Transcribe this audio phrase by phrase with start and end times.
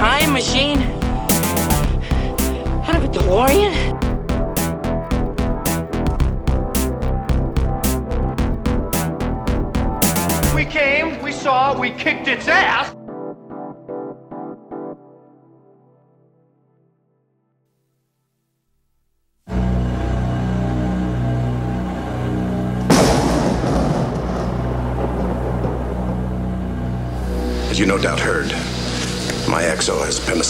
[0.00, 0.80] Time machine?
[2.88, 3.89] Out of a DeLorean?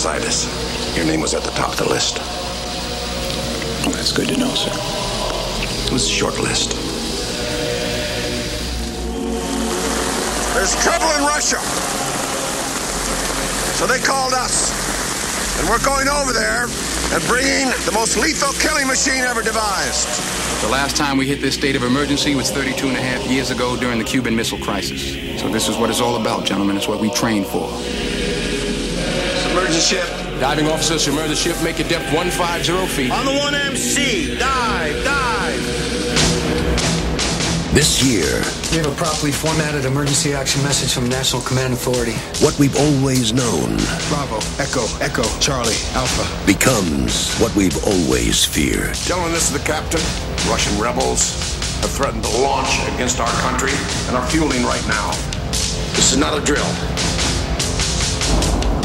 [0.05, 0.97] Appendicitis.
[0.97, 2.17] Your name was at the top of the list.
[3.93, 4.71] That's good to know, sir.
[5.87, 6.71] It was a short list.
[10.55, 11.61] There's trouble in Russia.
[13.77, 14.73] So they called us.
[15.61, 16.65] And we're going over there
[17.13, 20.09] and bringing the most lethal killing machine ever devised.
[20.63, 23.51] The last time we hit this state of emergency was 32 and a half years
[23.51, 25.41] ago during the Cuban Missile Crisis.
[25.41, 26.77] So this is what it's all about, gentlemen.
[26.77, 27.69] It's what we train for.
[29.61, 30.41] Submergent ship.
[30.41, 33.11] Diving officer, submerge the ship, make it depth 150 feet.
[33.11, 34.39] On the 1MC.
[34.39, 35.61] Dive, dive.
[37.75, 38.41] This year,
[38.73, 42.15] We have a properly formatted emergency action message from National Command Authority.
[42.43, 43.77] what we've always known
[44.09, 46.25] Bravo, Echo, Echo, Charlie, Alpha.
[46.47, 48.95] becomes what we've always feared.
[48.95, 50.01] Gentlemen, this is the captain.
[50.49, 51.37] Russian rebels
[51.85, 53.73] have threatened to launch against our country
[54.09, 55.11] and are fueling right now.
[55.93, 56.65] This is not a drill.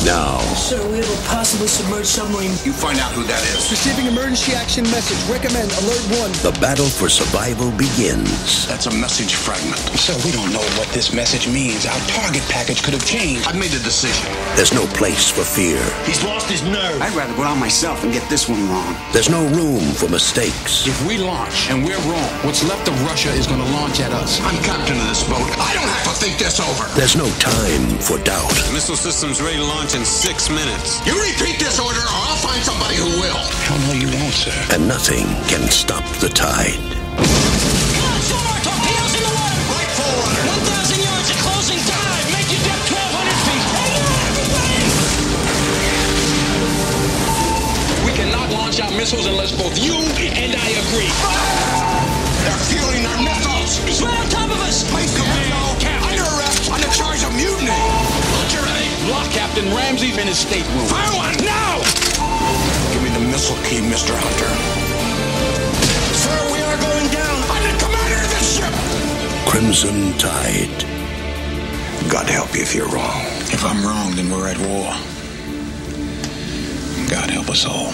[0.06, 2.54] Now, Sir, we have a possibly submerged submarine.
[2.62, 3.66] You find out who that is.
[3.74, 5.18] Receiving emergency action message.
[5.26, 6.30] Recommend alert one.
[6.46, 8.70] the battle for survival begins.
[8.70, 9.82] That's a message fragment.
[9.98, 11.90] Sir, we don't know what this message means.
[11.90, 13.50] Our target package could have changed.
[13.50, 14.30] I've made a decision.
[14.54, 15.82] There's no place for fear.
[16.06, 17.02] He's lost his nerve.
[17.02, 18.94] I'd rather go out myself and get this one wrong.
[19.10, 20.86] There's no room for mistakes.
[20.86, 24.14] If we launch and we're wrong, what's left of Russia is going to launch at
[24.14, 24.38] us.
[24.46, 25.50] I'm captain of this boat.
[25.58, 26.86] I don't have to think this over.
[26.94, 28.54] There's no time for doubt.
[28.70, 31.00] Missile systems ready to launch in six minutes.
[31.08, 33.40] You repeat this order, or I'll find somebody who will.
[33.64, 34.52] Hell no, you won't, sir.
[34.76, 36.84] And nothing can stop the tide.
[39.72, 40.36] Right forward.
[48.06, 51.12] We cannot launch our missiles unless both you and I agree.
[52.44, 53.78] They're fueling their missiles.
[53.88, 54.84] He's right on top of us!
[54.92, 55.45] Place commando.
[59.10, 60.86] Lock Captain Ramsey in his stateroom.
[60.88, 61.38] Fire one.
[61.46, 61.78] Now.
[62.92, 64.14] Give me the missile key, Mr.
[64.18, 64.50] Hunter.
[66.18, 67.38] Sir, we are going down.
[67.54, 68.74] I'm the commander of this ship.
[69.48, 70.86] Crimson Tide.
[72.10, 73.22] God help you if you're wrong.
[73.54, 74.90] If I'm wrong, then we're at war.
[77.10, 77.94] God help us all.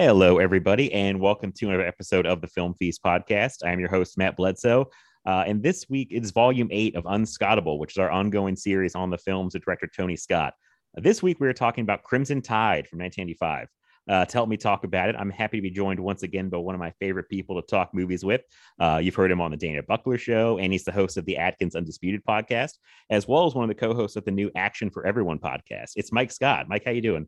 [0.00, 3.64] Hello, everybody, and welcome to another episode of the Film Feast podcast.
[3.64, 4.86] I am your host, Matt Bledsoe.
[5.26, 8.94] Uh, and this week it is volume eight of Unscottable, which is our ongoing series
[8.94, 10.54] on the films of director Tony Scott.
[10.94, 13.66] This week we are talking about Crimson Tide from 1995.
[14.08, 16.58] Uh, to help me talk about it, I'm happy to be joined once again by
[16.58, 18.42] one of my favorite people to talk movies with.
[18.78, 21.38] Uh, you've heard him on the Dana Buckler Show, and he's the host of the
[21.38, 22.74] Atkins Undisputed podcast,
[23.10, 25.94] as well as one of the co-hosts of the new Action for Everyone podcast.
[25.96, 26.66] It's Mike Scott.
[26.68, 27.26] Mike, how you doing?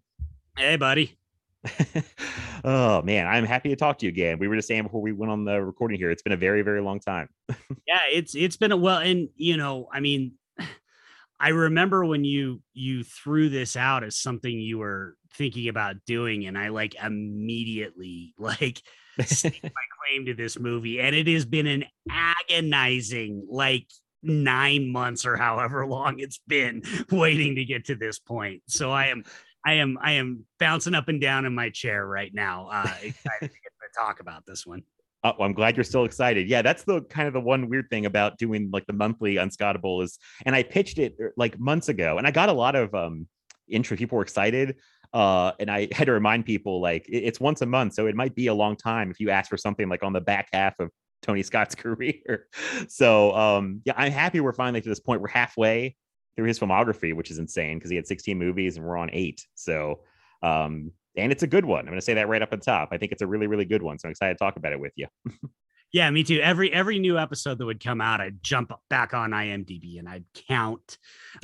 [0.56, 1.19] Hey, buddy.
[2.64, 4.38] oh man, I'm happy to talk to you again.
[4.38, 6.62] We were just saying before we went on the recording here, it's been a very,
[6.62, 7.28] very long time.
[7.86, 10.32] yeah, it's it's been a well, and you know, I mean,
[11.40, 16.46] I remember when you you threw this out as something you were thinking about doing,
[16.46, 18.82] and I like immediately like
[19.18, 23.86] my claim to this movie, and it has been an agonizing like
[24.22, 28.62] nine months or however long it's been waiting to get to this point.
[28.66, 29.24] So I am
[29.64, 33.40] I am I am bouncing up and down in my chair right now, uh, excited
[33.40, 34.82] to get to talk about this one.
[35.22, 36.48] Oh, I'm glad you're still excited.
[36.48, 40.00] Yeah, that's the kind of the one weird thing about doing like the monthly unscottable
[40.02, 42.94] is, and I pitched it er, like months ago, and I got a lot of
[42.94, 43.28] um
[43.68, 43.96] intro.
[43.96, 44.76] People were excited,
[45.12, 48.14] uh, and I had to remind people like it- it's once a month, so it
[48.14, 50.78] might be a long time if you ask for something like on the back half
[50.80, 50.90] of
[51.22, 52.46] Tony Scott's career.
[52.88, 55.20] So um, yeah, I'm happy we're finally to this point.
[55.20, 55.96] We're halfway
[56.40, 59.46] through his filmography, which is insane because he had 16 movies and we're on eight.
[59.54, 60.00] So
[60.42, 61.80] um, and it's a good one.
[61.80, 62.88] I'm going to say that right up at top.
[62.92, 63.98] I think it's a really, really good one.
[63.98, 65.06] So I'm excited to talk about it with you.
[65.92, 66.40] yeah, me too.
[66.40, 70.24] Every every new episode that would come out, I'd jump back on IMDb and I'd
[70.48, 70.96] count.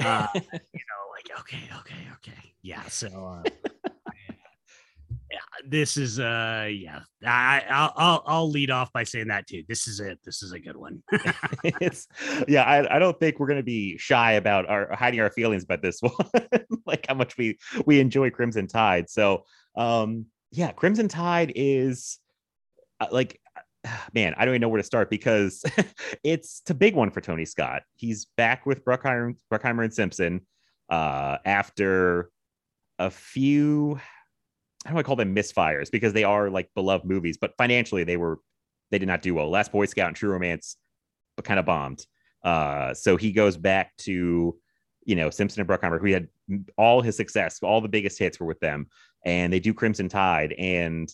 [0.02, 2.84] Uh, you know, like okay, okay, okay, yeah.
[2.88, 3.88] So uh,
[5.66, 7.00] this is uh yeah.
[7.24, 9.62] I I'll, I'll I'll lead off by saying that too.
[9.68, 10.18] This is it.
[10.24, 11.02] This is a good one.
[11.64, 12.06] it's
[12.48, 12.62] yeah.
[12.62, 16.00] I, I don't think we're gonna be shy about our hiding our feelings about this
[16.00, 16.12] one.
[16.86, 19.10] like how much we we enjoy Crimson Tide.
[19.10, 19.44] So
[19.76, 22.18] um yeah, Crimson Tide is
[23.00, 23.40] uh, like
[24.14, 25.64] man, I don't even know where to start because
[26.24, 27.82] it's, a big one for Tony Scott.
[27.94, 30.40] He's back with Bruckheimer, Bruckheimer and Simpson
[30.88, 32.30] uh, after
[32.98, 34.00] a few
[34.86, 38.16] how do I call them misfires because they are like beloved movies, but financially they
[38.16, 38.38] were
[38.90, 39.50] they did not do well.
[39.50, 40.76] Last Boy Scout and True Romance,
[41.36, 42.06] but kind of bombed.
[42.44, 44.56] Uh, so he goes back to
[45.04, 46.28] you know Simpson and Bruckheimer, who had
[46.78, 48.86] all his success, all the biggest hits were with them,
[49.24, 51.12] and they do Crimson Tide, and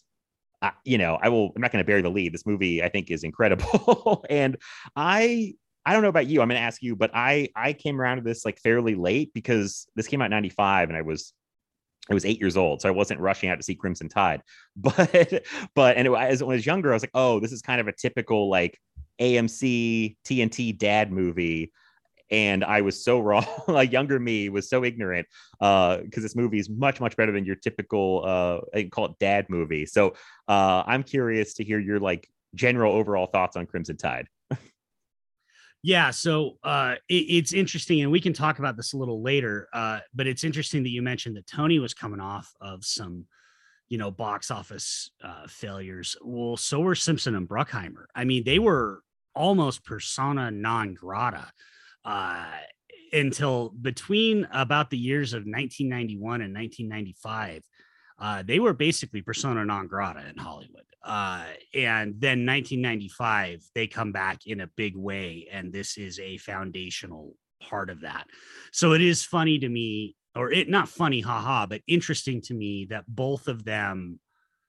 [0.60, 2.34] I, you know I will I'm not going to bury the lead.
[2.34, 4.58] This movie I think is incredible, and
[4.94, 5.54] I
[5.86, 6.42] I don't know about you.
[6.42, 9.32] I'm going to ask you, but I I came around to this like fairly late
[9.32, 11.32] because this came out 95 and I was
[12.10, 14.42] I was eight years old, so I wasn't rushing out to see Crimson Tide.
[14.76, 15.44] But
[15.74, 17.80] but and it, as when I was younger, I was like, oh, this is kind
[17.80, 18.78] of a typical like
[19.20, 21.72] AMC TNT dad movie.
[22.30, 23.44] And I was so wrong.
[23.68, 25.26] like younger me was so ignorant
[25.60, 29.18] because uh, this movie is much much better than your typical uh, I call it
[29.20, 29.86] dad movie.
[29.86, 30.14] So
[30.48, 34.28] uh, I'm curious to hear your like general overall thoughts on Crimson Tide.
[35.82, 39.68] Yeah, so uh, it, it's interesting, and we can talk about this a little later.
[39.72, 43.26] Uh, but it's interesting that you mentioned that Tony was coming off of some,
[43.88, 46.16] you know, box office uh, failures.
[46.22, 48.04] Well, so were Simpson and Bruckheimer.
[48.14, 49.02] I mean, they were
[49.34, 51.50] almost persona non grata
[52.04, 52.46] uh,
[53.12, 57.64] until between about the years of 1991 and 1995.
[58.20, 60.84] Uh, they were basically persona non grata in Hollywood.
[61.04, 61.44] Uh,
[61.74, 67.34] and then 1995, they come back in a big way, and this is a foundational
[67.60, 68.26] part of that.
[68.72, 72.86] So it is funny to me, or it not funny, haha, but interesting to me
[72.90, 74.20] that both of them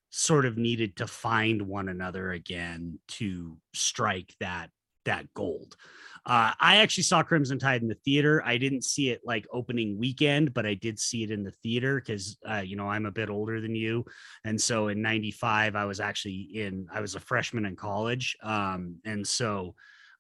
[0.10, 4.70] sort of needed to find one another again to strike that
[5.06, 5.76] that gold.
[6.26, 8.42] Uh, I actually saw Crimson Tide in the theater.
[8.46, 11.96] I didn't see it like opening weekend, but I did see it in the theater
[11.96, 14.06] because, uh, you know, I'm a bit older than you.
[14.46, 18.38] And so in 95, I was actually in, I was a freshman in college.
[18.42, 19.76] Um, and so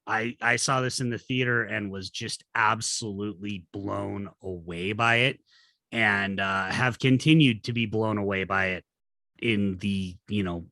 [0.05, 5.39] I, I saw this in the theater and was just absolutely blown away by it
[5.94, 8.83] and uh, have continued to be blown away by it
[9.41, 10.65] in the, you know,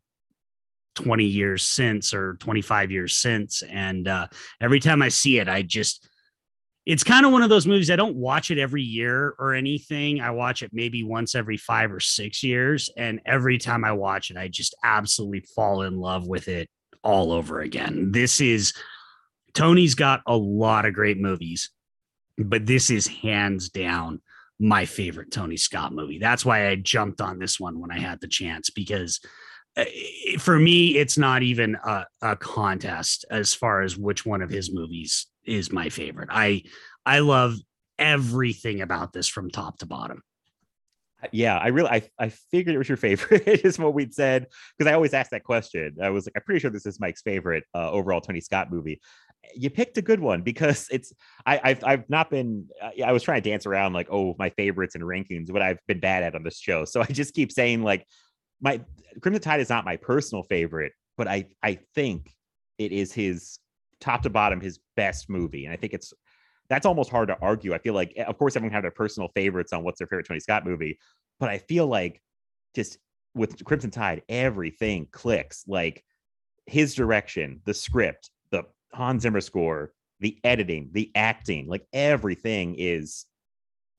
[1.03, 4.27] 20 years since or 25 years since and uh,
[4.59, 6.07] every time i see it i just
[6.85, 10.19] it's kind of one of those movies i don't watch it every year or anything
[10.21, 14.31] i watch it maybe once every five or six years and every time i watch
[14.31, 16.69] it i just absolutely fall in love with it
[17.03, 18.11] all over again.
[18.11, 18.73] This is
[19.53, 21.71] tony's got a lot of great movies
[22.37, 24.21] but this is hands down
[24.59, 26.19] my favorite tony scott movie.
[26.19, 29.19] That's why i jumped on this one when i had the chance because
[30.39, 34.73] for me, it's not even a, a, contest as far as which one of his
[34.73, 36.29] movies is my favorite.
[36.31, 36.63] I
[37.05, 37.55] I love
[37.97, 40.21] everything about this from top to bottom.
[41.31, 44.89] Yeah, I really I, I figured it was your favorite is what we'd said because
[44.89, 45.97] I always ask that question.
[46.01, 48.99] I was like, I'm pretty sure this is Mike's favorite uh, overall Tony Scott movie.
[49.55, 51.13] You picked a good one because it's
[51.45, 54.49] I I've, I've not been uh, I was trying to dance around like oh my
[54.49, 56.85] favorites and rankings what I've been bad at on this show.
[56.85, 58.05] So I just keep saying like
[58.61, 58.81] my
[59.21, 62.31] Crimson Tide is not my personal favorite, but I I think
[62.77, 63.59] it is his
[63.99, 66.13] top to bottom his best movie, and I think it's
[66.69, 67.73] that's almost hard to argue.
[67.73, 70.27] I feel like, eh, of course, everyone have their personal favorites on what's their favorite
[70.27, 70.97] Tony Scott movie,
[71.39, 72.21] but I feel like
[72.73, 72.97] just
[73.33, 75.65] with Crimson Tide, everything clicks.
[75.67, 76.03] Like
[76.65, 78.63] his direction, the script, the
[78.93, 83.25] Hans Zimmer score, the editing, the acting, like everything is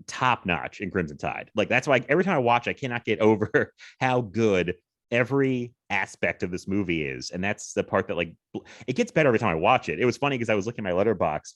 [0.06, 1.50] top notch in Crimson Tide.
[1.54, 4.75] Like that's why every time I watch, I cannot get over how good
[5.11, 7.30] every aspect of this movie is.
[7.30, 8.35] And that's the part that like
[8.87, 10.00] it gets better every time I watch it.
[10.00, 11.54] It was funny because I was looking at my Letterboxd,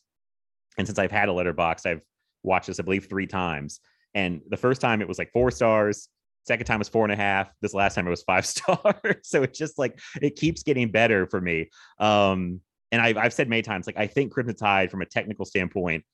[0.78, 2.02] and since I've had a Letterboxd, I've
[2.42, 3.80] watched this, I believe, three times.
[4.14, 6.08] And the first time it was like four stars.
[6.46, 7.50] Second time was four and a half.
[7.60, 9.16] This last time it was five stars.
[9.24, 11.70] so it's just like it keeps getting better for me.
[11.98, 12.60] Um,
[12.92, 16.04] and I've, I've said many times, like I think Crimson Tide, from a technical standpoint,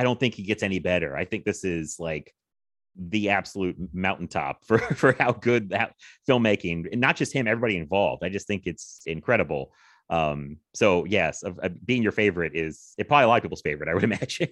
[0.00, 1.14] I don't think he gets any better.
[1.14, 2.34] I think this is like
[2.96, 5.94] the absolute mountaintop for for how good that
[6.26, 8.24] filmmaking and not just him, everybody involved.
[8.24, 9.72] I just think it's incredible.
[10.08, 11.44] Um, so yes,
[11.84, 14.48] being your favorite is it probably a lot of people's favorite, I would imagine.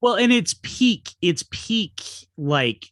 [0.00, 2.02] well, and it's peak, it's peak
[2.36, 2.86] like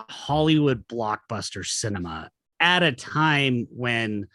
[0.00, 4.26] Hollywood blockbuster cinema at a time when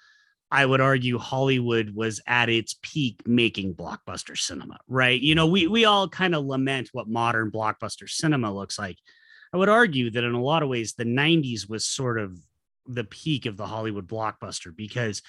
[0.54, 5.20] I would argue Hollywood was at its peak making blockbuster cinema, right?
[5.20, 9.00] You know, we we all kind of lament what modern blockbuster cinema looks like.
[9.52, 12.38] I would argue that in a lot of ways the 90s was sort of
[12.86, 15.24] the peak of the Hollywood blockbuster because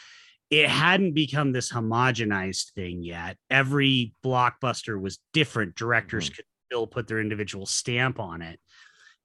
[0.51, 3.39] it hadn't become this homogenized thing yet.
[3.49, 5.75] Every blockbuster was different.
[5.75, 6.35] Directors mm-hmm.
[6.35, 8.61] could still put their individual stamp on it.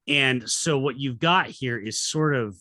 [0.08, 2.56] And so what you've got here is sort of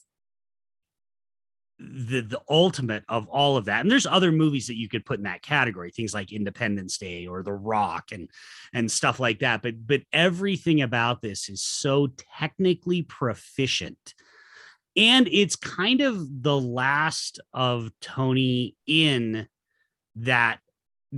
[1.79, 5.19] the the ultimate of all of that and there's other movies that you could put
[5.19, 8.29] in that category things like independence day or the rock and
[8.75, 12.09] and stuff like that but but everything about this is so
[12.39, 14.15] technically proficient.
[14.97, 19.47] And it's kind of the last of tony in
[20.17, 20.59] that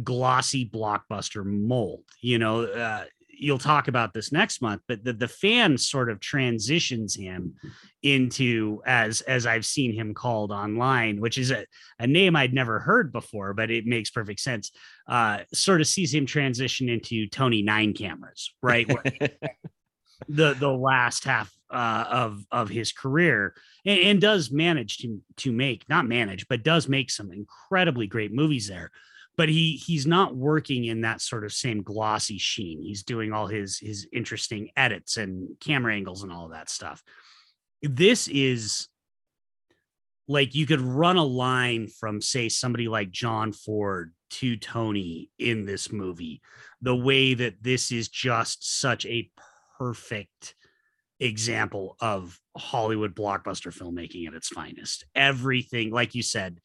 [0.05, 3.05] glossy blockbuster mold you know uh,
[3.41, 7.55] you'll talk about this next month, but the, the fan sort of transitions him
[8.03, 11.65] into as as I've seen him called online, which is a,
[11.99, 14.71] a name I'd never heard before, but it makes perfect sense.
[15.09, 18.87] Uh, sort of sees him transition into Tony Nine cameras, right?
[20.29, 23.55] the the last half uh, of of his career,
[23.85, 28.33] and, and does manage to to make not manage, but does make some incredibly great
[28.33, 28.91] movies there
[29.41, 32.83] but he he's not working in that sort of same glossy sheen.
[32.83, 37.03] He's doing all his his interesting edits and camera angles and all that stuff.
[37.81, 38.87] This is
[40.29, 45.65] like you could run a line from say somebody like John Ford to Tony in
[45.65, 46.43] this movie.
[46.83, 49.31] The way that this is just such a
[49.79, 50.55] perfect
[51.19, 55.07] example of Hollywood blockbuster filmmaking at its finest.
[55.15, 56.61] Everything, like you said,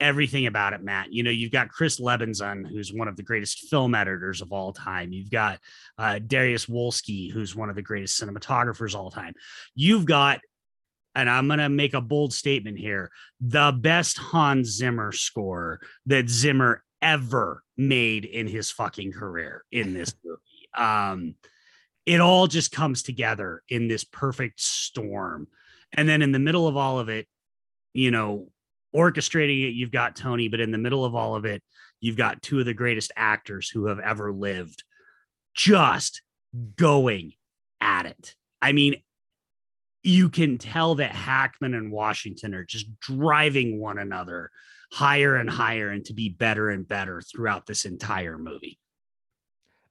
[0.00, 1.12] everything about it, Matt.
[1.12, 4.72] You know, you've got Chris Lebenzon, who's one of the greatest film editors of all
[4.72, 5.12] time.
[5.12, 5.58] You've got
[5.98, 9.34] uh, Dariusz Wolski, who's one of the greatest cinematographers all time.
[9.74, 10.40] You've got,
[11.14, 13.10] and I'm going to make a bold statement here,
[13.40, 20.14] the best Hans Zimmer score that Zimmer ever made in his fucking career in this
[20.24, 20.40] movie.
[20.76, 21.34] Um,
[22.04, 25.48] it all just comes together in this perfect storm.
[25.92, 27.26] And then in the middle of all of it,
[27.92, 28.50] you know,
[28.96, 31.62] orchestrating it, you've got Tony, but in the middle of all of it,
[32.00, 34.84] you've got two of the greatest actors who have ever lived
[35.54, 36.22] just
[36.76, 37.32] going
[37.80, 38.34] at it.
[38.62, 39.02] I mean,
[40.02, 44.50] you can tell that Hackman and Washington are just driving one another
[44.92, 48.78] higher and higher and to be better and better throughout this entire movie.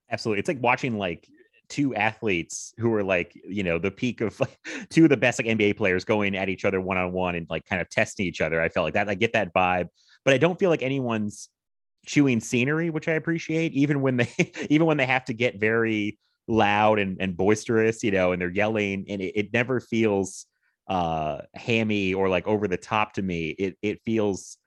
[0.10, 0.40] Absolutely.
[0.40, 1.28] It's like watching like
[1.70, 4.58] two athletes who are like you know the peak of like,
[4.90, 7.48] two of the best like NBA players going at each other one on one and
[7.50, 8.62] like kind of testing each other.
[8.62, 9.10] I felt like that.
[9.10, 9.88] I get that vibe,
[10.24, 11.50] but I don't feel like anyone's
[12.06, 13.74] chewing scenery, which I appreciate.
[13.74, 14.30] Even when they
[14.70, 16.18] even when they have to get very
[16.48, 20.46] loud and, and boisterous, you know, and they're yelling, and it, it never feels
[20.88, 23.50] uh hammy or like over the top to me.
[23.50, 24.58] It it feels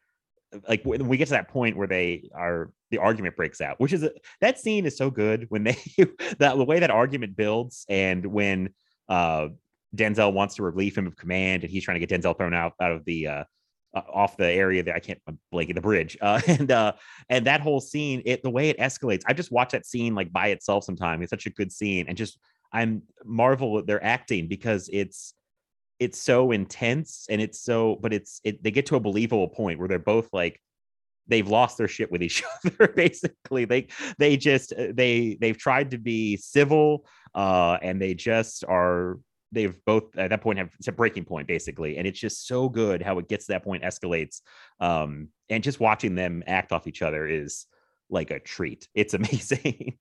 [0.69, 3.93] like when we get to that point where they are the argument breaks out which
[3.93, 4.07] is
[4.41, 5.77] that scene is so good when they
[6.39, 8.71] that the way that argument builds and when
[9.09, 9.49] uh
[9.95, 12.73] denzel wants to relieve him of command and he's trying to get denzel thrown out
[12.81, 13.45] out of the uh,
[13.95, 16.93] uh off the area that I can't I'm blanking the bridge uh and uh
[17.29, 20.33] and that whole scene it the way it escalates I just watch that scene like
[20.33, 22.39] by itself sometime it's such a good scene and just
[22.73, 25.35] I'm marvel at their acting because it's
[26.01, 29.79] it's so intense and it's so but it's it they get to a believable point
[29.79, 30.61] where they're both like
[31.29, 33.65] they've lost their shit with each other basically.
[33.65, 33.89] They
[34.19, 39.19] they just uh, they they've tried to be civil uh and they just are
[39.53, 41.99] they've both at that point have it's a breaking point basically.
[41.99, 44.41] And it's just so good how it gets to that point escalates
[44.81, 47.67] um and just watching them act off each other is
[48.11, 48.89] like a treat.
[48.95, 49.99] It's amazing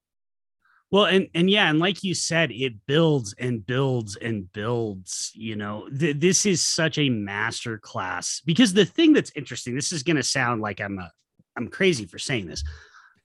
[0.89, 5.31] well, and and yeah, and like you said, it builds and builds and builds.
[5.35, 9.75] You know, th- this is such a master class because the thing that's interesting.
[9.75, 11.11] This is going to sound like I'm a
[11.57, 12.63] I'm crazy for saying this,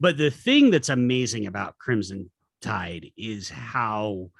[0.01, 4.31] but the thing that's amazing about Crimson Tide is how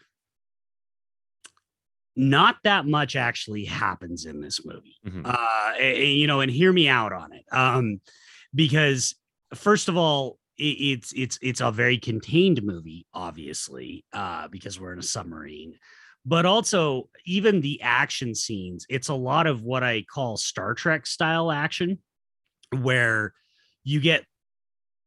[2.17, 4.97] not that much actually happens in this movie.
[5.07, 5.23] Mm-hmm.
[5.25, 7.45] Uh, and, you know, and hear me out on it.
[7.51, 8.01] Um,
[8.55, 9.15] because
[9.55, 14.99] first of all, it's it's it's a very contained movie, obviously, uh, because we're in
[14.99, 15.75] a submarine.
[16.25, 21.05] But also, even the action scenes, it's a lot of what I call Star Trek
[21.05, 21.99] style action,
[22.71, 23.35] where
[23.83, 24.25] you get,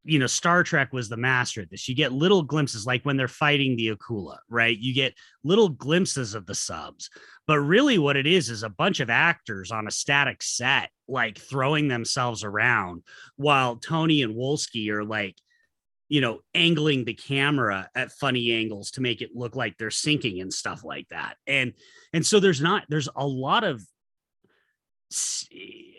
[0.04, 1.88] you know, Star Trek was the master at this.
[1.88, 4.78] You get little glimpses, like when they're fighting the Akula, right?
[4.78, 5.14] You get
[5.46, 7.10] little glimpses of the subs,
[7.48, 11.38] but really what it is is a bunch of actors on a static set like
[11.38, 13.04] throwing themselves around
[13.38, 15.38] while Tony and Wolski are like,
[16.08, 20.40] you know, angling the camera at funny angles to make it look like they're sinking
[20.42, 21.38] and stuff like that.
[21.48, 21.74] And
[22.14, 23.82] and so there's not there's a lot of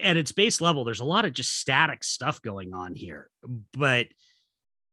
[0.02, 3.30] at its base level, there's a lot of just static stuff going on here.
[3.72, 4.06] But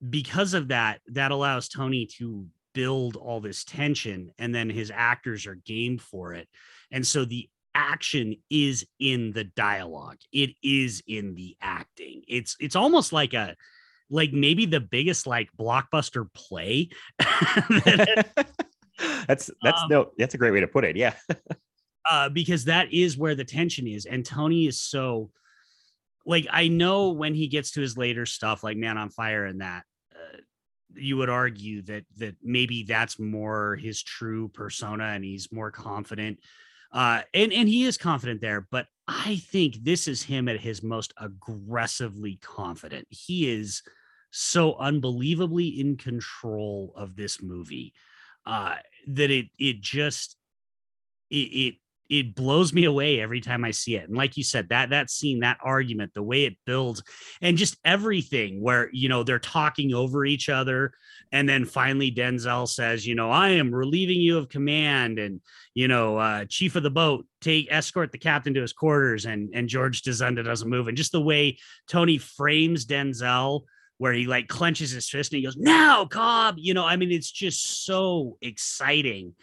[0.08, 5.46] because of that, that allows Tony to build all this tension and then his actors
[5.46, 6.48] are game for it.
[6.91, 10.17] And so the action is in the dialogue.
[10.32, 12.24] It is in the acting.
[12.27, 13.55] It's it's almost like a
[14.13, 16.89] like maybe the biggest like blockbuster play.
[19.27, 20.96] that's that's um, no that's a great way to put it.
[20.96, 21.15] Yeah.
[22.10, 24.05] uh, because that is where the tension is.
[24.05, 25.32] And Tony is so
[26.25, 29.62] like I know when he gets to his later stuff, like Man on Fire and
[29.62, 30.38] that, uh,
[30.93, 36.39] you would argue that that maybe that's more his true persona and he's more confident.
[36.91, 40.84] Uh, and and he is confident there, but I think this is him at his
[40.84, 43.08] most aggressively confident.
[43.10, 43.82] He is
[44.36, 47.94] so unbelievably in control of this movie
[48.46, 48.75] uh,
[49.08, 50.36] that it it just
[51.30, 51.75] it, it
[52.10, 54.08] it blows me away every time I see it.
[54.08, 57.02] And like you said, that that scene, that argument, the way it builds,
[57.42, 60.94] and just everything where you know they're talking over each other,
[61.32, 65.42] and then finally Denzel says, you know, I am relieving you of command, and
[65.74, 69.50] you know, uh, chief of the boat, take escort the captain to his quarters, and
[69.54, 73.63] and George Dzundza doesn't move, and just the way Tony frames Denzel.
[74.03, 76.55] Where he like clenches his fist and he goes, Now, Cobb.
[76.57, 79.33] You know, I mean, it's just so exciting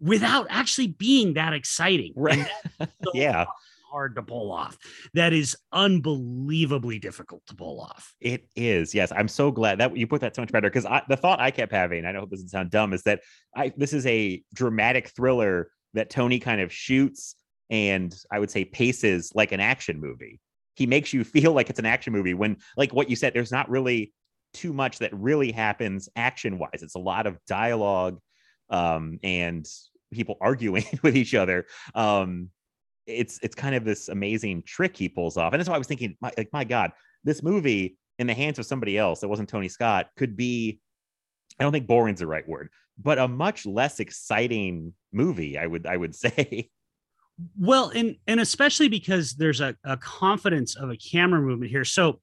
[0.00, 2.12] without actually being that exciting.
[2.16, 2.44] Right.
[2.80, 3.44] So yeah.
[3.88, 4.76] Hard to pull off.
[5.14, 8.12] That is unbelievably difficult to pull off.
[8.20, 8.96] It is.
[8.96, 9.12] Yes.
[9.14, 11.70] I'm so glad that you put that so much better because the thought I kept
[11.70, 13.20] having, I know it doesn't sound dumb, is that
[13.54, 17.36] I this is a dramatic thriller that Tony kind of shoots
[17.70, 20.40] and I would say paces like an action movie.
[20.74, 23.52] He makes you feel like it's an action movie when, like what you said, there's
[23.52, 24.12] not really
[24.52, 26.82] too much that really happens action wise.
[26.82, 28.20] It's a lot of dialogue
[28.68, 29.66] um, and
[30.12, 31.66] people arguing with each other.
[31.94, 32.50] Um,
[33.06, 35.88] it's it's kind of this amazing trick he pulls off, and that's why I was
[35.88, 36.92] thinking, my, like, my God,
[37.24, 40.80] this movie in the hands of somebody else that wasn't Tony Scott could be.
[41.58, 45.58] I don't think boring's the right word, but a much less exciting movie.
[45.58, 46.70] I would I would say.
[47.58, 51.84] Well, and and especially because there's a, a confidence of a camera movement here.
[51.84, 52.20] So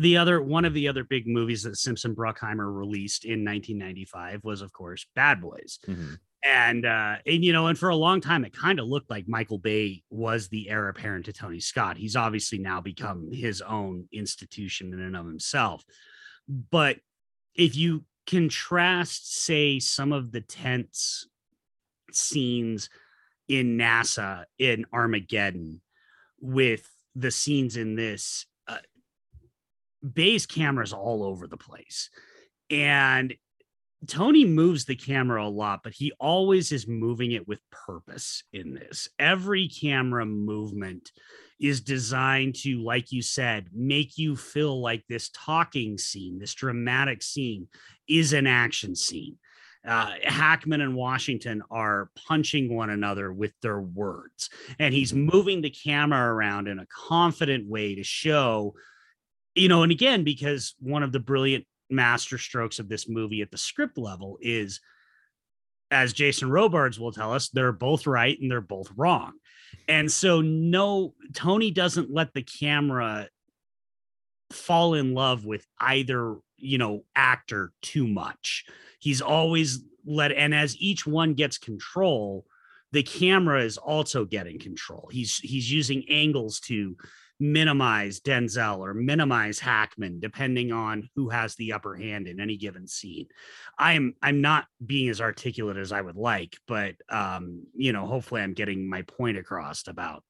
[0.00, 4.62] the other one of the other big movies that Simpson Bruckheimer released in 1995 was,
[4.62, 5.78] of course, Bad Boys.
[5.86, 6.14] Mm-hmm
[6.46, 9.26] and uh and you know and for a long time it kind of looked like
[9.26, 14.06] michael bay was the heir apparent to tony scott he's obviously now become his own
[14.12, 15.82] institution in and of himself
[16.70, 16.98] but
[17.54, 21.26] if you contrast say some of the tense
[22.12, 22.88] scenes
[23.48, 25.80] in nasa in armageddon
[26.40, 28.78] with the scenes in this uh,
[30.14, 32.10] bay's cameras all over the place
[32.70, 33.34] and
[34.06, 38.74] Tony moves the camera a lot, but he always is moving it with purpose in
[38.74, 39.08] this.
[39.18, 41.10] Every camera movement
[41.58, 47.22] is designed to, like you said, make you feel like this talking scene, this dramatic
[47.22, 47.68] scene
[48.06, 49.38] is an action scene.
[49.86, 55.70] Uh, Hackman and Washington are punching one another with their words, and he's moving the
[55.70, 58.74] camera around in a confident way to show,
[59.54, 63.50] you know, and again, because one of the brilliant master strokes of this movie at
[63.50, 64.80] the script level is
[65.90, 69.34] as Jason Robards will tell us, they're both right and they're both wrong.
[69.88, 73.28] And so no Tony doesn't let the camera
[74.50, 78.64] fall in love with either, you know, actor too much.
[78.98, 82.46] He's always let and as each one gets control,
[82.92, 85.08] the camera is also getting control.
[85.12, 86.96] He's he's using angles to
[87.38, 92.86] minimize Denzel or minimize Hackman, depending on who has the upper hand in any given
[92.86, 93.26] scene.
[93.78, 98.40] I'm I'm not being as articulate as I would like, but um, you know, hopefully
[98.40, 100.22] I'm getting my point across about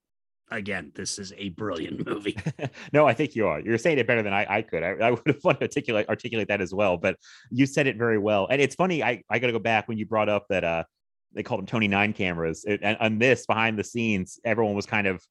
[0.51, 2.37] again, this is a brilliant movie.
[2.93, 3.61] no, I think you are.
[3.61, 4.83] You're saying it better than I, I could.
[4.83, 7.17] I, I would have wanted to articulate articulate that as well, but
[7.51, 8.47] you said it very well.
[8.51, 10.85] And it's funny, I, I gotta go back when you brought up that uh
[11.33, 12.65] they called them Tony Nine cameras.
[12.67, 15.23] It, and on this behind the scenes, everyone was kind of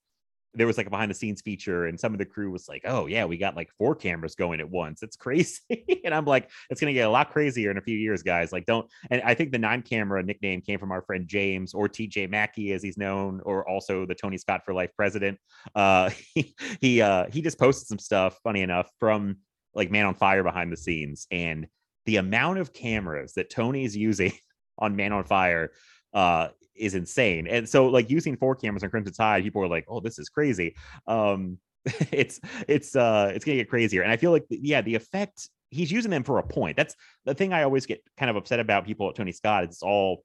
[0.56, 2.82] there was like a behind the scenes feature and some of the crew was like
[2.86, 5.04] oh yeah we got like four cameras going at once.
[5.04, 6.02] It's crazy.
[6.04, 8.52] And i'm like it's going to get a lot crazier in a few years guys.
[8.52, 11.88] Like don't and i think the nine camera nickname came from our friend james or
[11.88, 15.38] tj mackey as he's known or also the tony scott for life president.
[15.74, 19.38] Uh he he uh he just posted some stuff funny enough from
[19.74, 21.68] like man on fire behind the scenes and
[22.06, 24.32] the amount of cameras that tony's using
[24.78, 25.72] on man on fire
[26.14, 27.48] uh is insane.
[27.48, 30.30] And so like using four cameras on Crimson Tide, people are like, "Oh, this is
[30.30, 30.76] crazy."
[31.08, 31.58] Um,
[32.12, 35.92] it's it's uh it's gonna get crazier, and I feel like yeah, the effect he's
[35.92, 36.78] using them for a point.
[36.78, 39.64] That's the thing I always get kind of upset about people at Tony Scott.
[39.64, 40.24] It's all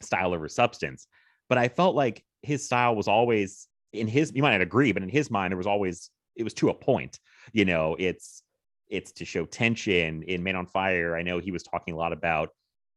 [0.00, 1.06] style over substance,
[1.48, 4.32] but I felt like his style was always in his.
[4.34, 6.74] You might not agree, but in his mind, it was always it was to a
[6.74, 7.18] point.
[7.52, 8.42] You know, it's
[8.88, 11.16] it's to show tension in Man on Fire.
[11.16, 12.50] I know he was talking a lot about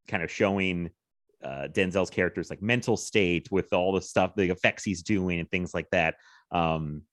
[0.08, 0.90] kind of showing
[1.44, 5.50] uh, Denzel's character's like mental state with all the stuff, the effects he's doing, and
[5.50, 6.16] things like that.
[6.52, 7.04] Um,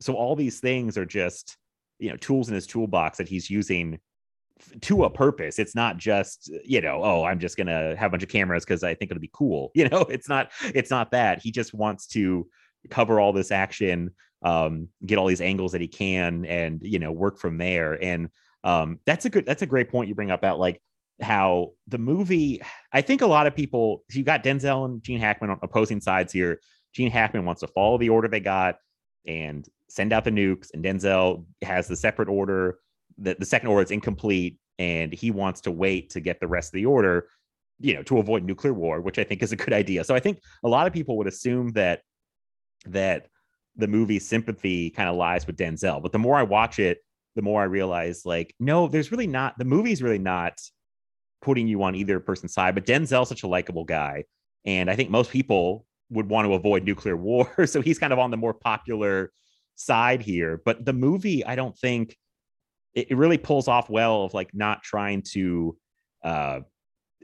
[0.00, 1.56] so all these things are just
[1.98, 3.98] you know tools in his toolbox that he's using
[4.60, 5.58] f- to a purpose.
[5.58, 8.82] It's not just you know oh I'm just gonna have a bunch of cameras because
[8.82, 9.70] I think it'll be cool.
[9.74, 12.46] You know it's not it's not that he just wants to
[12.90, 14.10] cover all this action
[14.44, 18.28] um, get all these angles that he can and you know work from there and
[18.62, 20.80] um, that's a good that's a great point you bring up about like
[21.20, 22.60] how the movie
[22.92, 26.32] i think a lot of people You've got denzel and gene hackman on opposing sides
[26.32, 26.60] here.
[26.92, 28.76] Gene hackman wants to follow the order they got
[29.26, 32.78] and send out the nukes and denzel has the separate order
[33.18, 36.68] the, the second order is incomplete and he wants to wait to get the rest
[36.68, 37.28] of the order
[37.78, 40.04] you know to avoid nuclear war which i think is a good idea.
[40.04, 42.00] So i think a lot of people would assume that
[42.86, 43.28] that
[43.76, 46.02] the movie's sympathy kind of lies with denzel.
[46.02, 46.98] But the more i watch it
[47.34, 50.60] the more i realize like no there's really not the movie's really not
[51.44, 54.24] putting you on either person's side, but Denzel's such a likable guy.
[54.64, 57.66] And I think most people would want to avoid nuclear war.
[57.66, 59.30] So he's kind of on the more popular
[59.76, 60.60] side here.
[60.64, 62.16] But the movie, I don't think
[62.94, 65.76] it, it really pulls off well of like not trying to
[66.24, 66.60] uh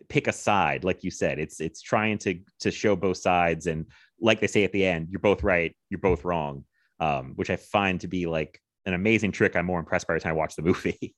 [0.08, 1.38] pick a side, like you said.
[1.38, 3.66] It's it's trying to to show both sides.
[3.66, 3.86] And
[4.20, 6.64] like they say at the end, you're both right, you're both wrong.
[6.98, 9.56] Um, which I find to be like an amazing trick.
[9.56, 11.14] I'm more impressed by the time I watch the movie.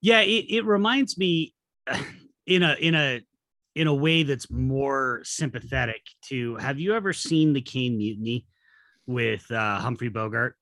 [0.00, 1.54] Yeah, it, it reminds me
[2.46, 3.20] in a in a
[3.74, 8.44] in a way that's more sympathetic to have you ever seen the Caine Mutiny
[9.06, 10.56] with uh, Humphrey Bogart?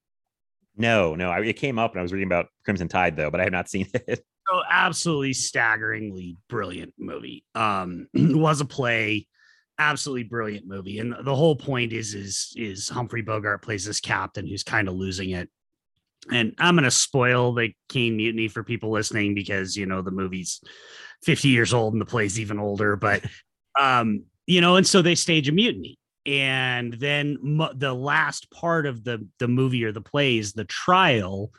[0.76, 1.30] No, no.
[1.30, 3.52] I, it came up and I was reading about Crimson Tide though, but I have
[3.52, 4.24] not seen it.
[4.52, 7.44] Oh, absolutely staggeringly brilliant movie.
[7.54, 9.26] Um, was a play,
[9.78, 14.46] absolutely brilliant movie, and the whole point is is is Humphrey Bogart plays this captain
[14.46, 15.48] who's kind of losing it.
[16.30, 20.60] And I'm gonna spoil the Caine Mutiny for people listening because you know the movie's
[21.24, 23.24] 50 years old and the play's even older, but
[23.80, 25.98] um, you know, and so they stage a mutiny.
[26.24, 27.36] And then
[27.76, 31.52] the last part of the the movie or the play is the trial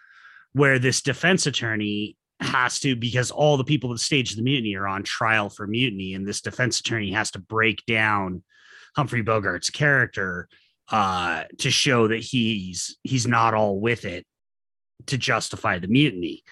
[0.51, 4.87] where this defense attorney has to because all the people that staged the mutiny are
[4.87, 8.43] on trial for mutiny and this defense attorney has to break down
[8.95, 10.49] Humphrey Bogart's character
[10.89, 14.25] uh, to show that he's he's not all with it
[15.07, 16.43] to justify the mutiny.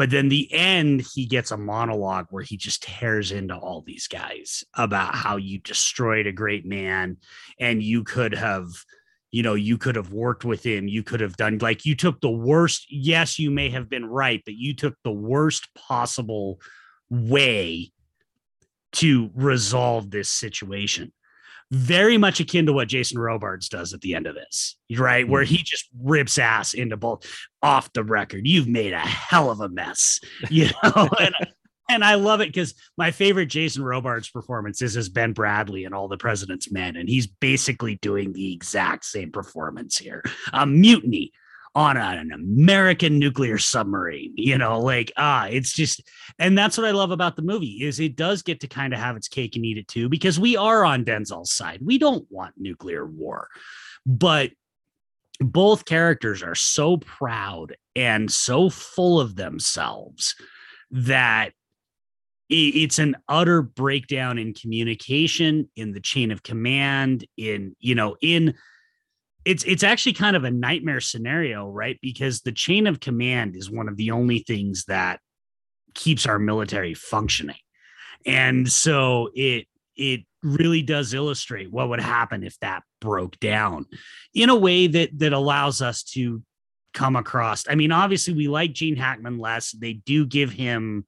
[0.00, 4.08] But then the end, he gets a monologue where he just tears into all these
[4.08, 7.18] guys about how you destroyed a great man
[7.58, 8.68] and you could have,
[9.30, 10.88] you know, you could have worked with him.
[10.88, 12.86] You could have done like you took the worst.
[12.88, 16.62] Yes, you may have been right, but you took the worst possible
[17.10, 17.92] way
[18.92, 21.12] to resolve this situation
[21.70, 25.28] very much akin to what Jason Robards does at the end of this, right?
[25.28, 25.54] Where mm-hmm.
[25.54, 27.24] he just rips ass into both
[27.62, 28.46] off the record.
[28.46, 31.08] You've made a hell of a mess, you know.
[31.20, 31.34] and,
[31.88, 35.92] and I love it because my favorite Jason Robards performance is as Ben Bradlee in
[35.92, 40.22] All the President's Men, and he's basically doing the exact same performance here.
[40.52, 41.32] A mutiny
[41.74, 44.32] on an American nuclear submarine.
[44.36, 46.02] You know, like ah, it's just,
[46.38, 48.98] and that's what I love about the movie is it does get to kind of
[48.98, 51.80] have its cake and eat it too because we are on Denzel's side.
[51.82, 53.48] We don't want nuclear war,
[54.04, 54.50] but
[55.40, 60.34] both characters are so proud and so full of themselves
[60.90, 61.52] that
[62.50, 68.54] it's an utter breakdown in communication in the chain of command in you know in
[69.44, 71.98] it's it's actually kind of a nightmare scenario, right?
[72.02, 75.20] Because the chain of command is one of the only things that
[75.94, 77.56] keeps our military functioning.
[78.26, 83.86] And so it it really does illustrate what would happen if that broke down
[84.34, 86.42] in a way that that allows us to
[86.92, 87.64] come across.
[87.68, 89.70] I mean, obviously we like Gene Hackman less.
[89.72, 91.06] They do give him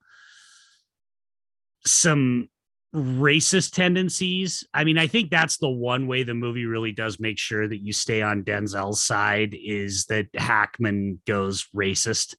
[1.85, 2.49] some
[2.93, 4.63] racist tendencies.
[4.73, 7.83] I mean, I think that's the one way the movie really does make sure that
[7.83, 12.35] you stay on Denzel's side is that Hackman goes racist.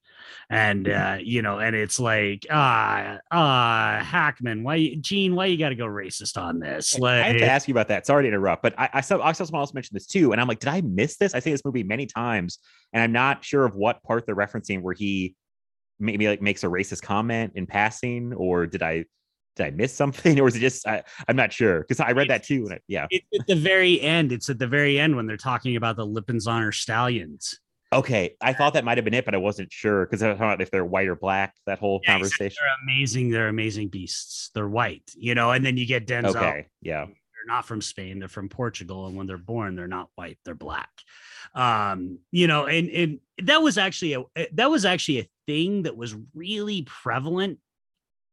[0.48, 5.58] And uh, you know, and it's like, ah, uh, uh, Hackman, why Gene, why you
[5.58, 6.98] gotta go racist on this?
[6.98, 8.06] Like I have to ask you about that.
[8.06, 10.40] Sorry to interrupt, but I, I saw I saw someone else mention this too, and
[10.40, 11.34] I'm like, did I miss this?
[11.34, 12.58] I see this movie many times,
[12.92, 15.34] and I'm not sure of what part they're referencing where he
[15.98, 19.04] maybe like makes a racist comment in passing, or did I
[19.56, 22.28] did I miss something, or is it just I, am not sure because I read
[22.30, 22.68] that too.
[22.70, 24.32] I, yeah, it's at the very end.
[24.32, 27.58] It's at the very end when they're talking about the Lipizzaner stallions.
[27.92, 30.36] Okay, I thought that might have been it, but I wasn't sure because I was
[30.36, 31.54] talking about if they're white or black.
[31.66, 32.56] That whole yeah, conversation.
[32.60, 33.30] They're amazing.
[33.30, 34.50] They're amazing beasts.
[34.52, 35.52] They're white, you know.
[35.52, 36.36] And then you get Denzel.
[36.36, 37.04] Okay, yeah.
[37.04, 38.18] They're not from Spain.
[38.18, 40.38] They're from Portugal, and when they're born, they're not white.
[40.44, 40.90] They're black.
[41.54, 45.96] Um, you know, and and that was actually a that was actually a thing that
[45.96, 47.58] was really prevalent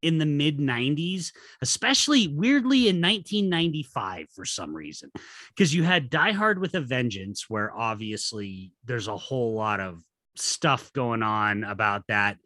[0.01, 5.11] in the mid 90s, especially weirdly in 1995 for some reason,
[5.49, 10.01] because you had Die Hard with a Vengeance, where obviously there's a whole lot of
[10.35, 12.37] stuff going on about that.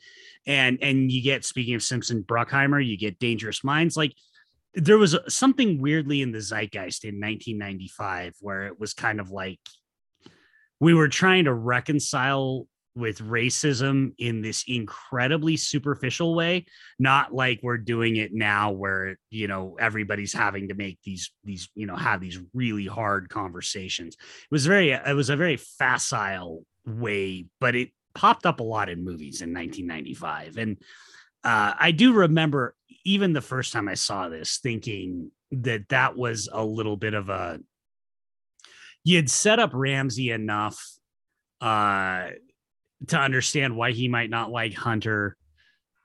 [0.45, 3.97] And and you get speaking of Simpson Bruckheimer, you get Dangerous Minds.
[3.97, 4.13] Like
[4.73, 9.59] there was something weirdly in the zeitgeist in 1995 where it was kind of like
[10.79, 16.65] we were trying to reconcile with racism in this incredibly superficial way
[16.97, 21.69] not like we're doing it now where you know everybody's having to make these these
[21.75, 24.15] you know have these really hard conversations.
[24.15, 28.89] It was very it was a very facile way but it popped up a lot
[28.89, 30.77] in movies in 1995 and
[31.43, 36.47] uh, i do remember even the first time i saw this thinking that that was
[36.51, 37.59] a little bit of a
[39.03, 40.79] you had set up ramsey enough
[41.61, 42.27] uh
[43.07, 45.37] to understand why he might not like Hunter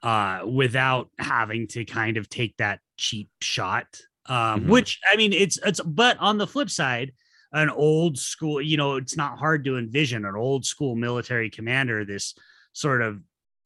[0.02, 3.86] uh, without having to kind of take that cheap shot.
[4.26, 4.70] Um, mm-hmm.
[4.70, 7.12] Which I mean, it's it's but on the flip side,
[7.52, 12.04] an old school, you know, it's not hard to envision an old school military commander,
[12.04, 12.34] this
[12.72, 13.20] sort of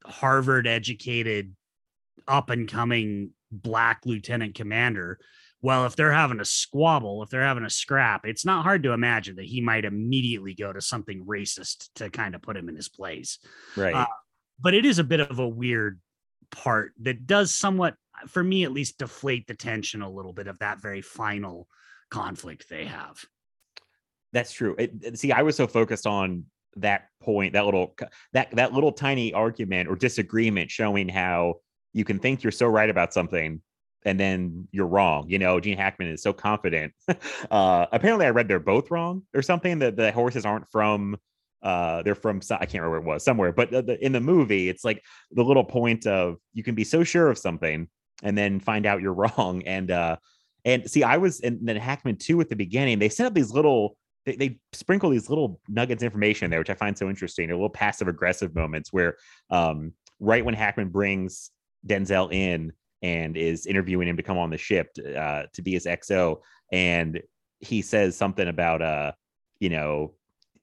[0.06, 1.54] Harvard educated,
[2.26, 5.18] up and coming black lieutenant commander
[5.64, 8.92] well, if they're having a squabble, if they're having a scrap, it's not hard to
[8.92, 12.76] imagine that he might immediately go to something racist to kind of put him in
[12.76, 13.38] his place.
[13.74, 13.94] Right.
[13.94, 14.04] Uh,
[14.60, 16.02] but it is a bit of a weird
[16.50, 17.94] part that does somewhat,
[18.28, 21.66] for me at least, deflate the tension a little bit of that very final
[22.10, 23.24] conflict they have.
[24.34, 24.76] That's true.
[24.78, 26.44] It, see, I was so focused on
[26.76, 27.96] that point, that little
[28.34, 31.60] that that little tiny argument or disagreement showing how
[31.94, 33.62] you can think you're so right about something
[34.04, 35.28] and then you're wrong.
[35.28, 36.92] You know, Gene Hackman is so confident.
[37.50, 39.78] uh, apparently, I read they're both wrong or something.
[39.78, 41.16] That the horses aren't from.
[41.62, 44.20] Uh, they're from I can't remember where it was somewhere, but the, the, in the
[44.20, 47.88] movie, it's like the little point of you can be so sure of something
[48.22, 49.62] and then find out you're wrong.
[49.64, 50.16] And uh,
[50.64, 52.98] and see, I was and then Hackman too at the beginning.
[52.98, 56.70] They set up these little they, they, sprinkle these little nuggets of information there, which
[56.70, 57.50] I find so interesting.
[57.50, 59.16] A little passive aggressive moments where,
[59.50, 61.50] um, right when Hackman brings
[61.86, 62.72] Denzel in,
[63.04, 66.38] and is interviewing him to come on the ship uh, to be his XO.
[66.72, 67.20] And
[67.60, 69.12] he says something about, uh,
[69.60, 70.14] you know,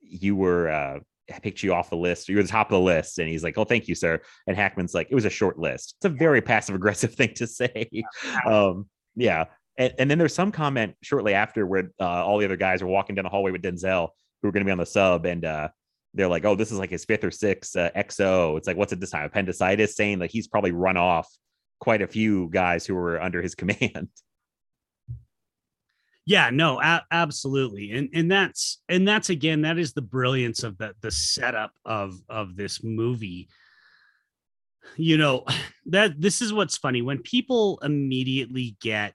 [0.02, 1.00] you were, uh,
[1.32, 2.28] I picked you off the list.
[2.30, 3.20] You're the top of the list.
[3.20, 4.20] And he's like, oh, thank you, sir.
[4.48, 5.98] And Hackman's like, it was a short list.
[6.00, 7.88] It's a very passive aggressive thing to say.
[8.48, 9.46] Um, yeah.
[9.78, 12.88] And, and, then there's some comment shortly after where uh, all the other guys are
[12.88, 14.10] walking down the hallway with Denzel,
[14.42, 15.28] who are going to be on the sub.
[15.28, 15.70] And uh,
[16.16, 18.58] they're like, oh, this is like his fifth or sixth uh, XO.
[18.58, 19.26] It's like, what's it this time?
[19.26, 21.30] Appendicitis, saying like he's probably run off
[21.82, 24.08] quite a few guys who were under his command.
[26.26, 27.92] Yeah, no, a- absolutely.
[27.92, 32.16] And and that's and that's again that is the brilliance of the the setup of
[32.30, 33.50] of this movie.
[34.96, 35.46] You know,
[35.88, 39.14] that this is what's funny when people immediately get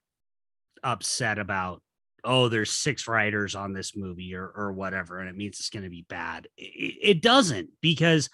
[0.83, 1.83] upset about
[2.23, 5.85] oh there's six writers on this movie or or whatever and it means it's going
[5.85, 6.49] to be bad.
[6.59, 8.29] It, it doesn't because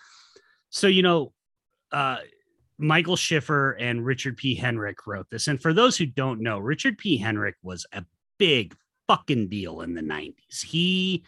[0.70, 1.32] so you know
[1.92, 2.18] uh
[2.82, 4.58] Michael Schiffer and Richard P.
[4.58, 5.46] Henrick wrote this.
[5.46, 7.18] And for those who don't know, Richard P.
[7.18, 8.04] Henrick was a
[8.38, 8.74] big
[9.06, 10.62] fucking deal in the 90s.
[10.64, 11.24] He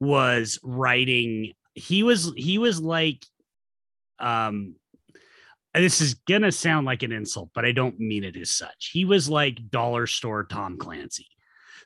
[0.00, 3.24] was writing, he was, he was like,
[4.18, 4.76] um,
[5.74, 8.90] this is gonna sound like an insult, but I don't mean it as such.
[8.92, 11.26] He was like dollar store Tom Clancy.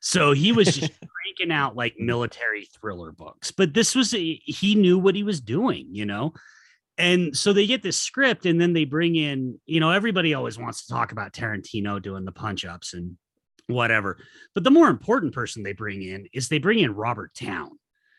[0.01, 3.53] So he was just cranking out like military thriller books.
[3.53, 6.35] But this was he knew what he was doing, you know
[6.99, 10.59] and so they get this script and then they bring in you know everybody always
[10.59, 13.17] wants to talk about tarantino doing the punch ups and
[13.69, 14.19] whatever.
[14.55, 17.79] But the more important person they bring in is they bring in robert towne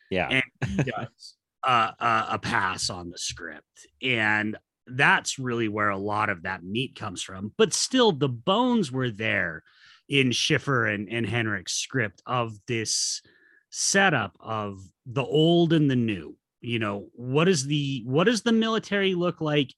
[0.09, 0.27] yeah.
[0.29, 3.87] And he does uh, uh, a pass on the script.
[4.01, 7.51] And that's really where a lot of that meat comes from.
[7.57, 9.63] But still the bones were there
[10.07, 13.21] in schiffer and, and henrick's script of this
[13.69, 18.51] setup of the old and the new you know what is the what does the
[18.51, 19.73] military look like?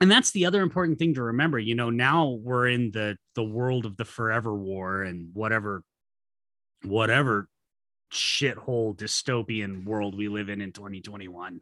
[0.00, 3.44] And that's the other important thing to remember you know now we're in the the
[3.44, 5.82] world of the forever war and whatever
[6.82, 7.48] whatever
[8.12, 11.60] shithole dystopian world we live in in 2021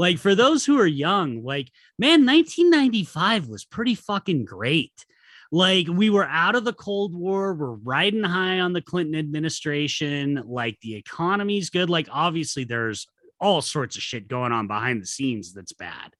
[0.00, 5.04] like for those who are young like man 1995 was pretty fucking great.
[5.52, 10.42] Like we were out of the cold war we're riding high on the clinton administration
[10.46, 11.90] like the economy's good.
[11.90, 13.06] Like obviously there's
[13.40, 16.14] all sorts of shit going on behind the scenes that's bad.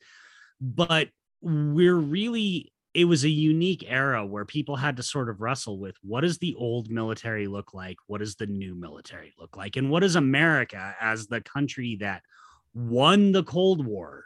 [0.60, 1.08] But
[1.40, 5.96] we're really it was a unique era where people had to sort of wrestle with
[6.02, 7.96] what does the old military look like?
[8.08, 9.76] What does the new military look like?
[9.76, 12.22] And what is america as the country that
[12.74, 14.24] won the cold war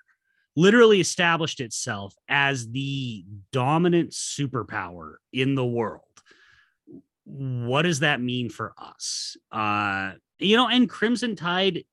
[0.56, 6.02] literally established itself as the dominant superpower in the world?
[7.24, 9.36] What does that mean for us?
[9.52, 11.84] Uh you know and crimson tide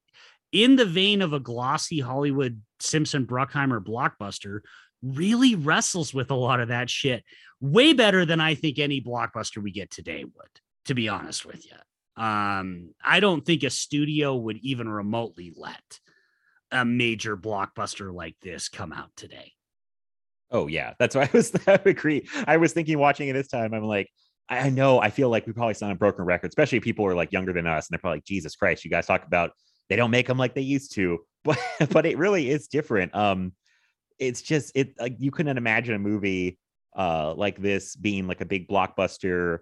[0.51, 4.59] in the vein of a glossy hollywood simpson bruckheimer blockbuster
[5.01, 7.23] really wrestles with a lot of that shit
[7.59, 11.65] way better than i think any blockbuster we get today would to be honest with
[11.65, 15.99] you um i don't think a studio would even remotely let
[16.71, 19.53] a major blockbuster like this come out today.
[20.49, 21.51] Oh yeah, that's why I was.
[21.67, 22.27] I agree.
[22.47, 23.73] I was thinking watching it this time.
[23.73, 24.09] I'm like,
[24.49, 24.99] I know.
[24.99, 27.53] I feel like we probably sound a broken record, especially if people are like younger
[27.53, 29.51] than us, and they're probably like, Jesus Christ, you guys talk about
[29.89, 33.15] they don't make them like they used to, but but it really is different.
[33.15, 33.53] Um,
[34.19, 36.59] it's just it like you couldn't imagine a movie
[36.95, 39.59] uh like this being like a big blockbuster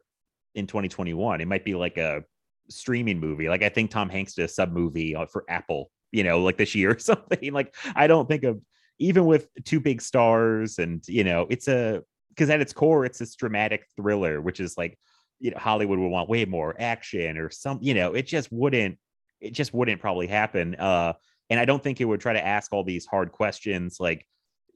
[0.56, 1.42] in 2021.
[1.42, 2.24] It might be like a
[2.70, 3.50] streaming movie.
[3.50, 6.58] Like I think Tom Hanks did a sub movie uh, for Apple you know, like
[6.58, 7.54] this year or something.
[7.54, 8.62] Like I don't think of
[9.00, 13.20] even with two big stars and you know, it's a because at its core, it's
[13.20, 14.98] this dramatic thriller, which is like,
[15.40, 18.98] you know, Hollywood would want way more action or some, you know, it just wouldn't,
[19.42, 20.76] it just wouldn't probably happen.
[20.76, 21.14] Uh,
[21.50, 24.26] and I don't think it would try to ask all these hard questions like,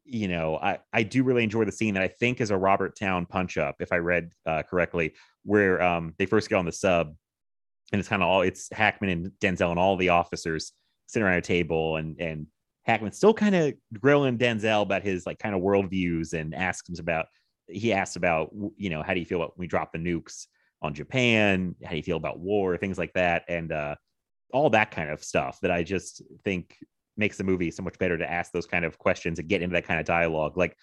[0.06, 2.98] you know, I, I do really enjoy the scene that I think is a Robert
[3.00, 6.72] Towne punch up, if I read uh, correctly, where um, they first get on the
[6.72, 7.16] sub
[7.94, 10.74] and it's kind of all it's Hackman and Denzel and all the officers
[11.06, 12.48] sitting around a table and and
[12.86, 16.96] Hackman still kind of grilling Denzel about his like kind of worldviews and asks him
[17.00, 17.28] about
[17.68, 20.48] he asks about you know how do you feel about when we drop the nukes
[20.82, 21.76] on Japan?
[21.84, 22.76] How do you feel about war?
[22.78, 23.96] Things like that, and uh,
[24.54, 26.78] all that kind of stuff that I just think
[27.18, 29.74] makes the movie so much better to ask those kind of questions and get into
[29.74, 30.58] that kind of dialogue.
[30.58, 30.78] Like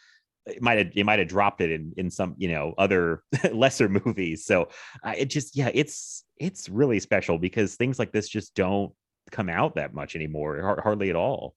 [0.46, 3.88] it might have it might have dropped it in in some you know other lesser
[3.88, 4.44] movies.
[4.44, 4.68] So
[5.02, 8.92] uh, it just yeah, it's it's really special because things like this just don't
[9.30, 11.54] come out that much anymore, hardly at all.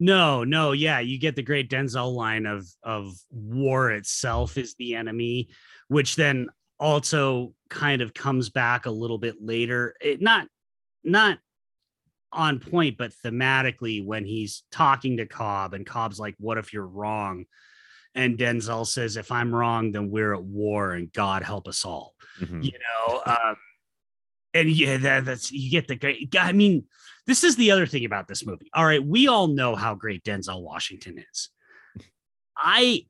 [0.00, 4.94] No, no, yeah, you get the great Denzel line of of war itself is the
[4.94, 5.48] enemy,
[5.88, 9.94] which then also kind of comes back a little bit later.
[10.00, 10.46] It not
[11.04, 11.38] not
[12.32, 16.86] on point, but thematically when he's talking to Cobb and Cobb's like, "What if you're
[16.86, 17.46] wrong?"
[18.14, 22.14] and Denzel says, "If I'm wrong, then we're at war, and God help us all."
[22.40, 22.62] Mm-hmm.
[22.62, 23.56] You know, um,
[24.54, 26.34] and yeah, that, that's you get the great.
[26.38, 26.84] I mean,
[27.26, 28.70] this is the other thing about this movie.
[28.74, 31.50] All right, we all know how great Denzel Washington is.
[32.56, 33.06] I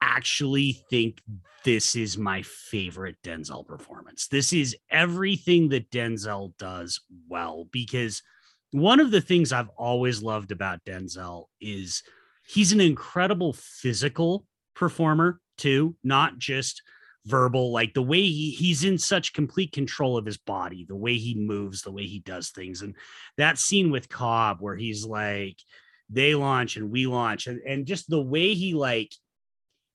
[0.00, 1.20] actually think
[1.64, 4.28] this is my favorite Denzel performance.
[4.28, 8.22] This is everything that Denzel does well because
[8.70, 12.02] one of the things I've always loved about Denzel is
[12.46, 16.82] he's an incredible physical performer too, not just
[17.26, 21.16] verbal like the way he, he's in such complete control of his body the way
[21.16, 22.94] he moves the way he does things and
[23.36, 25.56] that scene with cobb where he's like
[26.08, 29.12] they launch and we launch and, and just the way he like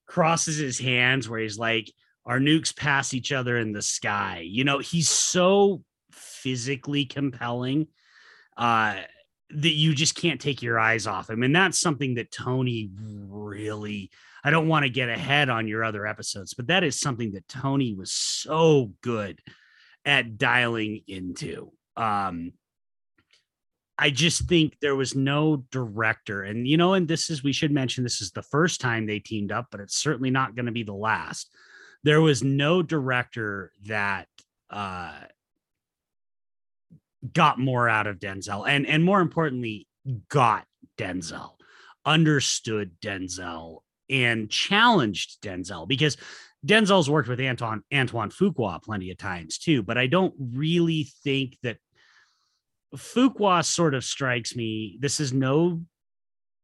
[0.06, 1.92] crosses his hands where he's like
[2.26, 7.88] our nukes pass each other in the sky you know he's so physically compelling
[8.58, 8.96] uh
[9.50, 14.10] that you just can't take your eyes off him and that's something that tony really
[14.44, 17.48] I don't want to get ahead on your other episodes, but that is something that
[17.48, 19.40] Tony was so good
[20.04, 21.72] at dialing into.
[21.96, 22.52] Um,
[24.04, 27.72] I just think there was no director, and you know, and this is we should
[27.72, 30.74] mention this is the first time they teamed up, but it's certainly not going to
[30.74, 31.50] be the last.
[32.04, 34.28] There was no director that
[34.70, 35.22] uh,
[37.32, 39.88] got more out of Denzel, and and more importantly,
[40.28, 40.66] got
[40.98, 41.52] Denzel,
[42.04, 46.18] understood Denzel, and challenged Denzel because
[46.68, 51.58] Denzel's worked with Anton Antoine Fuqua plenty of times too, but I don't really think
[51.64, 51.78] that
[52.96, 54.98] Fuqua sort of strikes me.
[55.00, 55.82] This is no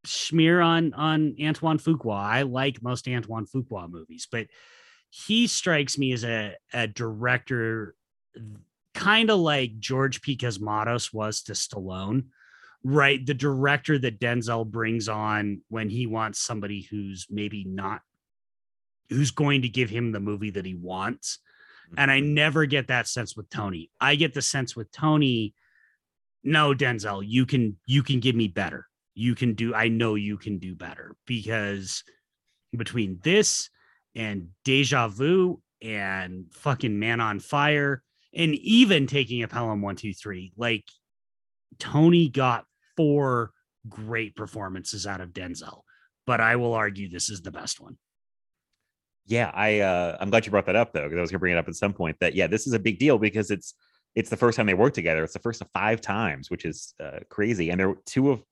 [0.05, 2.15] smear on on Antoine Fuqua.
[2.15, 4.47] I like most Antoine Fuqua movies, but
[5.09, 7.95] he strikes me as a, a director
[8.93, 10.37] kind of like George P.
[10.37, 12.25] Cosmatos was to Stallone,
[12.83, 18.01] right the director that denzel brings on when he wants somebody who's maybe not
[19.09, 21.39] who's going to give him the movie that he wants
[21.97, 22.33] and i mm-hmm.
[22.33, 25.53] never get that sense with tony i get the sense with tony
[26.43, 30.37] no denzel you can you can give me better you can do i know you
[30.37, 32.03] can do better because
[32.75, 33.69] between this
[34.15, 40.53] and Deja Vu and fucking Man on Fire and even taking a Pelham 123.
[40.57, 40.85] Like
[41.79, 42.65] Tony got
[42.97, 43.51] four
[43.87, 45.81] great performances out of Denzel,
[46.27, 47.97] but I will argue this is the best one.
[49.25, 51.53] Yeah, I uh, I'm glad you brought that up though, because I was gonna bring
[51.53, 52.17] it up at some point.
[52.19, 53.75] That yeah, this is a big deal because it's
[54.15, 55.23] it's the first time they work together.
[55.23, 57.69] It's the first of five times, which is uh, crazy.
[57.69, 58.43] And they're two of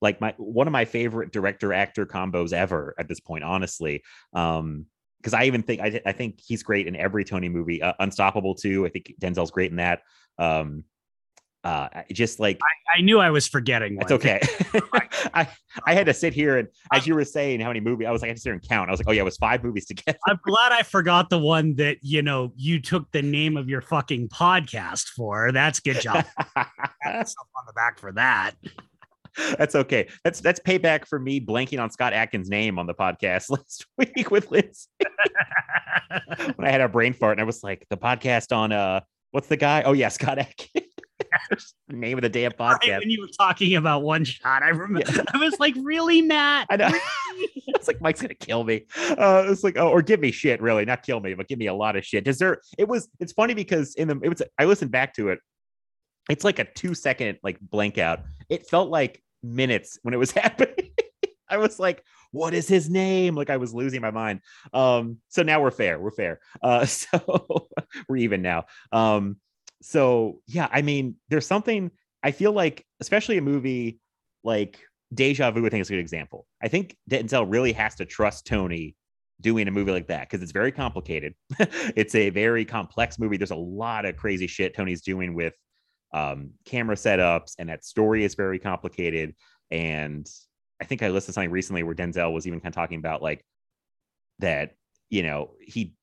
[0.00, 4.02] like my one of my favorite director actor combos ever at this point, honestly.
[4.32, 4.86] Um,
[5.18, 7.82] because I even think I, I think he's great in every Tony movie.
[7.82, 8.86] Uh, Unstoppable too.
[8.86, 10.02] I think Denzel's great in that.
[10.38, 10.84] Um,
[11.66, 13.96] uh, just like I, I knew I was forgetting.
[13.96, 14.40] That's okay.
[15.34, 15.48] I
[15.84, 18.22] I had to sit here and as you were saying how many movies, I was
[18.22, 18.88] like I had to sit here and count.
[18.88, 20.16] I was like, oh yeah, it was five movies together.
[20.28, 23.80] I'm glad I forgot the one that you know you took the name of your
[23.80, 25.50] fucking podcast for.
[25.50, 26.24] That's good job.
[26.56, 27.24] On
[27.66, 28.54] the back for that.
[29.58, 30.08] That's okay.
[30.22, 34.30] That's that's payback for me blanking on Scott Adkins' name on the podcast last week
[34.30, 34.86] with Liz.
[36.54, 39.00] when I had a brain fart and I was like, the podcast on uh
[39.32, 39.82] what's the guy?
[39.82, 40.85] Oh yeah, Scott Adkins.
[41.88, 42.88] name of the damn podcast.
[42.88, 45.22] Right when you were talking about one shot, I remember yeah.
[45.32, 46.66] I was like, really, Matt?
[46.70, 46.90] I know.
[47.68, 48.86] it's like Mike's gonna kill me.
[48.96, 51.66] Uh, it's like, oh, or give me shit, really, not kill me, but give me
[51.66, 52.24] a lot of shit.
[52.24, 52.60] Does there?
[52.78, 53.08] It was.
[53.20, 54.42] It's funny because in the it was.
[54.58, 55.38] I listened back to it.
[56.28, 58.20] It's like a two second like blank out.
[58.48, 60.90] It felt like minutes when it was happening.
[61.48, 63.34] I was like, what is his name?
[63.34, 64.40] Like I was losing my mind.
[64.72, 65.98] Um, so now we're fair.
[65.98, 66.40] We're fair.
[66.62, 67.68] Uh, so
[68.08, 68.64] we're even now.
[68.92, 69.36] Um,
[69.86, 71.92] so yeah, I mean, there's something
[72.24, 74.00] I feel like, especially a movie
[74.42, 74.80] like
[75.14, 76.44] Deja Vu, I think is a good example.
[76.60, 78.96] I think Denzel really has to trust Tony
[79.40, 81.34] doing a movie like that because it's very complicated.
[81.60, 83.36] it's a very complex movie.
[83.36, 85.54] There's a lot of crazy shit Tony's doing with
[86.12, 89.36] um, camera setups, and that story is very complicated.
[89.70, 90.28] And
[90.82, 93.22] I think I listened to something recently where Denzel was even kind of talking about
[93.22, 93.44] like
[94.40, 94.72] that,
[95.10, 95.94] you know, he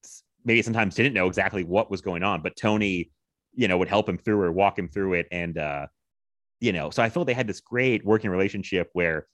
[0.46, 3.12] maybe sometimes didn't know exactly what was going on, but Tony
[3.56, 5.28] you know, would help him through or walk him through it.
[5.32, 5.88] And, uh,
[6.60, 9.28] you know, so I felt they had this great working relationship where,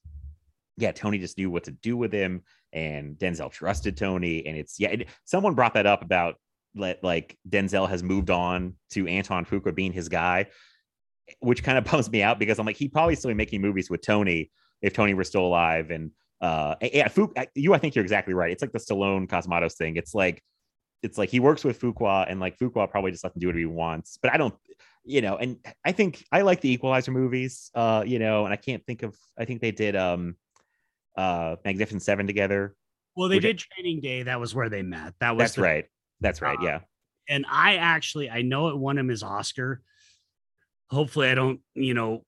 [0.78, 2.44] yeah, Tony just knew what to do with him
[2.74, 4.46] and Denzel trusted Tony.
[4.46, 6.36] And it's, yeah, it, someone brought that up about
[6.76, 10.48] let like Denzel has moved on to Anton Fuqua being his guy,
[11.40, 13.90] which kind of bums me out because I'm like, he'd probably still be making movies
[13.90, 14.52] with Tony
[14.82, 15.92] if Tony were still alive.
[15.92, 16.12] And,
[16.42, 18.52] uh, yeah, Fuqua, you, I think you're exactly right.
[18.52, 19.98] It's like the Stallone Cosmatos thing.
[19.98, 20.42] It's like,
[21.02, 23.56] it's like he works with Fuqua and like Fuqua probably just let him do what
[23.56, 24.18] he wants.
[24.22, 24.54] But I don't,
[25.04, 28.58] you know, and I think I like the Equalizer movies, uh, you know, and I
[28.58, 30.36] can't think of, I think they did um
[31.16, 32.76] uh Magnificent Seven together.
[33.16, 34.24] Well, they did Training Day.
[34.24, 35.14] That was where they met.
[35.20, 35.86] That was that's the, right.
[36.22, 36.58] That's right.
[36.58, 36.80] Uh, yeah.
[37.28, 39.82] And I actually, I know it won him his Oscar.
[40.90, 42.24] Hopefully, I don't, you know,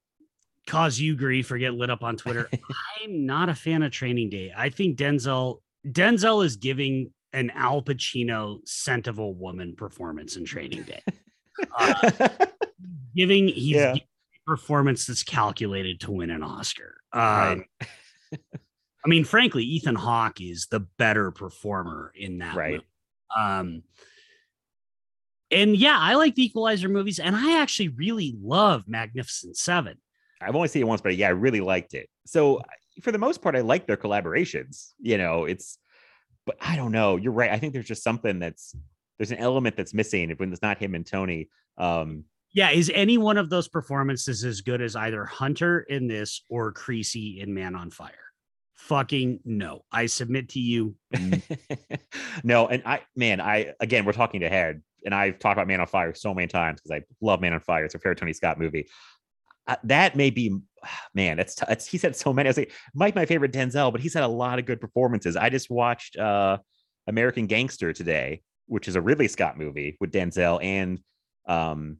[0.68, 2.50] cause you grief or get lit up on Twitter.
[3.04, 4.54] I'm not a fan of Training Day.
[4.56, 10.46] I think Denzel Denzel is giving an Al Pacino scent of a woman performance in
[10.46, 11.02] Training Day.
[11.78, 12.28] Uh,
[13.16, 13.94] giving he's yeah.
[13.94, 14.08] giving
[14.48, 16.96] performance that's calculated to win an Oscar.
[17.14, 18.40] Um, right.
[19.06, 22.56] I mean, frankly, Ethan Hawke is the better performer in that.
[22.56, 22.72] Right.
[22.72, 22.86] Movie.
[23.38, 23.84] Um,
[25.52, 29.98] and yeah, I like the Equalizer movies, and I actually really love Magnificent Seven.
[30.42, 32.10] I've only seen it once, but yeah, I really liked it.
[32.26, 32.62] So
[33.02, 34.94] for the most part, I like their collaborations.
[35.00, 35.78] You know, it's
[36.46, 37.18] but I don't know.
[37.18, 37.52] You're right.
[37.52, 38.76] I think there's just something that's
[39.18, 41.50] there's an element that's missing when it's not him and Tony.
[41.78, 46.44] Um, yeah, is any one of those performances as good as either Hunter in this
[46.50, 48.32] or Creasy in Man on Fire?
[48.76, 49.86] Fucking no.
[49.92, 50.96] I submit to you.
[52.44, 55.80] no, and I man, I again we're talking to head, and I've talked about Man
[55.80, 57.86] on Fire so many times because I love Man on Fire.
[57.86, 58.88] It's a fair Tony Scott movie.
[59.68, 60.60] Uh, that may be
[61.14, 62.48] man, that's, t- he said so many.
[62.48, 65.36] I was like, Mike, my favorite Denzel, but he's had a lot of good performances.
[65.36, 66.58] I just watched uh,
[67.08, 71.00] American Gangster today, which is a Ridley Scott movie with Denzel and
[71.48, 71.98] um,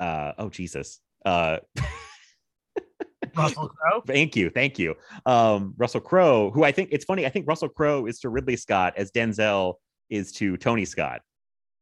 [0.00, 1.58] uh, oh Jesus, uh,
[3.36, 4.02] Russell Crowe.
[4.06, 4.94] Thank you, thank you,
[5.26, 6.50] um, Russell Crowe.
[6.50, 7.26] Who I think it's funny.
[7.26, 9.74] I think Russell Crowe is to Ridley Scott as Denzel
[10.10, 11.20] is to Tony Scott,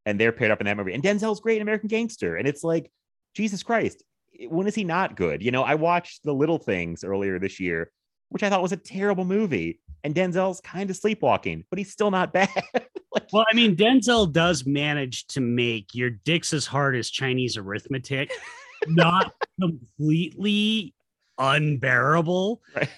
[0.05, 0.93] and they're paired up in that movie.
[0.93, 2.91] And Denzel's great in American Gangster, and it's like
[3.35, 4.03] Jesus Christ,
[4.49, 5.43] when is he not good?
[5.43, 7.91] You know, I watched The Little Things earlier this year,
[8.31, 9.81] which I thought was a terrible movie.
[10.03, 12.49] And Denzel's kind of sleepwalking, but he's still not bad.
[13.13, 17.57] like, well, I mean, Denzel does manage to make your dicks as hard as Chinese
[17.57, 18.33] arithmetic
[18.87, 20.95] not completely
[21.39, 22.63] unbearable.
[22.75, 22.89] Right.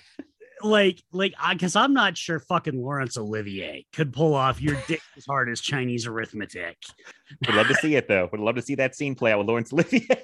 [0.64, 5.26] Like, like, because I'm not sure fucking Laurence Olivier could pull off your dick as
[5.26, 6.76] hard as Chinese arithmetic.
[7.47, 8.28] Would love to see it though.
[8.30, 10.22] Would love to see that scene play out with Laurence Olivier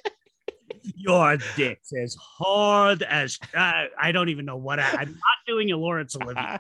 [0.82, 5.72] your dick's as hard as uh, I don't even know what I, am not doing
[5.72, 6.58] a Laurence Olivier.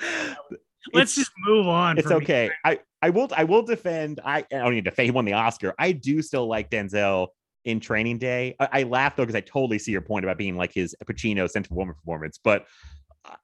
[0.92, 1.98] let's just move on.
[1.98, 2.50] It's okay.
[2.64, 4.20] I I will I will defend.
[4.24, 5.06] I, I don't need to defend.
[5.06, 5.74] He won the Oscar.
[5.78, 7.28] I do still like Denzel
[7.64, 8.56] in Training Day.
[8.58, 11.48] I, I laugh though because I totally see your point about being like his Pacino
[11.48, 12.66] Scent of a Woman performance, but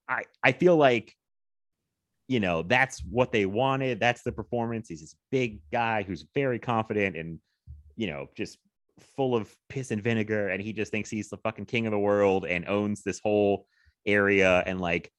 [0.08, 1.14] I I feel like
[2.28, 4.00] you know that's what they wanted.
[4.00, 4.88] That's the performance.
[4.88, 7.38] He's this big guy who's very confident and
[7.96, 8.58] you know just
[9.16, 11.98] full of piss and vinegar, and he just thinks he's the fucking king of the
[11.98, 13.66] world and owns this whole
[14.06, 15.10] area and like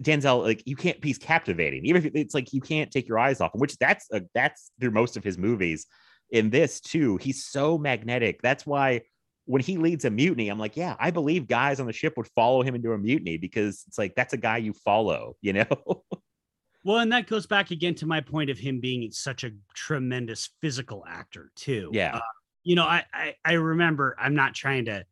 [0.00, 1.86] Denzel, like you can't, he's captivating.
[1.86, 4.72] Even if it's like you can't take your eyes off him, which that's a, that's
[4.80, 5.86] through most of his movies.
[6.30, 8.42] In this too, he's so magnetic.
[8.42, 9.02] That's why
[9.44, 12.26] when he leads a mutiny, I'm like, yeah, I believe guys on the ship would
[12.34, 15.66] follow him into a mutiny because it's like that's a guy you follow, you know.
[16.84, 20.50] well, and that goes back again to my point of him being such a tremendous
[20.60, 21.90] physical actor too.
[21.92, 22.16] Yeah.
[22.16, 22.20] Uh,
[22.64, 24.16] you know, I, I I remember.
[24.18, 25.04] I'm not trying to.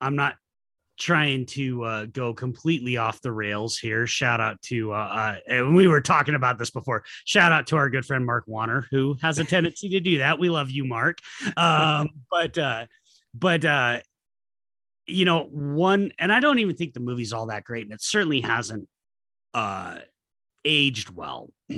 [0.00, 0.36] I'm not
[0.98, 4.06] trying to uh, go completely off the rails here.
[4.06, 7.04] Shout out to, uh, uh, and we were talking about this before.
[7.24, 10.38] Shout out to our good friend Mark Warner, who has a tendency to do that.
[10.38, 11.18] We love you, Mark.
[11.56, 12.86] Um, but, uh,
[13.34, 14.00] but, uh,
[15.06, 18.02] you know, one, and I don't even think the movie's all that great, and it
[18.02, 18.88] certainly hasn't
[19.54, 19.98] uh,
[20.64, 21.50] aged well.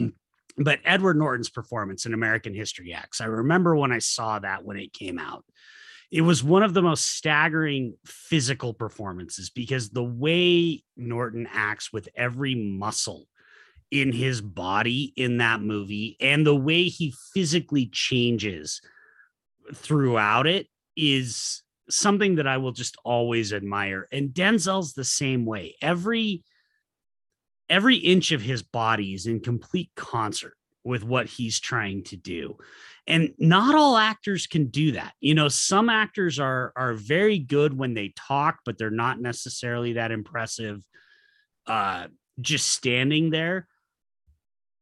[0.59, 4.77] but Edward Norton's performance in American History X, I remember when I saw that when
[4.77, 5.45] it came out
[6.11, 12.09] it was one of the most staggering physical performances because the way Norton acts with
[12.17, 13.27] every muscle
[13.91, 18.81] in his body in that movie and the way he physically changes
[19.75, 24.09] throughout it is something that I will just always admire.
[24.13, 25.75] And Denzel's the same way.
[25.81, 26.43] Every
[27.69, 30.55] every inch of his body is in complete concert
[30.85, 32.57] with what he's trying to do.
[33.07, 35.13] And not all actors can do that.
[35.21, 39.95] You know some actors are are very good when they talk but they're not necessarily
[39.95, 40.83] that impressive
[41.67, 42.09] uh
[42.41, 43.67] just standing there.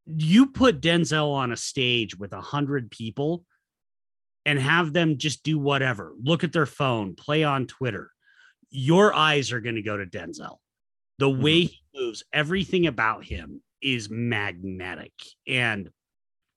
[0.07, 3.45] You put denzel on a stage with a hundred people
[4.45, 6.13] and have them just do whatever.
[6.23, 8.11] Look at their phone play on twitter.
[8.71, 10.59] Your eyes are going to go to denzel.
[11.19, 11.43] The mm-hmm.
[11.43, 15.13] way he moves everything about him is magnetic
[15.47, 15.91] and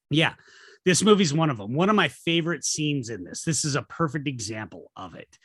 [0.10, 0.34] yeah
[0.86, 1.74] this movie's one of them.
[1.74, 5.38] One of my favorite scenes in this, this is a perfect example of it,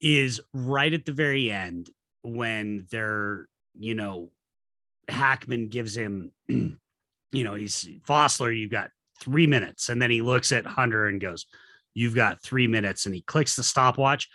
[0.00, 1.90] is right at the very end
[2.22, 3.46] when they're,
[3.78, 4.30] you know,
[5.08, 6.78] Hackman gives him, you
[7.32, 8.90] know, he's Vossler, you've got
[9.20, 9.88] three minutes.
[9.88, 11.46] And then he looks at Hunter and goes,
[11.94, 13.06] You've got three minutes.
[13.06, 14.28] And he clicks the stopwatch.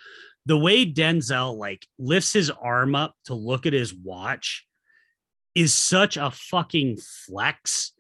[0.46, 4.66] The way Denzel like lifts his arm up to look at his watch
[5.56, 7.94] is such a fucking flex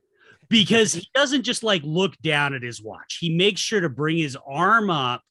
[0.49, 3.17] because he doesn't just like look down at his watch.
[3.19, 5.23] He makes sure to bring his arm up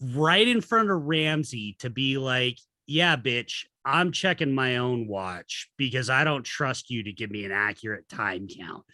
[0.00, 5.70] right in front of Ramsey to be like, yeah, bitch, I'm checking my own watch
[5.76, 8.84] because I don't trust you to give me an accurate time count.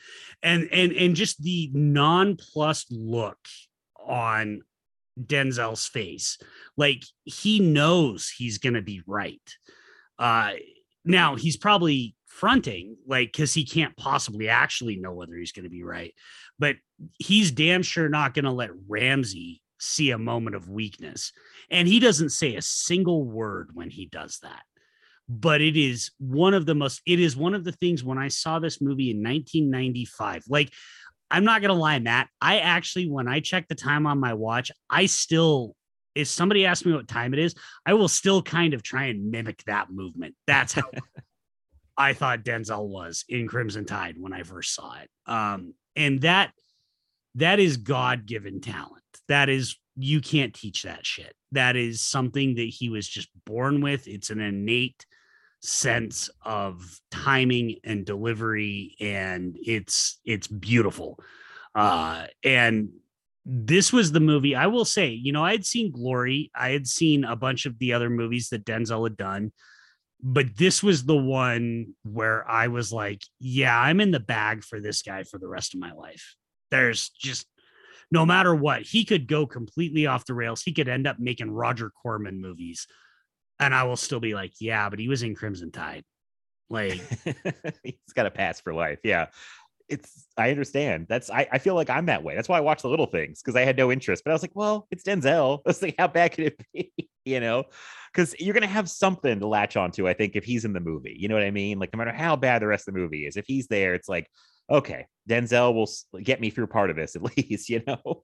[0.43, 3.39] And and and just the nonplussed look
[3.99, 4.62] on
[5.21, 6.39] Denzel's face.
[6.77, 9.57] Like he knows he's gonna be right.
[10.19, 10.53] Uh
[11.05, 15.70] now he's probably fronting, like, because he can't possibly actually know whether he's going to
[15.70, 16.12] be right.
[16.59, 16.76] But
[17.18, 21.32] he's damn sure not going to let Ramsey see a moment of weakness.
[21.70, 24.62] And he doesn't say a single word when he does that.
[25.28, 28.28] But it is one of the most, it is one of the things when I
[28.28, 30.72] saw this movie in 1995, like,
[31.30, 32.28] I'm not going to lie, Matt.
[32.41, 35.76] I actually, when I check the time on my watch, I still
[36.14, 39.32] if somebody asks me what time it is, I will still kind of try and
[39.32, 40.37] mimic that movement.
[40.47, 40.85] That's how
[41.97, 45.11] I thought Denzel was in Crimson Tide when I first saw it.
[45.31, 46.53] Um, and that
[47.37, 49.03] that is God-given talent.
[49.29, 51.35] That is you can't teach that shit.
[51.53, 54.09] That is something that he was just born with.
[54.09, 55.07] It's an innate
[55.61, 61.19] sense of timing and delivery and it's it's beautiful.
[61.75, 62.91] Uh and
[63.47, 66.87] this was the movie I will say, you know, I had seen Glory, I had
[66.87, 69.53] seen a bunch of the other movies that Denzel had done
[70.27, 74.81] but this was the one where I was like, yeah, I'm in the bag for
[74.81, 76.35] this guy for the rest of my life.
[76.70, 77.47] There's just
[78.11, 80.62] no matter what, he could go completely off the rails.
[80.62, 82.87] He could end up making Roger Corman movies.
[83.61, 86.05] And I will still be like, yeah, but he was in Crimson Tide.
[86.70, 87.03] Like
[87.83, 89.01] he's got a pass for life.
[89.05, 89.27] Yeah.
[89.91, 91.05] It's I understand.
[91.07, 92.35] That's I, I feel like I'm that way.
[92.35, 94.25] That's why I watch the little things because I had no interest.
[94.25, 95.61] But I was like, well, it's Denzel.
[95.66, 96.93] Was like, how bad could it be?
[97.25, 97.64] You know?
[98.14, 100.09] because you're gonna have something to latch onto.
[100.09, 101.79] I think if he's in the movie, you know what I mean.
[101.79, 104.09] Like no matter how bad the rest of the movie is, if he's there, it's
[104.09, 104.29] like
[104.70, 108.22] okay, Denzel will get me through part of this at least, you know.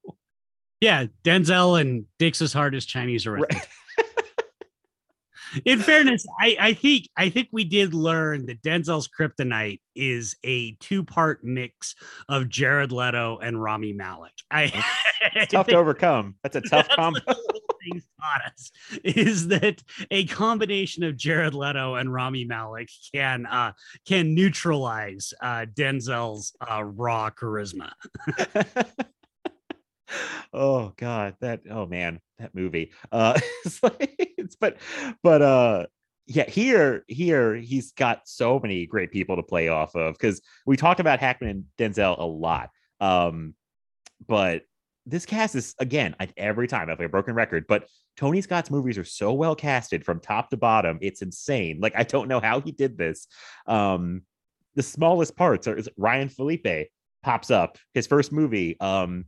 [0.80, 3.68] Yeah, Denzel and Dick's as hard as Chinese arithmetic.
[5.66, 10.72] in fairness, I, I think I think we did learn that Denzel's kryptonite is a
[10.80, 11.96] two-part mix
[12.28, 14.32] of Jared Leto and Rami Malek.
[14.50, 14.68] I
[15.50, 16.36] tough to overcome.
[16.42, 17.20] That's a tough combo.
[17.82, 18.70] Things taught us
[19.04, 23.72] is that a combination of Jared Leto and Rami Malek can uh,
[24.06, 27.90] can neutralize uh, Denzel's uh, raw charisma.
[30.52, 34.76] oh god that oh man that movie uh it's like it's but
[35.22, 35.86] but uh
[36.26, 40.76] yeah here here he's got so many great people to play off of because we
[40.76, 42.70] talked about hackman and denzel a lot
[43.00, 43.54] um
[44.26, 44.62] but
[45.06, 47.86] this cast is again every time i have a broken record but
[48.16, 51.78] tony scott's movies are so well casted from top to bottom it's insane.
[51.80, 53.26] Like i don't know how he did this.
[53.66, 54.22] Um
[54.74, 56.88] the smallest parts are ryan phillippe
[57.22, 59.24] pops up his first movie um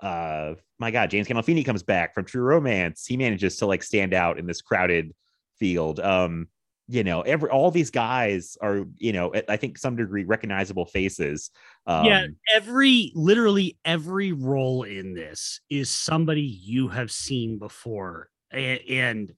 [0.00, 3.06] uh my god james gandolfini comes back from true romance.
[3.06, 5.14] He manages to like stand out in this crowded
[5.58, 6.00] field.
[6.00, 6.48] Um
[6.88, 11.50] you know every all these guys are you know i think some degree recognizable faces
[11.86, 18.80] um, yeah every literally every role in this is somebody you have seen before and,
[18.88, 19.32] and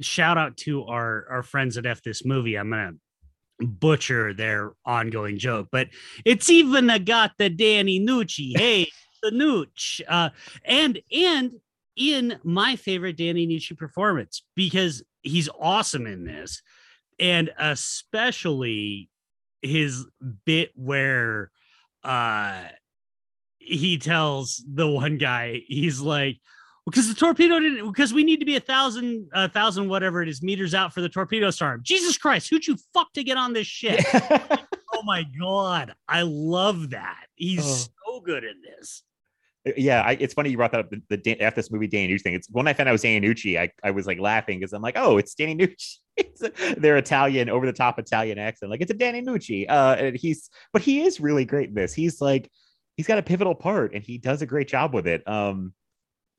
[0.00, 2.92] shout out to our our friends at f this movie i'm gonna
[3.60, 5.88] butcher their ongoing joke but
[6.24, 8.88] it's even a got the danny nucci hey
[9.22, 10.00] the Nooch.
[10.08, 10.30] Uh,
[10.64, 11.52] and and
[11.96, 16.62] in my favorite Danny Nucci performance because he's awesome in this,
[17.20, 19.10] and especially
[19.62, 20.06] his
[20.46, 21.50] bit where
[22.02, 22.62] uh
[23.58, 26.38] he tells the one guy he's like
[26.86, 30.28] because the torpedo didn't because we need to be a thousand a thousand whatever it
[30.28, 31.80] is meters out for the torpedo storm.
[31.84, 34.00] Jesus christ who'd you fuck to get on this ship
[34.94, 37.26] oh my god i love that.
[37.34, 38.14] He's oh.
[38.14, 39.02] so good in this
[39.76, 42.22] yeah, I, it's funny you brought that up the, the F This Movie Danny Nucci
[42.22, 42.34] thing.
[42.34, 44.72] It's when I found out it was Danny Nucci, I, I was like laughing because
[44.72, 45.96] I'm like, oh, it's Danny Nucci.
[46.16, 48.70] it's a, they're Italian, over the top Italian accent.
[48.70, 49.66] Like it's a Danny Nucci.
[49.68, 51.92] Uh, and he's but he is really great in this.
[51.92, 52.50] He's like
[52.96, 55.26] he's got a pivotal part and he does a great job with it.
[55.28, 55.74] Um,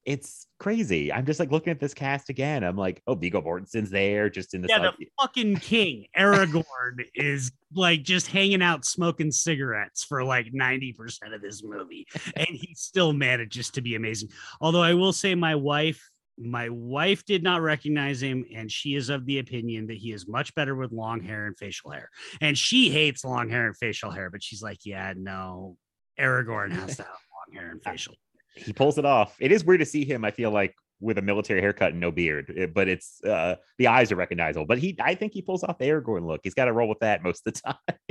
[0.06, 1.14] it's crazy.
[1.14, 2.64] I'm just like looking at this cast again.
[2.64, 4.78] I'm like, oh, Viggo Mortensen's there, just in the yeah.
[4.78, 6.64] Like, the fucking king Aragorn
[7.16, 12.47] is like just hanging out smoking cigarettes for like ninety percent of this movie, and
[12.49, 14.30] he still manages to be amazing.
[14.60, 16.02] Although I will say, my wife,
[16.38, 20.28] my wife did not recognize him, and she is of the opinion that he is
[20.28, 22.10] much better with long hair and facial hair.
[22.41, 25.78] And she hates long hair and facial hair, but she's like, yeah, no,
[26.20, 28.16] Aragorn has to have long hair and facial
[28.56, 29.36] he pulls it off.
[29.39, 30.26] It is weird to see him.
[30.26, 33.88] I feel like with a military haircut and no beard, eh, but it's uh the
[33.88, 34.66] eyes are recognizable.
[34.66, 36.41] But he, I think he pulls off the Aragorn look.
[36.43, 37.62] He's got to roll with that most of the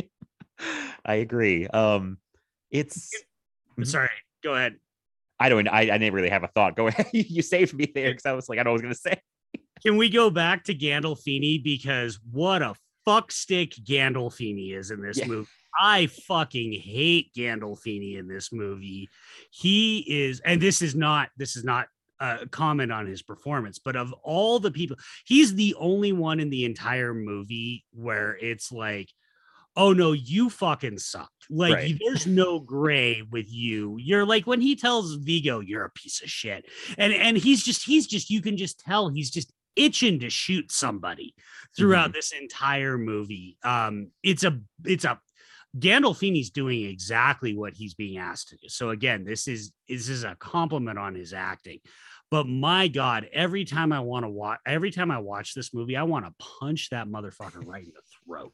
[0.60, 0.88] time.
[1.04, 1.66] I agree.
[1.68, 2.18] Um,
[2.70, 3.10] it's
[3.76, 4.10] I'm sorry.
[4.42, 4.76] Go ahead.
[5.38, 5.68] I don't.
[5.68, 6.76] I, I didn't really have a thought.
[6.76, 7.06] Go ahead.
[7.12, 9.20] you saved me there because I was like, I know what I was gonna say.
[9.82, 12.74] Can we go back to Gandolfini because what a
[13.06, 15.26] fuck stick Gandolfini is in this yeah.
[15.26, 15.48] movie?
[15.78, 19.08] I fucking hate Gandolfini in this movie.
[19.50, 21.88] He is, and this is not this is not
[22.20, 26.50] a comment on his performance, but of all the people, he's the only one in
[26.50, 29.08] the entire movie where it's like,
[29.76, 31.30] oh no, you fucking suck.
[31.48, 31.98] Like right.
[32.00, 33.96] there's no gray with you.
[33.98, 36.66] You're like when he tells Viggo, you're a piece of shit.
[36.98, 40.70] And and he's just he's just you can just tell he's just itching to shoot
[40.70, 41.34] somebody
[41.76, 42.16] throughout mm-hmm.
[42.16, 43.56] this entire movie.
[43.64, 45.18] Um it's a it's a
[45.78, 48.68] Gandolfini's doing exactly what he's being asked to do.
[48.68, 51.78] So again, this is this is a compliment on his acting.
[52.30, 55.96] But my God, every time I want to watch, every time I watch this movie,
[55.96, 58.52] I want to punch that motherfucker right in the throat.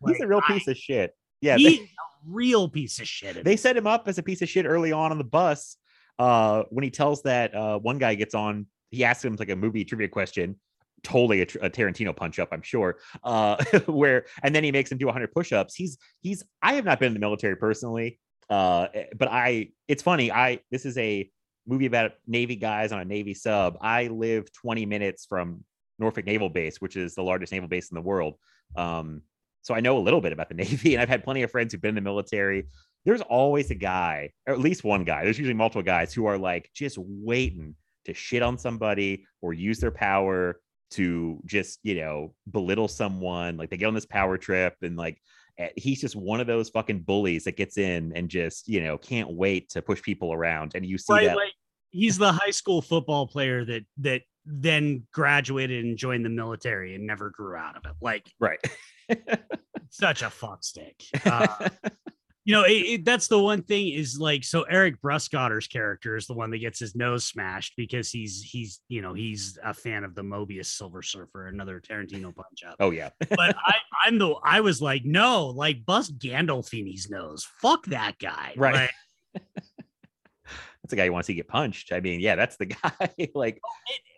[0.00, 1.16] Like, he's a real I, piece of shit.
[1.40, 1.88] Yeah, he's they, a
[2.26, 3.44] real piece of shit.
[3.44, 5.76] They set him up as a piece of shit early on on the bus.
[6.18, 9.56] Uh, when he tells that uh, one guy gets on, he asks him like a
[9.56, 10.56] movie trivia question,
[11.04, 12.98] totally a, a, Tarantino punch up, I'm sure.
[13.22, 15.74] Uh, where and then he makes him do 100 push-ups.
[15.74, 16.42] He's he's.
[16.62, 18.18] I have not been in the military personally,
[18.50, 19.70] uh, eh, but I.
[19.86, 20.32] It's funny.
[20.32, 21.30] I this is a
[21.66, 23.78] movie about Navy guys on a Navy sub.
[23.80, 25.64] I live 20 minutes from
[25.98, 28.34] Norfolk Naval Base, which is the largest naval base in the world.
[28.76, 29.22] Um,
[29.62, 31.72] so I know a little bit about the Navy, and I've had plenty of friends
[31.72, 32.66] who've been in the military.
[33.04, 35.24] There's always a guy, or at least one guy.
[35.24, 37.74] There's usually multiple guys who are like just waiting
[38.06, 40.60] to shit on somebody or use their power
[40.94, 45.20] to just you know belittle someone like they get on this power trip and like
[45.58, 48.96] eh, he's just one of those fucking bullies that gets in and just you know
[48.96, 51.52] can't wait to push people around and you see right, that like
[51.90, 57.06] he's the high school football player that that then graduated and joined the military and
[57.06, 58.60] never grew out of it like right.
[59.90, 61.68] Such a fuck stick uh,
[62.44, 66.26] you know, it, it, that's the one thing is like so Eric Bruskotter's character is
[66.26, 70.04] the one that gets his nose smashed because he's he's you know he's a fan
[70.04, 72.76] of the Moebius Silver Surfer, another Tarantino punch up.
[72.80, 77.86] Oh yeah, but I I'm the I was like no, like bust Gandolfini's nose, fuck
[77.86, 78.90] that guy, right.
[79.34, 79.42] Like,
[80.84, 81.92] that's the guy you want to see get punched.
[81.92, 83.30] I mean, yeah, that's the guy.
[83.34, 83.58] like,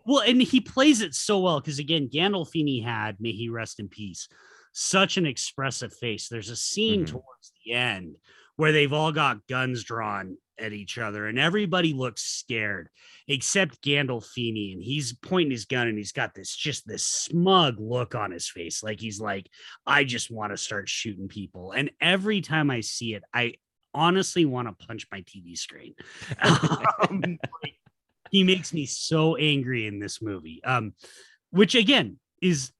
[0.04, 3.88] well, and he plays it so well because again, Gandolfini had, may he rest in
[3.88, 4.28] peace,
[4.72, 6.28] such an expressive face.
[6.28, 7.12] There's a scene mm-hmm.
[7.12, 8.16] towards the end
[8.56, 12.88] where they've all got guns drawn at each other and everybody looks scared
[13.28, 18.14] except Gandolfini and he's pointing his gun and he's got this just this smug look
[18.14, 19.50] on his face like he's like
[19.86, 23.56] I just want to start shooting people and every time I see it I
[23.96, 25.94] honestly want to punch my TV screen.
[26.42, 27.74] um, like,
[28.30, 30.94] he makes me so angry in this movie, um,
[31.50, 32.70] which again is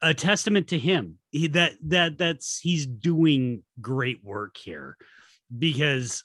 [0.00, 1.18] a testament to him.
[1.36, 4.96] He, that that that's he's doing great work here
[5.56, 6.24] because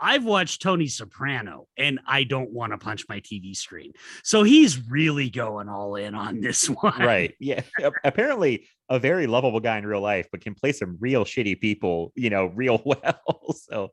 [0.00, 3.92] I've watched Tony Soprano and I don't want to punch my TV screen.
[4.22, 6.98] So he's really going all in on this one.
[6.98, 7.34] Right.
[7.38, 7.62] Yeah.
[8.02, 12.12] Apparently a very lovable guy in real life, but can play some real shitty people,
[12.16, 13.54] you know, real well.
[13.54, 13.92] so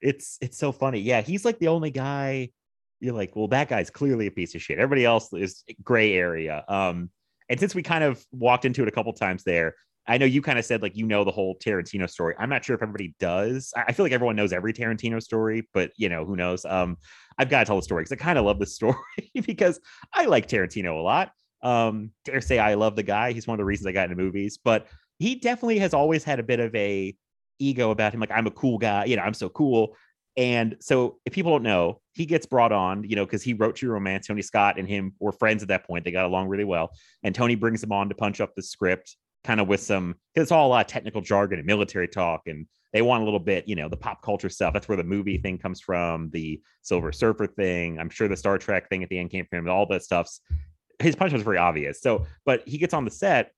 [0.00, 1.00] it's it's so funny.
[1.00, 2.50] Yeah, he's like the only guy
[2.98, 4.78] you're like, well, that guy's clearly a piece of shit.
[4.78, 6.64] Everybody else is gray area.
[6.68, 7.10] Um,
[7.52, 9.74] and since we kind of walked into it a couple times there,
[10.08, 12.34] I know you kind of said like you know the whole Tarantino story.
[12.38, 13.74] I'm not sure if everybody does.
[13.76, 16.64] I feel like everyone knows every Tarantino story, but you know who knows.
[16.64, 16.96] Um,
[17.36, 18.96] I've got to tell the story because I kind of love the story
[19.46, 19.78] because
[20.14, 21.32] I like Tarantino a lot.
[21.62, 23.32] Um, dare say I love the guy.
[23.32, 24.86] He's one of the reasons I got into movies, but
[25.18, 27.14] he definitely has always had a bit of a
[27.58, 28.20] ego about him.
[28.20, 29.94] Like I'm a cool guy, you know, I'm so cool.
[30.36, 33.76] And so if people don't know, he gets brought on, you know, because he wrote
[33.76, 34.26] True Romance.
[34.26, 36.04] Tony Scott and him were friends at that point.
[36.04, 36.92] They got along really well.
[37.22, 40.44] And Tony brings him on to punch up the script kind of with some because
[40.44, 43.40] it's all a lot of technical jargon and military talk and they want a little
[43.40, 46.60] bit you know the pop culture stuff that's where the movie thing comes from the
[46.82, 49.68] silver surfer thing i'm sure the star trek thing at the end came from him
[49.68, 50.40] all that stuff's
[51.00, 53.52] his punch was very obvious so but he gets on the set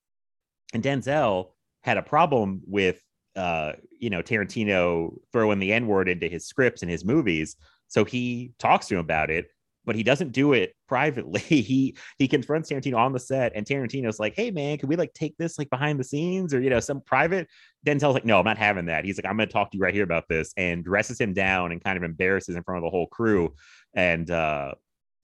[0.73, 1.51] and denzel
[1.83, 3.01] had a problem with
[3.37, 7.57] uh you know tarantino throwing the n-word into his scripts and his movies
[7.89, 9.47] so he talks to him about it
[9.85, 11.41] but he doesn't do it privately.
[11.41, 15.13] He he confronts Tarantino on the set, and Tarantino's like, "Hey man, can we like
[15.15, 17.49] take this like behind the scenes or you know some private?"
[17.87, 19.83] Denzel's like, "No, I'm not having that." He's like, "I'm going to talk to you
[19.83, 22.85] right here about this," and dresses him down and kind of embarrasses in front of
[22.85, 23.55] the whole crew,
[23.95, 24.75] and uh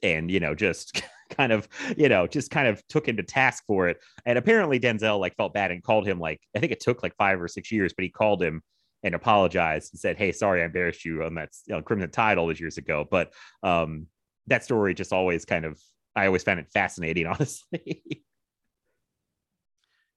[0.02, 3.64] and you know just kind of you know just kind of took him to task
[3.66, 3.98] for it.
[4.26, 7.14] And apparently Denzel like felt bad and called him like I think it took like
[7.16, 8.62] five or six years, but he called him
[9.02, 12.38] and apologized and said, "Hey, sorry, I embarrassed you on that you know, Crimson Tide
[12.38, 13.32] all those years ago." But
[13.62, 14.06] um,
[14.46, 15.80] that story just always kind of
[16.14, 18.22] I always found it fascinating, honestly.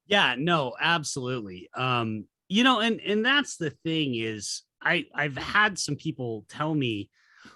[0.05, 1.69] yeah, no, absolutely.
[1.75, 6.73] Um, you know, and and that's the thing is I I've had some people tell
[6.73, 7.09] me,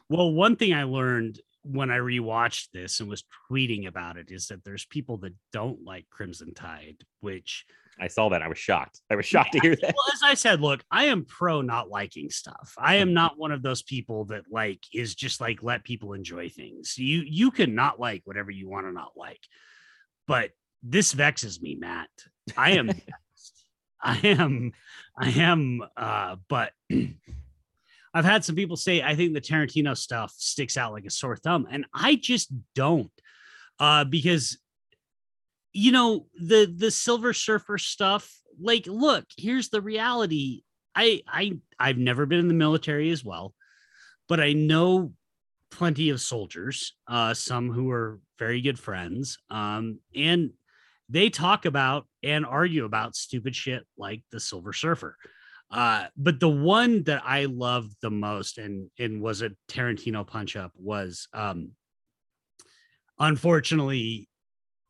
[0.09, 1.39] well, one thing I learned
[1.69, 5.83] when I rewatched this and was tweeting about it is that there's people that don't
[5.83, 7.65] like Crimson Tide, which
[7.99, 8.41] I saw that.
[8.41, 9.01] I was shocked.
[9.09, 9.95] I was shocked yeah, to hear that.
[9.95, 12.73] Well, as I said, look, I am pro not liking stuff.
[12.77, 16.49] I am not one of those people that like is just like let people enjoy
[16.49, 16.97] things.
[16.97, 19.41] You you can not like whatever you want to not like.
[20.27, 20.51] But
[20.83, 22.09] this vexes me, Matt.
[22.55, 22.91] I am
[24.01, 24.73] I am
[25.17, 26.73] I am uh but
[28.17, 31.35] I've had some people say I think the Tarantino stuff sticks out like a sore
[31.35, 33.11] thumb and I just don't.
[33.79, 34.57] Uh because
[35.71, 40.63] you know the the silver surfer stuff like look here's the reality
[40.95, 43.53] i i i've never been in the military as well
[44.27, 45.13] but i know
[45.69, 50.49] plenty of soldiers uh some who are very good friends um and
[51.09, 55.15] they talk about and argue about stupid shit like the silver surfer
[55.71, 60.55] uh but the one that i loved the most and and was a tarantino punch
[60.55, 61.71] up was um
[63.19, 64.29] unfortunately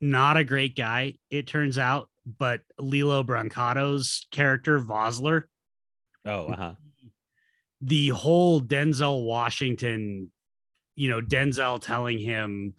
[0.02, 5.44] not a great guy, it turns out, but Lillo Brancato's character, Vossler.
[6.26, 6.74] Oh, uh-huh.
[7.82, 10.32] The whole Denzel Washington,
[10.96, 12.74] you know, Denzel telling him,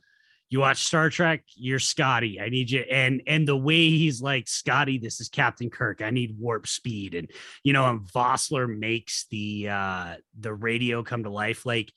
[0.51, 2.40] you watch Star Trek, you're Scotty.
[2.40, 2.80] I need you.
[2.80, 6.01] And and the way he's like, Scotty, this is Captain Kirk.
[6.01, 7.14] I need warp speed.
[7.14, 7.30] And
[7.62, 11.66] you know, and Vossler makes the uh the radio come to life.
[11.66, 11.92] Like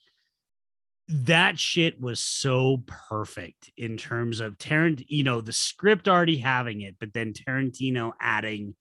[1.08, 6.82] that shit was so perfect in terms of Tarant, you know, the script already having
[6.82, 8.74] it, but then Tarantino adding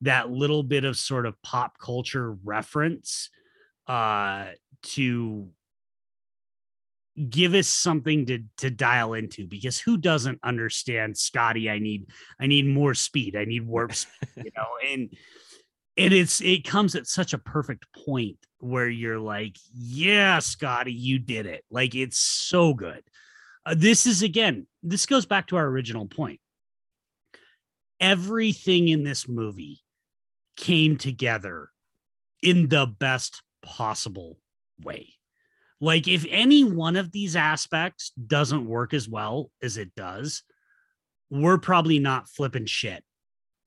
[0.00, 3.28] that little bit of sort of pop culture reference
[3.86, 4.46] uh
[4.82, 5.50] to
[7.28, 12.06] give us something to to dial into because who doesn't understand Scotty I need
[12.40, 15.10] I need more speed I need warp speed you know and
[15.96, 21.18] and it's it comes at such a perfect point where you're like, yeah, Scotty, you
[21.18, 21.64] did it.
[21.70, 23.02] Like it's so good.
[23.66, 26.40] Uh, this is again, this goes back to our original point.
[28.00, 29.80] Everything in this movie
[30.56, 31.70] came together
[32.42, 34.38] in the best possible
[34.82, 35.14] way.
[35.80, 40.42] Like, if any one of these aspects doesn't work as well as it does,
[41.30, 43.02] we're probably not flipping shit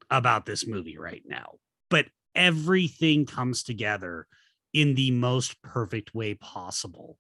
[0.10, 1.56] about this movie right now.
[1.90, 2.06] But
[2.36, 4.28] everything comes together
[4.74, 7.18] in the most perfect way possible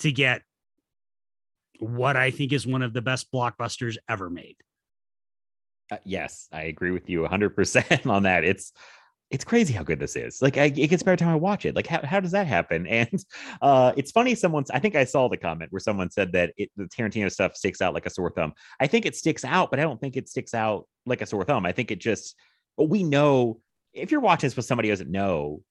[0.00, 0.42] to get
[1.78, 4.56] what I think is one of the best blockbusters ever made.
[5.90, 8.44] Uh, yes, I agree with you 100% on that.
[8.44, 8.72] It's
[9.30, 10.40] it's crazy how good this is.
[10.40, 11.74] Like, I, it gets better time I watch it.
[11.74, 12.86] Like, how, how does that happen?
[12.96, 13.24] And
[13.60, 14.34] uh, it's funny.
[14.34, 17.56] Someone's, I think I saw the comment where someone said that it, the Tarantino stuff
[17.56, 18.52] sticks out like a sore thumb.
[18.80, 21.44] I think it sticks out, but I don't think it sticks out like a sore
[21.44, 21.66] thumb.
[21.66, 22.36] I think it just,
[22.78, 23.60] we know
[23.92, 25.62] if you're watching this with somebody who doesn't know,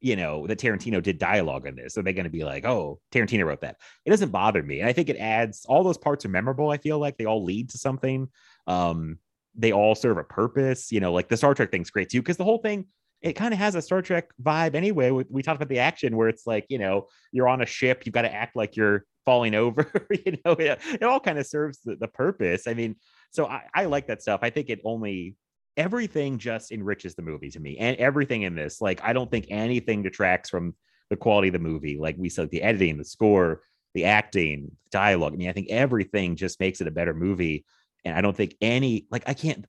[0.00, 3.00] you know, that Tarantino did dialogue in this, are they going to be like, oh,
[3.12, 3.76] Tarantino wrote that?
[4.04, 4.80] It doesn't bother me.
[4.80, 6.70] And I think it adds all those parts are memorable.
[6.70, 8.28] I feel like they all lead to something.
[8.66, 9.18] Um,
[9.54, 10.90] they all serve a purpose.
[10.90, 12.86] You know, like the Star Trek thing's great too, because the whole thing
[13.24, 15.10] it kind of has a Star Trek vibe anyway.
[15.10, 18.12] We talked about the action where it's like, you know, you're on a ship, you've
[18.12, 21.78] got to act like you're falling over, you know, it, it all kind of serves
[21.80, 22.66] the, the, purpose.
[22.66, 22.96] I mean,
[23.30, 24.40] so I, I like that stuff.
[24.42, 25.36] I think it only,
[25.78, 28.82] everything just enriches the movie to me and everything in this.
[28.82, 30.74] Like, I don't think anything detracts from
[31.08, 31.96] the quality of the movie.
[31.96, 33.62] Like we said, the editing, the score,
[33.94, 35.32] the acting, dialogue.
[35.32, 37.64] I mean, I think everything just makes it a better movie.
[38.04, 39.64] And I don't think any, like, I can't,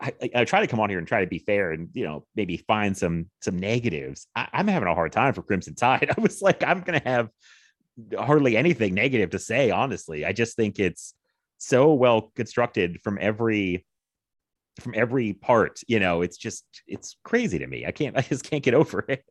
[0.00, 2.04] I, I, I, try to come on here and try to be fair and you
[2.04, 4.26] know maybe find some some negatives.
[4.34, 6.10] I, am having a hard time for Crimson Tide.
[6.16, 7.28] I was like, I'm gonna have
[8.18, 9.70] hardly anything negative to say.
[9.70, 11.14] Honestly, I just think it's
[11.58, 13.86] so well constructed from every
[14.80, 15.80] from every part.
[15.88, 17.86] You know, it's just it's crazy to me.
[17.86, 19.24] I can't I just can't get over it.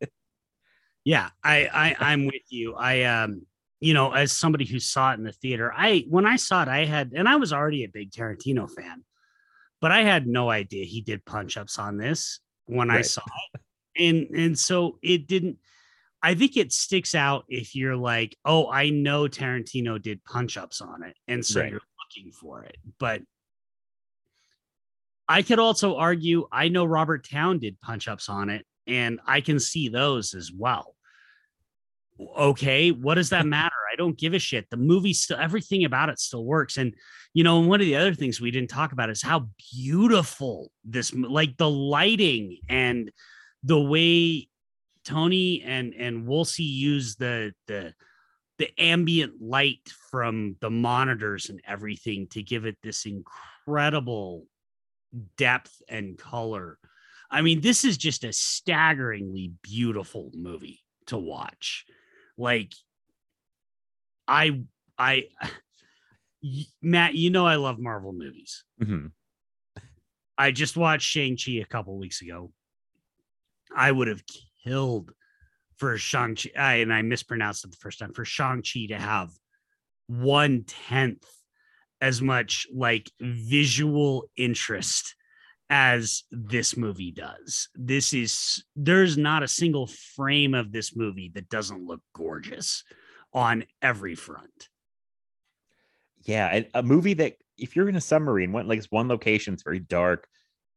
[1.04, 2.74] Yeah, I, I I'm with you.
[2.74, 3.42] I um
[3.80, 6.68] you know, as somebody who saw it in the theater, I when I saw it,
[6.68, 9.04] I had and I was already a big Tarantino fan
[9.80, 12.98] but I had no idea he did punch ups on this when right.
[12.98, 13.22] I saw
[13.54, 13.60] it.
[13.96, 15.58] And and so it didn't
[16.22, 20.80] I think it sticks out if you're like, oh, I know Tarantino did punch ups
[20.80, 21.16] on it.
[21.26, 21.70] And so right.
[21.70, 21.80] you're
[22.14, 22.76] looking for it.
[22.98, 23.22] But
[25.26, 29.40] I could also argue I know Robert Towne did punch ups on it, and I
[29.40, 30.96] can see those as well.
[32.36, 33.70] Okay, what does that matter?
[33.90, 34.68] I don't give a shit.
[34.70, 36.76] The movie still, everything about it still works.
[36.76, 36.94] And
[37.34, 40.70] you know, and one of the other things we didn't talk about is how beautiful
[40.84, 43.10] this, like the lighting and
[43.62, 44.48] the way
[45.04, 47.94] Tony and and Wolski use the the
[48.58, 54.44] the ambient light from the monitors and everything to give it this incredible
[55.38, 56.78] depth and color.
[57.30, 61.86] I mean, this is just a staggeringly beautiful movie to watch.
[62.36, 62.74] Like
[64.30, 64.62] I
[64.96, 65.24] I
[66.80, 68.64] Matt, you know I love Marvel movies.
[68.80, 69.08] Mm-hmm.
[70.38, 72.50] I just watched Shang-Chi a couple weeks ago.
[73.76, 74.22] I would have
[74.64, 75.12] killed
[75.76, 79.30] for Shang-Chi, and I mispronounced it the first time, for Shang-Chi to have
[80.06, 81.26] one tenth
[82.00, 85.14] as much like visual interest
[85.68, 87.68] as this movie does.
[87.74, 92.82] This is, there's not a single frame of this movie that doesn't look gorgeous
[93.32, 94.68] on every front
[96.24, 99.62] yeah, a movie that if you're in a submarine, went like it's one location, it's
[99.62, 100.26] very dark.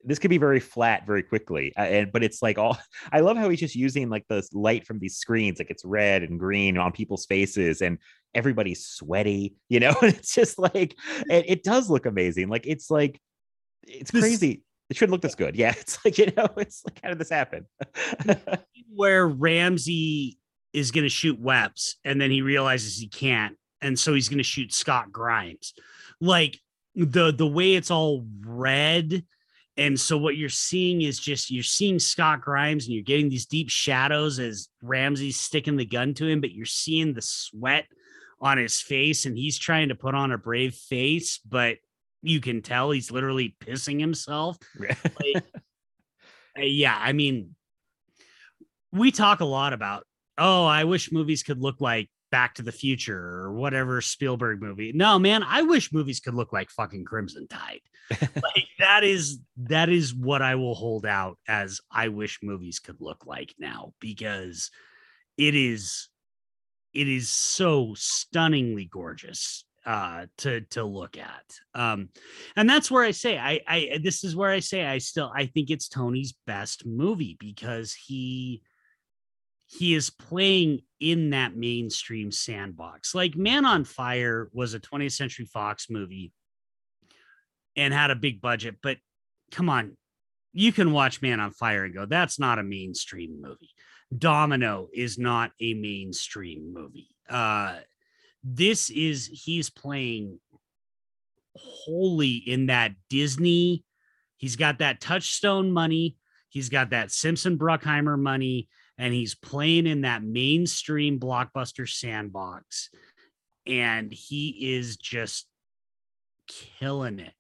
[0.06, 2.78] This could be very flat very quickly, uh, and but it's like all.
[3.12, 6.24] I love how he's just using like the light from these screens, like it's red
[6.24, 7.98] and green on people's faces, and
[8.34, 9.56] everybody's sweaty.
[9.70, 10.96] You know, it's just like
[11.30, 12.50] it, it does look amazing.
[12.50, 13.20] Like it's like
[13.84, 14.64] it's this, crazy.
[14.90, 15.56] It shouldn't look this good.
[15.56, 17.66] Yeah, it's like you know, it's like how did this happen?
[18.94, 20.38] Where Ramsey
[20.74, 24.40] is going to shoot Weps, and then he realizes he can't, and so he's going
[24.40, 25.74] to shoot Scott Grimes.
[26.20, 26.60] Like
[26.96, 29.24] the the way it's all red
[29.76, 33.48] and so what you're seeing is just you're seeing Scott Grimes and you're getting these
[33.48, 37.86] deep shadows as Ramsey's sticking the gun to him, but you're seeing the sweat
[38.40, 41.78] on his face and he's trying to put on a brave face, but
[42.22, 44.58] you can tell he's literally pissing himself.
[44.80, 45.44] like,
[46.58, 47.56] uh, yeah, I mean,
[48.92, 50.06] we talk a lot about,
[50.38, 54.92] oh, I wish movies could look like Back to the Future or whatever Spielberg movie.
[54.94, 57.82] No, man, I wish movies could look like fucking Crimson Tide.
[58.22, 63.00] like that is that is what I will hold out as I wish movies could
[63.00, 64.72] look like now because
[65.38, 66.10] it is
[66.94, 71.44] it is so stunningly gorgeous uh to to look at
[71.76, 72.08] um
[72.56, 75.46] and that's where i say i i this is where i say i still i
[75.46, 78.62] think it's tony's best movie because he
[79.78, 85.46] he is playing in that mainstream sandbox like man on fire was a 20th century
[85.46, 86.32] fox movie
[87.76, 88.98] and had a big budget but
[89.52, 89.98] come on
[90.54, 93.72] you can watch man on fire and go that's not a mainstream movie
[94.16, 97.76] domino is not a mainstream movie uh
[98.44, 100.40] this is he's playing
[101.56, 103.84] wholly in that Disney.
[104.38, 106.18] He's got that touchstone money.
[106.50, 108.68] He's got that Simpson Bruckheimer money,
[108.98, 112.90] and he's playing in that mainstream blockbuster sandbox.
[113.66, 115.48] And he is just
[116.80, 117.34] killing it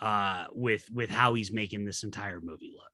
[0.00, 2.84] uh, with with how he's making this entire movie look.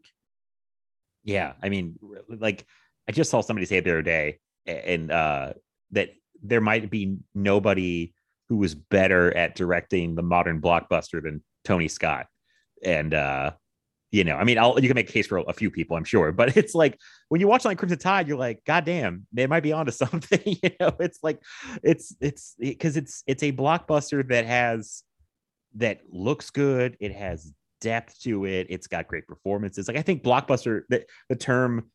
[1.24, 2.66] Yeah, I mean, like
[3.08, 5.52] I just saw somebody say the other day, and uh,
[5.92, 6.10] that
[6.42, 8.14] there might be nobody
[8.48, 12.26] who was better at directing the modern blockbuster than Tony Scott.
[12.84, 13.52] And uh,
[14.14, 16.04] you know, I mean, I'll, you can make a case for a few people, I'm
[16.04, 17.00] sure, but it's like
[17.30, 20.40] when you watch like Crimson Tide, you're like, God damn, they might be onto something.
[20.44, 21.42] you know, it's like
[21.82, 25.02] it's it's because it's it's a blockbuster that has
[25.76, 29.88] that looks good, it has depth to it, it's got great performances.
[29.88, 31.90] Like I think blockbuster, the, the term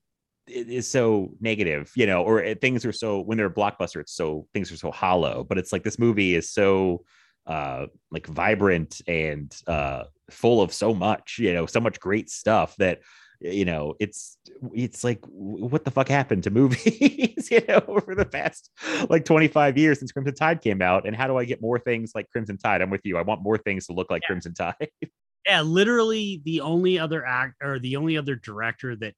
[0.45, 4.13] is so negative, you know, or eh, things are so when they're a blockbuster, it's
[4.13, 5.45] so things are so hollow.
[5.47, 7.05] But it's like this movie is so
[7.47, 12.75] uh like vibrant and uh full of so much, you know, so much great stuff
[12.77, 12.99] that
[13.41, 14.37] you know it's
[14.73, 18.69] it's like what the fuck happened to movies you know over the past
[19.09, 22.11] like 25 years since crimson tide came out and how do i get more things
[22.13, 24.27] like crimson tide i'm with you i want more things to look like yeah.
[24.27, 24.89] crimson tide
[25.47, 29.13] yeah literally the only other act or the only other director that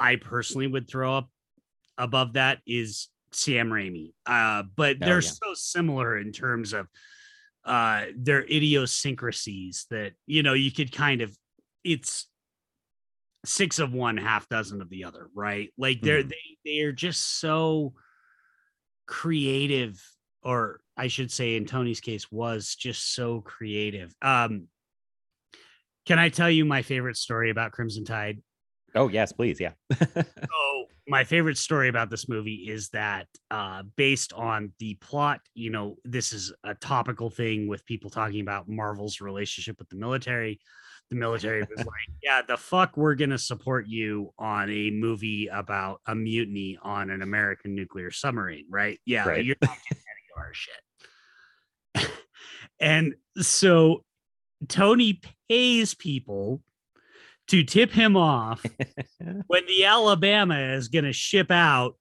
[0.00, 1.28] I personally would throw up
[1.98, 4.12] above that is Sam Raimi.
[4.24, 5.30] Uh, but oh, they're yeah.
[5.30, 6.88] so similar in terms of
[7.64, 11.36] uh, their idiosyncrasies that you know you could kind of
[11.84, 12.26] it's
[13.44, 15.70] six of one, half dozen of the other, right?
[15.78, 16.28] Like they're mm.
[16.30, 17.94] they they are just so
[19.06, 20.02] creative,
[20.42, 24.14] or I should say, in Tony's case, was just so creative.
[24.22, 24.68] Um,
[26.06, 28.42] can I tell you my favorite story about Crimson Tide?
[28.94, 29.72] Oh yes, please, yeah.
[30.14, 35.68] so my favorite story about this movie is that uh, based on the plot, you
[35.68, 40.60] know, this is a topical thing with people talking about Marvel's relationship with the military.
[41.10, 41.88] The military was like,
[42.22, 47.22] "Yeah, the fuck, we're gonna support you on a movie about a mutiny on an
[47.22, 49.00] American nuclear submarine, right?
[49.04, 49.44] Yeah, right.
[49.44, 50.54] you're not getting any of our
[52.04, 52.10] shit."
[52.80, 54.04] and so
[54.68, 56.62] Tony pays people
[57.50, 58.64] to tip him off
[59.48, 61.96] when the Alabama is going to ship out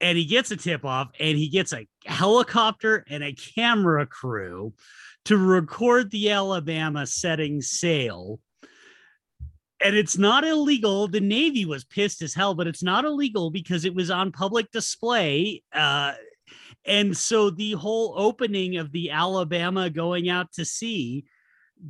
[0.00, 4.74] and he gets a tip off and he gets a helicopter and a camera crew
[5.26, 8.40] to record the Alabama setting sail.
[9.84, 11.06] And it's not illegal.
[11.06, 14.68] The Navy was pissed as hell, but it's not illegal because it was on public
[14.72, 15.62] display.
[15.72, 16.14] Uh,
[16.84, 21.24] and so the whole opening of the Alabama going out to sea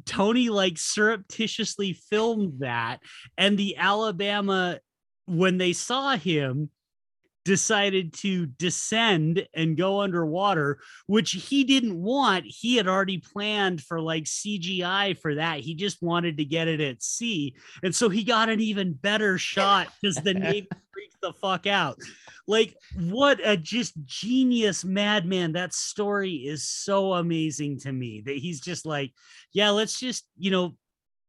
[0.04, 2.98] Tony like surreptitiously filmed that,
[3.36, 4.80] and the Alabama,
[5.26, 6.70] when they saw him,
[7.44, 12.44] decided to descend and go underwater, which he didn't want.
[12.46, 15.60] He had already planned for like CGI for that.
[15.60, 17.54] He just wanted to get it at sea.
[17.82, 21.98] And so he got an even better shot because the Navy freaked the fuck out.
[22.46, 25.52] Like, what a just genius madman.
[25.52, 29.12] That story is so amazing to me that he's just like,
[29.52, 30.74] yeah, let's just, you know,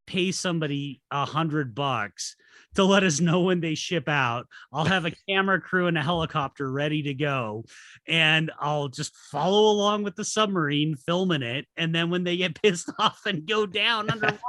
[0.06, 2.36] pay somebody a hundred bucks
[2.76, 4.48] to let us know when they ship out.
[4.72, 7.66] I'll have a camera crew and a helicopter ready to go,
[8.08, 11.68] and I'll just follow along with the submarine, filming it.
[11.78, 14.40] And then when they get pissed off and go down underwater,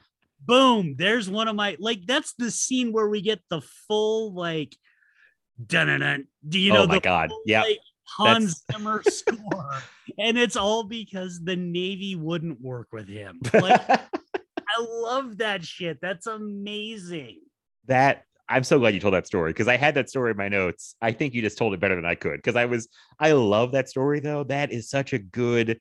[0.44, 4.76] boom, there's one of my like that's the scene where we get the full like
[5.64, 6.82] dun Do you oh know?
[6.82, 7.30] Oh my god!
[7.46, 7.62] Yeah.
[7.62, 7.78] Like,
[8.16, 9.82] Hans Zimmer score,
[10.18, 13.40] and it's all because the Navy wouldn't work with him.
[13.54, 14.00] Like,
[14.80, 15.98] I love that shit.
[16.00, 17.40] That's amazing.
[17.86, 20.48] That I'm so glad you told that story because I had that story in my
[20.48, 20.94] notes.
[21.00, 23.72] I think you just told it better than I could because I was I love
[23.72, 24.44] that story though.
[24.44, 25.80] That is such a good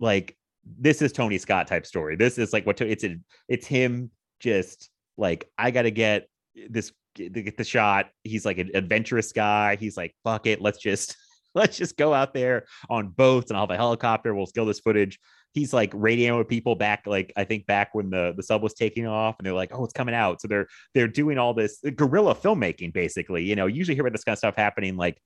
[0.00, 2.16] like this is Tony Scott type story.
[2.16, 3.16] This is like what it's a,
[3.48, 6.28] it's him just like I got to get
[6.68, 8.10] this get the shot.
[8.24, 9.76] He's like an adventurous guy.
[9.76, 11.16] He's like, fuck it, let's just
[11.58, 14.34] let's just go out there on boats and I'll have a helicopter.
[14.34, 15.18] We'll steal this footage.
[15.52, 19.06] He's like radioing people back, like I think back when the, the sub was taking
[19.06, 22.34] off, and they're like, "Oh, it's coming out." So they're they're doing all this guerrilla
[22.34, 23.44] filmmaking, basically.
[23.44, 25.20] You know, usually hear about this kind of stuff happening like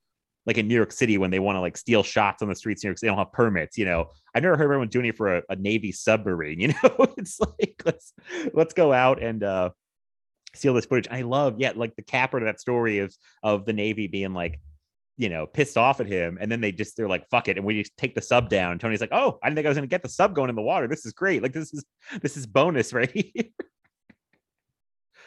[0.46, 2.82] like in New York City when they want to like steal shots on the streets.
[2.82, 3.76] New York, City, they don't have permits.
[3.76, 6.60] You know, I've never heard anyone doing it for a, a Navy submarine.
[6.60, 8.12] You know, it's like let's
[8.54, 9.70] let's go out and uh
[10.54, 11.08] steal this footage.
[11.10, 14.60] I love, yeah, like the capper to that story of of the Navy being like,
[15.22, 17.64] you know, pissed off at him, and then they just they're like, "Fuck it," and
[17.64, 18.80] we just take the sub down.
[18.80, 20.56] Tony's like, "Oh, I didn't think I was going to get the sub going in
[20.56, 20.88] the water.
[20.88, 21.44] This is great.
[21.44, 21.84] Like this is
[22.20, 23.44] this is bonus right here."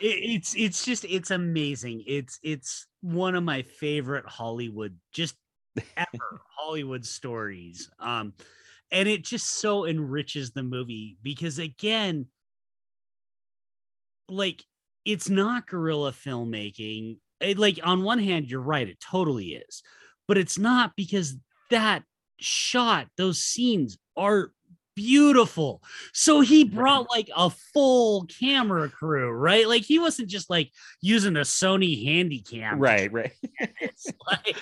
[0.01, 2.03] it's it's just it's amazing.
[2.05, 5.35] It's it's one of my favorite Hollywood just
[5.95, 7.89] ever Hollywood stories.
[7.97, 8.33] Um
[8.91, 12.25] and it just so enriches the movie because again
[14.27, 14.61] like
[15.05, 17.19] it's not guerrilla filmmaking.
[17.39, 19.83] It, like on one hand you're right it totally is.
[20.27, 21.35] But it's not because
[21.69, 22.03] that
[22.37, 24.51] shot those scenes are
[24.95, 25.83] beautiful.
[26.13, 29.67] So he brought like a full camera crew, right?
[29.67, 30.71] Like he wasn't just like
[31.01, 32.75] using a Sony Handycam.
[32.77, 33.33] Right, right.
[34.27, 34.57] like,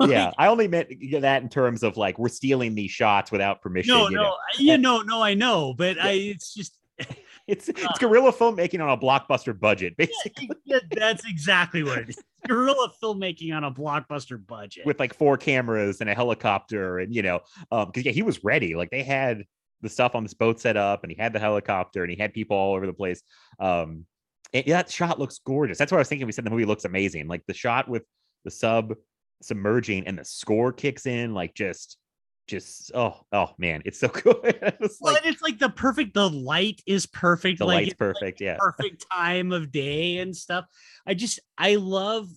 [0.00, 0.88] yeah, I only meant
[1.20, 3.94] that in terms of like we're stealing these shots without permission.
[3.94, 4.36] No, you no, know?
[4.58, 6.76] you know, no, I know, but I it's just
[7.48, 10.50] it's it's guerrilla filmmaking on a blockbuster budget, basically.
[10.64, 12.18] Yeah, that's exactly what it is.
[12.48, 17.22] Guerrilla filmmaking on a blockbuster budget with like four cameras and a helicopter, and you
[17.22, 17.40] know,
[17.70, 18.74] um, because yeah, he was ready.
[18.74, 19.44] Like they had
[19.84, 22.32] the stuff on this boat set up and he had the helicopter and he had
[22.32, 23.22] people all over the place.
[23.60, 24.06] Um,
[24.52, 25.78] and that shot looks gorgeous.
[25.78, 26.26] That's what I was thinking.
[26.26, 27.28] We said the movie looks amazing.
[27.28, 28.02] Like the shot with
[28.44, 28.94] the sub
[29.42, 31.98] submerging and the score kicks in, like just,
[32.46, 34.38] just oh, oh man, it's so good.
[34.44, 36.14] it's well, like, it's like the perfect.
[36.14, 37.58] The light is perfect.
[37.58, 38.40] the like, light's it's like perfect.
[38.40, 38.56] yeah.
[38.58, 40.66] perfect time of day and stuff.
[41.06, 42.28] I just I love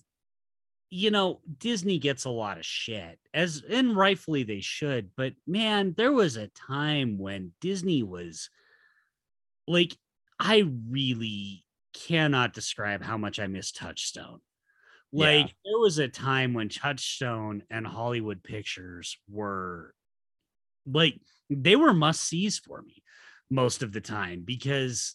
[0.90, 5.94] you know, Disney gets a lot of shit as and rightfully they should, but man,
[5.96, 8.48] there was a time when Disney was
[9.66, 9.94] like
[10.40, 14.40] I really cannot describe how much I miss Touchstone.
[15.12, 15.52] Like Yeah.
[15.64, 19.94] there was a time when Touchstone and Hollywood Pictures were
[20.90, 21.20] like
[21.50, 23.02] they were must sees for me
[23.50, 25.14] most of the time because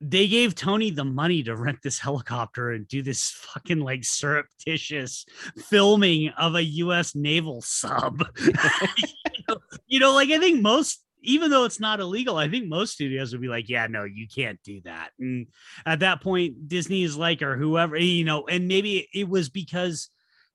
[0.00, 5.26] they gave Tony the money to rent this helicopter and do this fucking like surreptitious
[5.58, 8.24] filming of a US naval sub.
[8.38, 8.52] you,
[9.48, 9.56] know,
[9.86, 13.32] you know, like I think most even though it's not illegal, I think most studios
[13.32, 15.10] would be like, yeah, no, you can't do that.
[15.18, 15.48] And
[15.84, 20.08] at that point, Disney is like, or whoever, you know, and maybe it was because,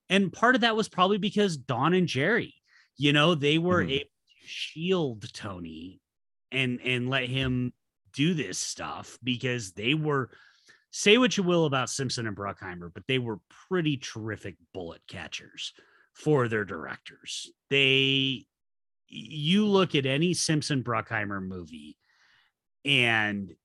[0.10, 2.55] and part of that was probably because Don and Jerry,
[2.98, 3.92] you know, they were Mhm.
[3.92, 4.10] able
[4.42, 6.02] to shield Tony
[6.52, 7.74] and and let him
[8.14, 10.32] do this stuff because they were
[10.92, 15.74] say what you will about Simpson and Bruckheimer, but they were pretty terrific bullet catchers
[16.14, 17.52] for their directors.
[17.70, 18.48] They
[19.08, 21.98] you look at any Simpson Bruckheimer movie
[22.86, 23.56] and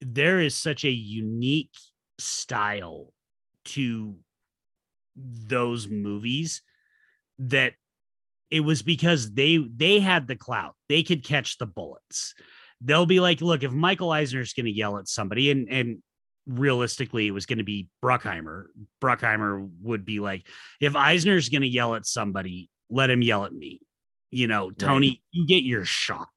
[0.00, 1.74] there is such a unique
[2.18, 3.14] style
[3.64, 4.18] to
[5.16, 6.62] those movies
[7.38, 7.74] that
[8.54, 10.76] it was because they they had the clout.
[10.88, 12.34] They could catch the bullets.
[12.80, 15.98] They'll be like look if michael eisner's going to yell at somebody and and
[16.46, 18.66] realistically it was going to be bruckheimer.
[19.02, 20.46] Bruckheimer would be like
[20.80, 23.80] if eisner's going to yell at somebody let him yell at me.
[24.30, 26.28] You know tony you get your shot.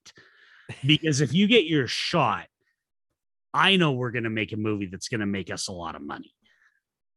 [0.84, 2.48] Because if you get your shot
[3.54, 5.96] i know we're going to make a movie that's going to make us a lot
[5.96, 6.34] of money.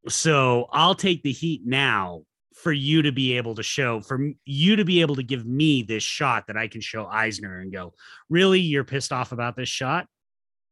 [0.09, 2.25] So I'll take the heat now
[2.55, 5.83] for you to be able to show, for you to be able to give me
[5.83, 7.95] this shot that I can show Eisner and go,
[8.29, 10.07] really, you're pissed off about this shot?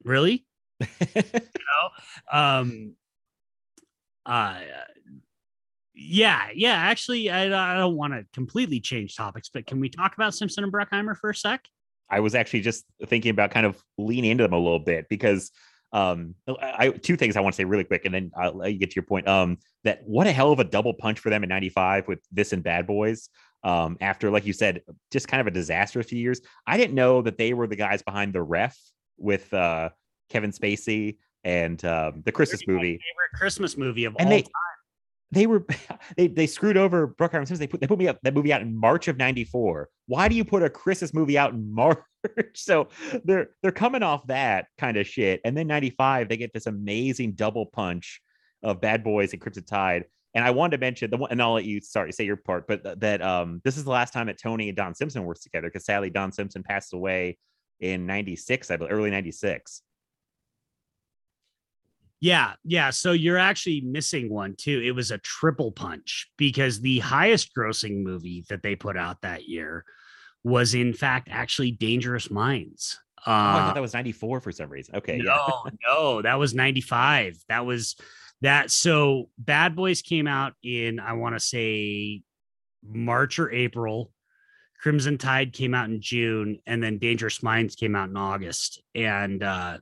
[0.05, 0.45] Really?
[0.81, 1.91] you know?
[2.33, 2.95] Um,
[4.27, 4.59] uh,
[5.95, 6.75] yeah, yeah.
[6.75, 10.65] Actually, I, I don't want to completely change topics, but can we talk about Simpson
[10.65, 11.67] and Bruckheimer for a sec?
[12.11, 15.51] I was actually just thinking about kind of leaning into them a little bit because
[15.93, 18.79] um I two things I want to say really quick and then I'll let you
[18.79, 19.27] get to your point.
[19.27, 22.53] Um that what a hell of a double punch for them in 95 with this
[22.53, 23.29] and Bad Boys.
[23.65, 26.41] Um after like you said, just kind of a disaster a few years.
[26.67, 28.79] I didn't know that they were the guys behind the ref
[29.17, 29.89] with uh
[30.29, 32.93] Kevin Spacey and um the Christmas movie.
[32.99, 34.53] Favorite Christmas movie of And all they- time.
[35.31, 35.67] They were
[36.17, 37.61] they they screwed over Bruckheimer and Simpson.
[37.61, 39.89] They put they put me up that movie out in March of 94.
[40.09, 42.01] Why do you put a Christmas movie out in March?
[42.55, 42.89] so
[43.25, 45.41] they're they're coming off that kind of shit.
[45.45, 48.21] And then 95, they get this amazing double punch
[48.63, 50.05] of Bad Boys and Crimson Tide.
[50.35, 52.67] And I wanted to mention the one, and I'll let you sorry say your part,
[52.67, 55.43] but th- that um this is the last time that Tony and Don Simpson worked
[55.43, 57.39] together because sadly Don Simpson passed away
[57.81, 59.83] in 96, I believe, early 96.
[62.21, 62.91] Yeah, yeah.
[62.91, 64.83] So you're actually missing one too.
[64.85, 69.49] It was a triple punch because the highest grossing movie that they put out that
[69.49, 69.85] year
[70.45, 72.99] was in fact actually Dangerous Minds.
[73.27, 74.97] Oh, I Uh, thought that was 94 for some reason.
[74.97, 75.21] Okay.
[75.23, 75.37] yeah.
[75.37, 77.37] no, no, that was 95.
[77.49, 77.97] That was
[78.43, 82.23] that so Bad Boys came out in I want to say
[82.85, 84.13] March or April.
[84.81, 88.81] Crimson Tide came out in June, and then Dangerous Minds came out in August.
[88.95, 89.79] And uh,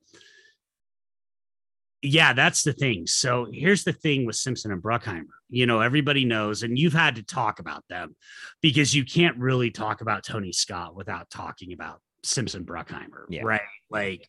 [2.03, 3.07] yeah, that's the thing.
[3.07, 5.25] So here's the thing with Simpson and Bruckheimer.
[5.49, 8.15] You know, everybody knows, and you've had to talk about them
[8.61, 13.43] because you can't really talk about Tony Scott without talking about Simpson Bruckheimer, Yeah.
[13.45, 13.61] right?
[13.91, 14.29] Like,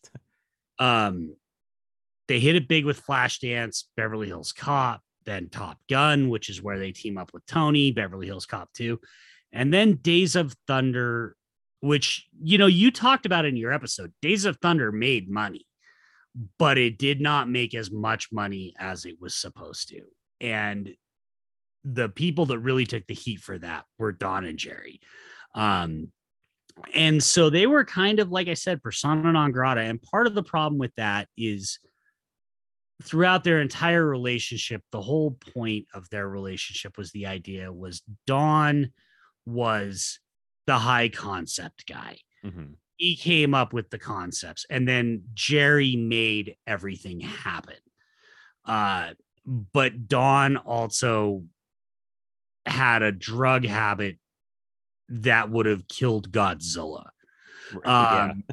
[0.79, 1.35] um,
[2.27, 6.79] they hit it big with Flashdance, Beverly Hills Cop, then Top Gun, which is where
[6.79, 8.99] they team up with Tony, Beverly Hills Cop 2,
[9.51, 11.35] and then Days of Thunder,
[11.81, 14.11] which you know you talked about in your episode.
[14.21, 15.65] Days of Thunder made money,
[16.57, 20.01] but it did not make as much money as it was supposed to.
[20.39, 20.89] And
[21.83, 24.99] the people that really took the heat for that were Don and Jerry.
[25.55, 26.11] Um,
[26.93, 29.81] and so they were kind of like I said, persona non grata.
[29.81, 31.79] And part of the problem with that is
[33.03, 38.91] throughout their entire relationship, the whole point of their relationship was the idea was Don
[39.45, 40.19] was
[40.65, 42.17] the high concept guy.
[42.43, 42.75] Mhm.
[42.97, 47.75] He came up with the concepts, and then Jerry made everything happen.
[48.65, 49.11] Uh,
[49.45, 51.43] but Don also
[52.65, 54.17] had a drug habit
[55.09, 57.09] that would have killed Godzilla.
[57.85, 58.31] Yeah.
[58.31, 58.43] Um,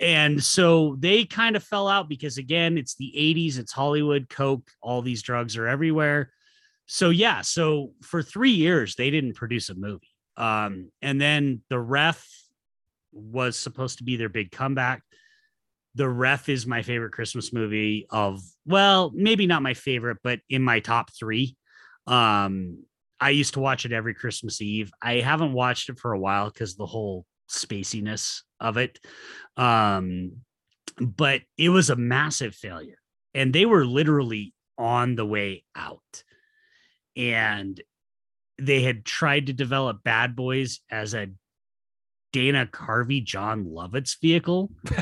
[0.00, 4.70] and so they kind of fell out because again, it's the 80s, it's Hollywood, Coke,
[4.80, 6.32] all these drugs are everywhere.
[6.86, 10.08] So yeah, so for three years they didn't produce a movie.
[10.36, 12.26] Um, and then the ref
[13.12, 15.02] was supposed to be their big comeback.
[15.94, 20.62] The ref is my favorite Christmas movie of well, maybe not my favorite, but in
[20.62, 21.56] my top three.
[22.06, 22.84] Um,
[23.20, 24.90] I used to watch it every Christmas Eve.
[25.02, 28.98] I haven't watched it for a while because the whole spaciness of it.
[29.56, 30.42] Um,
[31.00, 32.98] but it was a massive failure.
[33.34, 36.22] And they were literally on the way out.
[37.16, 37.80] And
[38.58, 41.28] they had tried to develop Bad Boys as a
[42.32, 44.70] Dana Carvey, Jon Lovitz vehicle.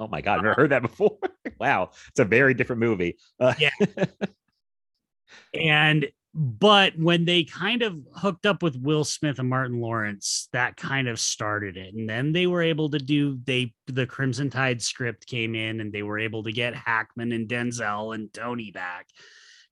[0.00, 1.18] Oh my god, I've never heard that before.
[1.58, 3.16] wow, it's a very different movie.
[3.40, 3.70] Uh, Yeah.
[5.54, 10.76] and but when they kind of hooked up with Will Smith and Martin Lawrence, that
[10.76, 11.94] kind of started it.
[11.94, 15.92] And then they were able to do they the Crimson Tide script came in and
[15.92, 19.08] they were able to get Hackman and Denzel and Tony back.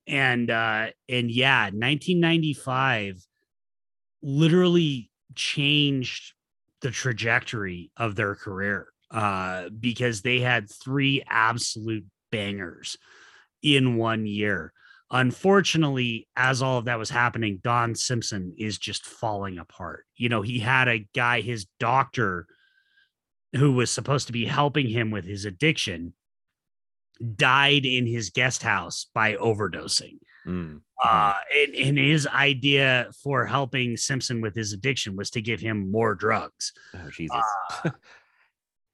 [0.08, 3.24] And uh and yeah, 1995
[4.22, 6.32] literally changed
[6.82, 12.96] the trajectory of their career uh because they had three absolute bangers
[13.62, 14.72] in one year.
[15.10, 20.04] Unfortunately, as all of that was happening, Don Simpson is just falling apart.
[20.16, 22.46] You know, he had a guy, his doctor,
[23.54, 26.14] who was supposed to be helping him with his addiction,
[27.36, 30.18] died in his guest house by overdosing.
[30.46, 35.60] Mm, Uh, and, and his idea for helping Simpson with his addiction was to give
[35.60, 36.72] him more drugs.
[36.94, 37.36] Oh Jesus.
[37.84, 37.90] uh,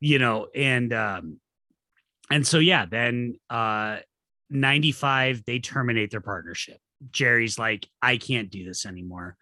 [0.01, 1.39] you know and um
[2.29, 3.99] and so yeah then uh
[4.51, 6.79] 95 they terminate their partnership.
[7.13, 9.37] Jerry's like i can't do this anymore.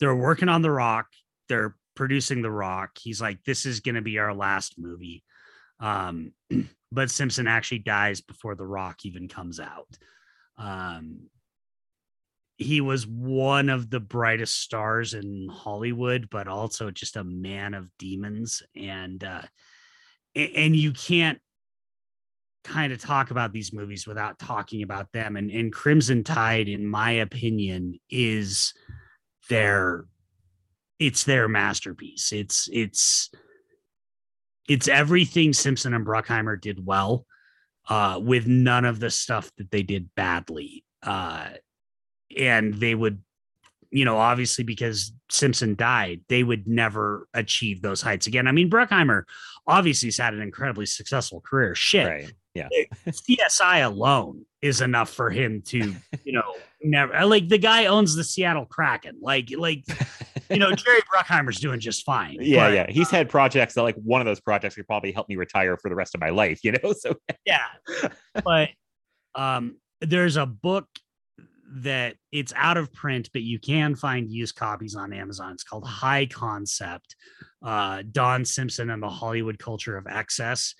[0.00, 1.06] They're working on the rock.
[1.48, 2.90] They're producing the rock.
[2.98, 5.22] He's like this is going to be our last movie.
[5.80, 6.32] Um
[6.92, 9.88] but simpson actually dies before the rock even comes out.
[10.56, 11.28] Um
[12.56, 17.90] he was one of the brightest stars in hollywood but also just a man of
[17.98, 18.62] demons.
[18.74, 19.42] And uh
[20.34, 21.38] and you can't
[22.62, 25.36] kind of talk about these movies without talking about them.
[25.36, 28.74] And, and crimson tide in my opinion is
[29.48, 30.06] their
[30.98, 32.32] it's their masterpiece.
[32.32, 33.30] It's it's
[34.68, 37.24] it's everything simpson and bruckheimer did well
[37.88, 40.84] uh with none of the stuff that they did badly.
[41.02, 41.48] Uh
[42.36, 43.20] and they would
[43.90, 48.46] you know, obviously because Simpson died, they would never achieve those heights again.
[48.46, 49.22] I mean, Bruckheimer
[49.66, 51.74] obviously has had an incredibly successful career.
[51.74, 52.06] Shit.
[52.06, 52.32] Right.
[52.54, 52.68] Yeah.
[53.06, 55.94] CSI alone is enough for him to,
[56.24, 59.16] you know, never like the guy owns the Seattle Kraken.
[59.20, 59.84] Like, like,
[60.50, 62.38] you know, Jerry Bruckheimer's doing just fine.
[62.40, 62.86] Yeah, but, yeah.
[62.88, 65.90] He's had projects that like one of those projects could probably help me retire for
[65.90, 66.92] the rest of my life, you know?
[66.98, 67.14] So
[67.44, 67.66] yeah
[68.42, 68.70] but
[69.34, 70.86] um there's a book
[71.68, 75.86] that it's out of print but you can find used copies on amazon it's called
[75.86, 77.16] high concept
[77.64, 80.74] uh don simpson and the hollywood culture of excess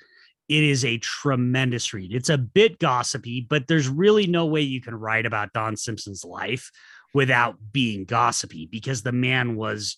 [0.48, 4.80] it is a tremendous read it's a bit gossipy but there's really no way you
[4.80, 6.70] can write about don simpson's life
[7.14, 9.96] without being gossipy because the man was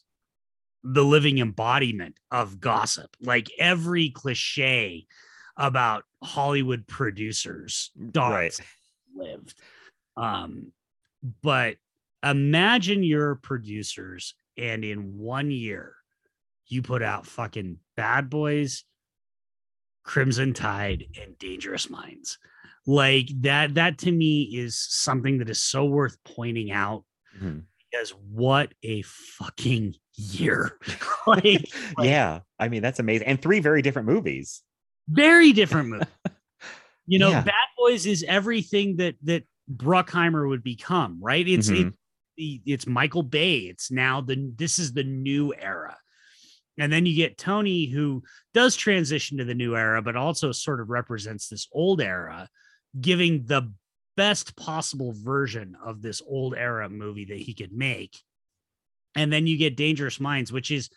[0.85, 5.07] the living embodiment of gossip like every cliche
[5.59, 8.61] about Hollywood producers, Don Right.
[9.15, 9.55] lived.
[10.17, 10.73] Um,
[11.43, 11.77] but
[12.25, 15.95] imagine your producers and in one year
[16.67, 18.85] you put out fucking Bad Boys,
[20.05, 22.39] Crimson Tide, and Dangerous Minds.
[22.87, 27.05] Like that, that to me is something that is so worth pointing out
[27.39, 27.65] Mhm.
[27.91, 30.79] because what a fucking year.
[31.27, 31.69] like,
[32.01, 32.41] yeah.
[32.59, 33.27] I mean, that's amazing.
[33.27, 34.63] And three very different movies.
[35.09, 36.05] very different movie.
[37.11, 37.41] You know, Yeah.
[37.43, 41.47] Bad Boys is everything that that Bruckheimer would become, right?
[41.47, 41.95] It's Mhm.
[42.37, 43.59] it's it's Michael Bay.
[43.59, 45.97] It's now the this is the new era.
[46.79, 48.23] And then you get Tony who
[48.55, 52.49] does transition to the new era, but also sort of represents this old era,
[53.01, 53.73] giving the
[54.17, 58.17] best possible version of this old era movie that he could make.
[59.17, 60.89] And then you get Dangerous Minds, which is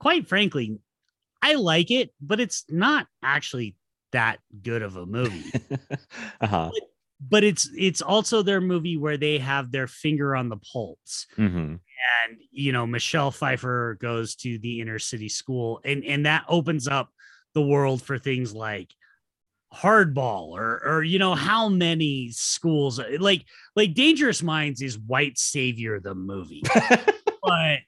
[0.00, 0.78] quite frankly,
[1.42, 3.76] I like it, but it's not actually
[4.12, 5.44] that good of a movie.
[6.40, 6.70] Uh-huh.
[7.20, 11.26] But it's it's also their movie where they have their finger on the pulse.
[11.36, 11.74] hmm
[12.28, 16.86] And you know, Michelle Pfeiffer goes to the inner city school, and and that opens
[16.88, 17.10] up
[17.54, 18.92] the world for things like
[19.74, 23.44] hardball or or you know how many schools like
[23.76, 26.62] like dangerous minds is white savior the movie
[27.42, 27.78] but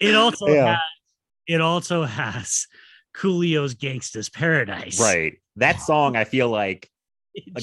[0.00, 0.70] it also Yeah.
[0.72, 0.80] has
[1.46, 2.66] it also has
[3.14, 5.34] coolio's gangsta's paradise Right.
[5.56, 6.90] That song, I feel like,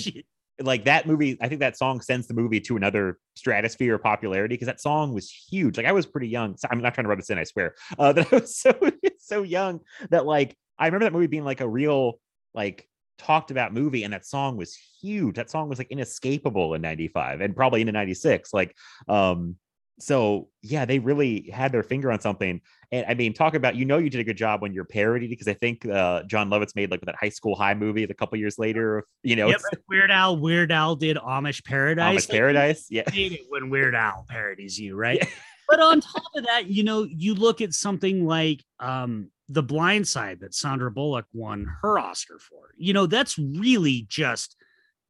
[0.63, 1.37] like, that movie.
[1.41, 5.13] I think that song sends the movie to another stratosphere of popularity because that song
[5.13, 5.77] was huge.
[5.77, 6.57] Like I was pretty young.
[6.57, 7.37] So I'm not trying to rub this in.
[7.37, 7.75] I swear.
[7.97, 8.73] Uh, that I was so
[9.19, 9.79] so young
[10.09, 12.19] that like I remember that movie being like a real
[12.53, 12.87] like
[13.17, 15.35] talked about movie, and that song was huge.
[15.35, 18.53] That song was like inescapable in '95 and probably into '96.
[18.53, 18.75] Like,
[19.07, 19.55] um,
[19.99, 22.61] so yeah, they really had their finger on something.
[22.91, 25.29] And I mean, talk about you know you did a good job when you're parodied
[25.29, 28.37] because I think uh, Jon Lovitz made like that high school high movie a couple
[28.37, 29.05] years later.
[29.23, 30.37] You know, Yep, Weird Al.
[30.37, 32.25] Weird Al did Amish Paradise.
[32.25, 32.87] Amish Paradise.
[32.89, 33.03] Yeah.
[33.49, 35.25] when Weird Al parodies you, right?
[35.69, 40.07] But on top of that, you know, you look at something like um The Blind
[40.07, 42.73] Side that Sandra Bullock won her Oscar for.
[42.77, 44.55] You know, that's really just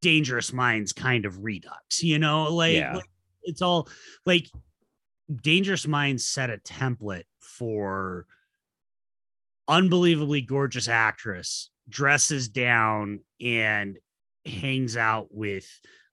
[0.00, 2.02] Dangerous Minds kind of redux.
[2.02, 2.94] You know, like, Yeah.
[2.96, 3.10] like,
[3.42, 3.88] it's all
[4.24, 4.48] like
[5.32, 8.26] Dangerous Minds set a template for
[9.68, 13.98] unbelievably gorgeous actress dresses down and
[14.44, 15.66] hangs out with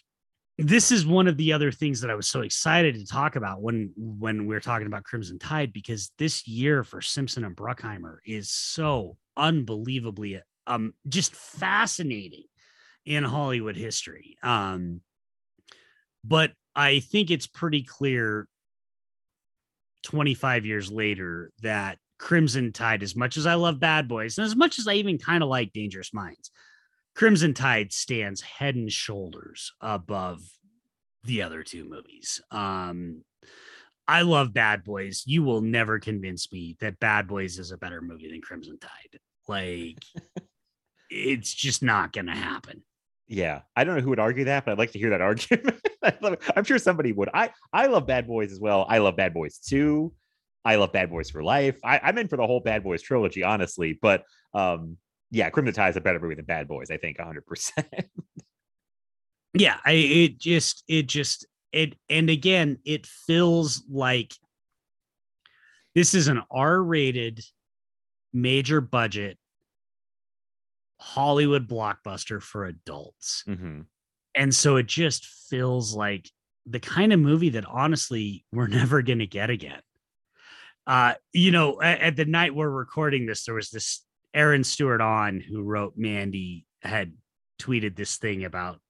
[0.59, 3.61] this is one of the other things that I was so excited to talk about
[3.61, 8.19] when when we are talking about Crimson Tide because this year for Simpson and Bruckheimer
[8.25, 12.45] is so unbelievably um just fascinating
[13.05, 14.37] in Hollywood history.
[14.43, 15.01] Um
[16.25, 18.49] but I think it's pretty clear
[20.05, 24.55] 25 years later that Crimson Tide, as much as I love Bad Boys, and as
[24.55, 26.51] much as I even kind of like Dangerous Minds,
[27.15, 30.41] Crimson Tide stands head and shoulders above
[31.25, 32.41] the other two movies.
[32.51, 33.25] Um,
[34.07, 35.23] I love Bad Boys.
[35.27, 39.21] You will never convince me that Bad Boys is a better movie than Crimson Tide.
[39.49, 40.03] Like,
[41.11, 42.83] it's just not going to happen.
[43.27, 45.81] Yeah, I don't know who would argue that, but I'd like to hear that argument.
[46.57, 47.31] I'm sure somebody would.
[47.33, 48.85] I I love Bad Boys as well.
[48.89, 50.13] I love Bad Boys too.
[50.65, 51.79] I love Bad Boys for Life.
[51.85, 53.99] I, I'm in for the whole Bad Boys trilogy, honestly.
[54.01, 54.25] But
[54.55, 54.97] um,
[55.31, 56.91] yeah, Crimson Tide is a better movie than Bad Boys.
[56.91, 57.47] I think 100.
[57.47, 57.87] percent
[59.55, 64.35] yeah i it just it just it and again it feels like
[65.95, 67.41] this is an r-rated
[68.33, 69.39] major budget
[71.05, 73.81] hollywood blockbuster for adults Mm-hmm.
[74.35, 76.29] and so it just feels like
[76.67, 79.83] the kind of movie that honestly we're never going to get again
[80.87, 85.41] uh you know at, at the night we're recording this there was this Aaron Stewart-Ahn
[85.47, 87.13] who wrote mandy had
[87.61, 88.81] tweeted this thing about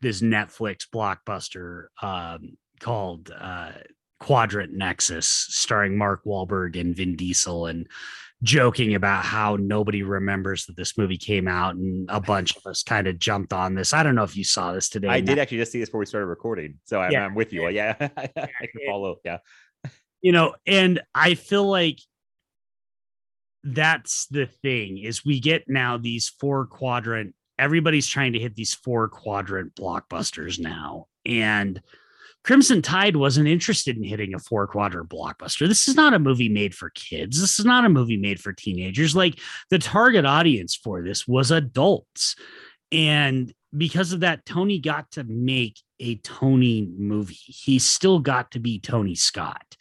[0.00, 3.72] this netflix blockbuster um called uh
[4.20, 7.86] quadrant nexus starring mark Wahlberg and vin diesel and
[8.42, 12.84] joking about how nobody remembers that this movie came out and a bunch of us
[12.84, 15.38] kind of jumped on this i don't know if you saw this today I did
[15.40, 17.24] actually just see this before we started recording, so I'm, Yeah.
[17.24, 17.68] I'm with you.
[17.68, 19.16] Yeah, I can follow.
[19.24, 19.38] Yeah,
[20.20, 21.98] you know and i feel like
[23.64, 28.74] that's the thing is we get now these four quadrant everybody's trying to hit these
[28.74, 31.82] four quadrant blockbusters now and
[32.48, 35.68] Crimson Tide wasn't interested in hitting a four quadrant blockbuster.
[35.68, 37.38] This is not a movie made for kids.
[37.38, 39.14] This is not a movie made for teenagers.
[39.14, 39.38] Like
[39.68, 42.36] the target audience for this was adults.
[42.90, 47.34] And because of that, Tony got to make a Tony movie.
[47.34, 49.76] He still got to be Tony Scott.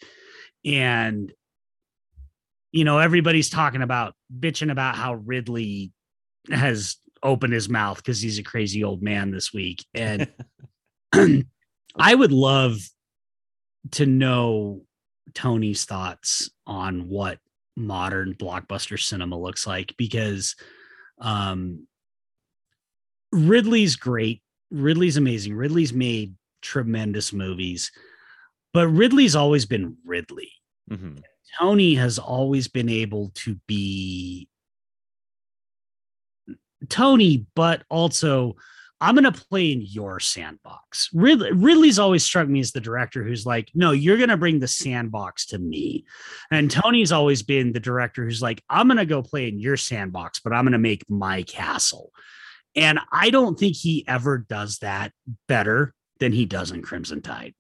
[0.66, 1.32] And,
[2.74, 5.94] you know, everybody's talking about bitching about how Ridley
[6.52, 9.86] has opened his mouth because he's a crazy old man this week.
[9.94, 10.28] And
[12.00, 12.78] I would love
[13.92, 14.82] to know
[15.34, 17.40] Tony's thoughts on what
[17.76, 20.56] modern blockbuster cinema looks like because
[21.20, 21.88] um
[23.32, 24.42] Ridley's great.
[24.72, 25.54] Ridley's amazing.
[25.54, 27.92] Ridley's made tremendous movies,
[28.74, 30.52] but Ridley's always been Ridley.
[30.90, 31.18] Mm-hmm.
[31.60, 34.48] Tony has always been able to be
[36.90, 38.56] Tony, but also
[39.00, 41.10] I'm going to play in your sandbox.
[41.14, 44.60] Ridley, Ridley's always struck me as the director who's like, no, you're going to bring
[44.60, 46.06] the sandbox to me.
[46.50, 49.78] And Tony's always been the director who's like, I'm going to go play in your
[49.78, 52.12] sandbox, but I'm going to make my castle.
[52.76, 55.12] And I don't think he ever does that
[55.48, 57.54] better than he does in Crimson Tide.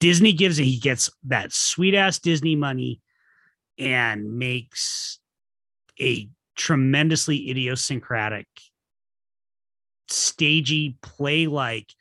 [0.00, 3.02] Disney gives it, he gets that sweet ass Disney money
[3.78, 5.18] and makes
[6.00, 8.46] a tremendously idiosyncratic
[10.10, 11.92] stagey play like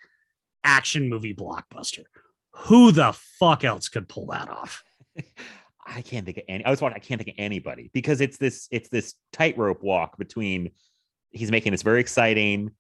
[0.64, 2.03] action movie blockbuster.
[2.52, 4.84] Who the fuck else could pull that off?
[5.86, 6.64] I can't think of any.
[6.64, 6.98] I was watching.
[6.98, 8.68] I can't think of anybody because it's this.
[8.72, 10.72] It's this tightrope walk between.
[11.31, 12.72] He's making this very exciting.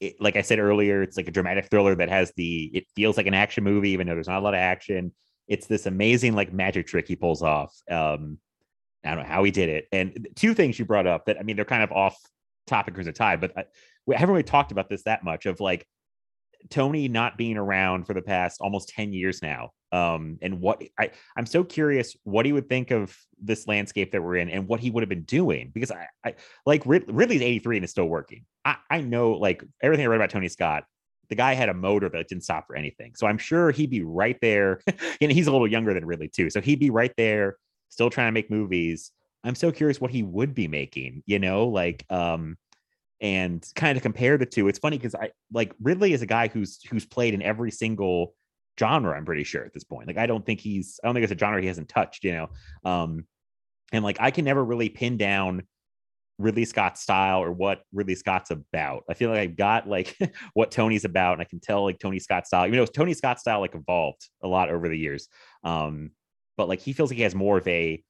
[0.00, 2.70] It, like I said earlier, it's like a dramatic thriller that has the.
[2.72, 5.12] It feels like an action movie, even though there's not a lot of action.
[5.48, 7.74] It's this amazing like magic trick he pulls off.
[7.90, 8.38] Um,
[9.04, 9.88] I don't know how he did it.
[9.90, 12.16] And two things you brought up that I mean they're kind of off
[12.72, 13.64] topic as a tie, but I,
[14.06, 15.86] we haven't really talked about this that much of like
[16.70, 19.70] Tony not being around for the past almost 10 years now.
[19.90, 24.22] Um, and what I, I'm so curious what he would think of this landscape that
[24.22, 26.34] we're in and what he would have been doing because I, I
[26.64, 28.46] like Rid- Ridley's 83 and is still working.
[28.64, 30.84] I, I know like everything I read about Tony Scott,
[31.28, 33.12] the guy had a motor that didn't stop for anything.
[33.16, 34.80] So I'm sure he'd be right there.
[35.20, 36.48] and he's a little younger than Ridley too.
[36.48, 37.56] So he'd be right there,
[37.90, 39.10] still trying to make movies.
[39.44, 42.56] I'm so curious what he would be making, you know, like, um,
[43.22, 44.68] and kind of compare the two.
[44.68, 48.34] It's funny because I like Ridley is a guy who's who's played in every single
[48.78, 49.16] genre.
[49.16, 50.08] I'm pretty sure at this point.
[50.08, 52.24] Like I don't think he's I don't think it's a genre he hasn't touched.
[52.24, 52.48] You know,
[52.84, 53.24] um,
[53.92, 55.62] and like I can never really pin down
[56.38, 59.04] Ridley Scott's style or what Ridley Scott's about.
[59.08, 60.18] I feel like I've got like
[60.54, 62.66] what Tony's about, and I can tell like Tony Scott's style.
[62.66, 65.28] You know, Tony Scott's style like evolved a lot over the years.
[65.62, 66.10] Um,
[66.56, 68.02] but like he feels like he has more of a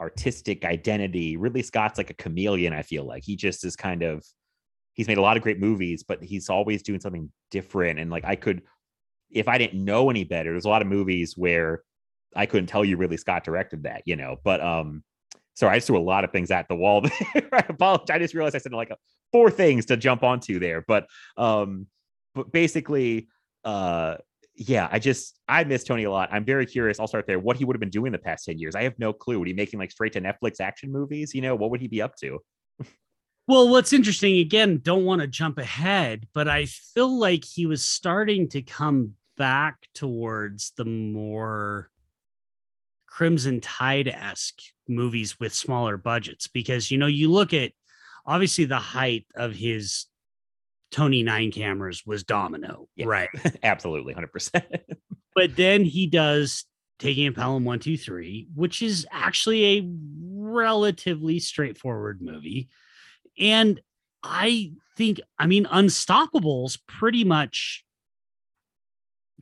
[0.00, 1.36] artistic identity.
[1.36, 2.72] Ridley Scott's like a chameleon.
[2.72, 4.24] I feel like he just is kind of
[4.94, 7.98] he's made a lot of great movies, but he's always doing something different.
[7.98, 8.62] And like I could,
[9.30, 11.82] if I didn't know any better, there's a lot of movies where
[12.34, 14.36] I couldn't tell you Ridley Scott directed that, you know.
[14.42, 15.02] But um,
[15.54, 17.04] sorry, I just threw a lot of things at the wall.
[17.34, 18.10] I apologize.
[18.10, 18.92] I just realized I said like
[19.32, 20.84] four things to jump onto there.
[20.86, 21.06] But
[21.36, 21.86] um,
[22.34, 23.28] but basically,
[23.64, 24.16] uh
[24.56, 26.28] yeah, I just I miss Tony a lot.
[26.32, 27.00] I'm very curious.
[27.00, 27.38] I'll start there.
[27.38, 28.74] What he would have been doing the past 10 years.
[28.74, 29.38] I have no clue.
[29.38, 31.34] Would he making like straight to Netflix action movies?
[31.34, 32.38] You know, what would he be up to?
[33.46, 37.84] Well, what's interesting again, don't want to jump ahead, but I feel like he was
[37.84, 41.90] starting to come back towards the more
[43.06, 47.72] Crimson Tide esque movies with smaller budgets because you know, you look at
[48.26, 50.06] obviously the height of his
[50.90, 53.06] Tony nine cameras was Domino, Yeah.
[53.06, 53.28] right?
[53.62, 54.62] Absolutely, 100%.
[55.34, 56.64] but then he does
[56.98, 59.88] taking a Pelham one, two, three, which is actually a
[60.30, 62.68] relatively straightforward movie.
[63.38, 63.80] And
[64.22, 67.84] I think, I mean, Unstoppables pretty much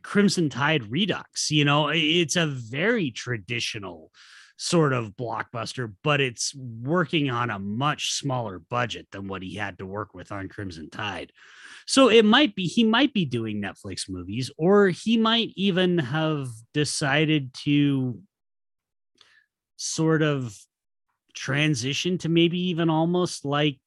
[0.03, 1.51] Crimson Tide Redux.
[1.51, 4.11] You know, it's a very traditional
[4.57, 9.79] sort of blockbuster, but it's working on a much smaller budget than what he had
[9.79, 11.33] to work with on Crimson Tide.
[11.87, 16.49] So it might be he might be doing Netflix movies, or he might even have
[16.75, 18.21] decided to
[19.77, 20.57] sort of
[21.35, 23.79] transition to maybe even almost like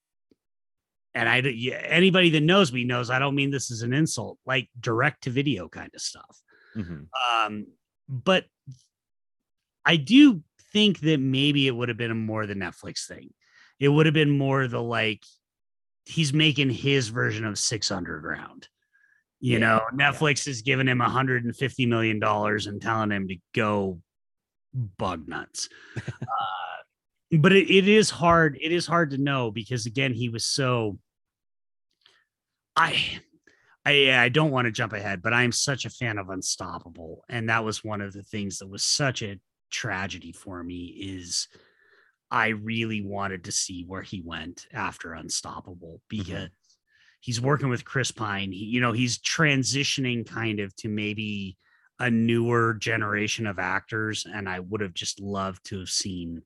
[1.16, 4.38] and I yeah, anybody that knows me knows I don't mean this as an insult,
[4.46, 6.38] like direct to video kind of stuff.
[6.76, 7.08] Mhm.
[7.32, 7.68] Um,
[8.08, 8.46] but
[9.86, 10.44] I do
[10.74, 13.30] think that maybe it would have been a more the Netflix thing.
[13.80, 15.24] It would have been more the like
[16.06, 18.68] he's making his version of Six Underground.
[19.40, 24.02] You Yeah, know, Netflix is giving him 150 million dollars and telling him to go
[24.74, 25.70] bug nuts.
[25.98, 28.58] uh, but it, it is hard.
[28.62, 31.00] It is hard to know because again, he was so.
[32.76, 33.20] I
[33.86, 37.50] I, I don't want to jump ahead, but I'm such a fan of Unstoppable, and
[37.50, 39.40] that was one of the things that was such a
[39.72, 40.86] tragedy for me.
[40.86, 41.48] Is
[42.32, 46.46] I really wanted to see where he went after Unstoppable because mm-hmm.
[47.22, 48.52] he's working with Chris Pine.
[48.52, 51.58] He, you know, he's transitioning kind of to maybe
[52.00, 56.42] a newer generation of actors, and I would have just loved to have seen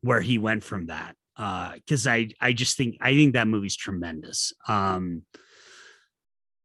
[0.00, 1.14] where he went from that.
[1.36, 4.52] Uh, because I I just think I think that movie's tremendous.
[4.68, 5.22] Um,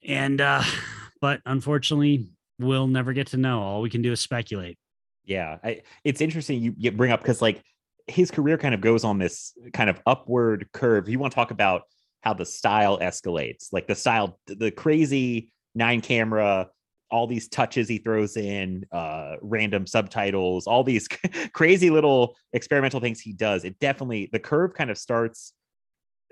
[0.06, 0.64] and uh,
[1.22, 2.30] but unfortunately,
[2.60, 3.62] we'll never get to know.
[3.62, 4.78] All we can do is speculate.
[5.26, 7.62] Yeah, I, it's interesting you, you bring up because like
[8.08, 11.08] his career kind of goes on this kind of upward curve.
[11.08, 11.84] You want to talk about
[12.22, 16.68] how the style escalates, like the style, the crazy nine camera
[17.12, 21.08] all these touches he throws in, uh, random subtitles, all these
[21.54, 23.64] crazy little experimental things he does.
[23.64, 25.54] It definitely the curve kind of starts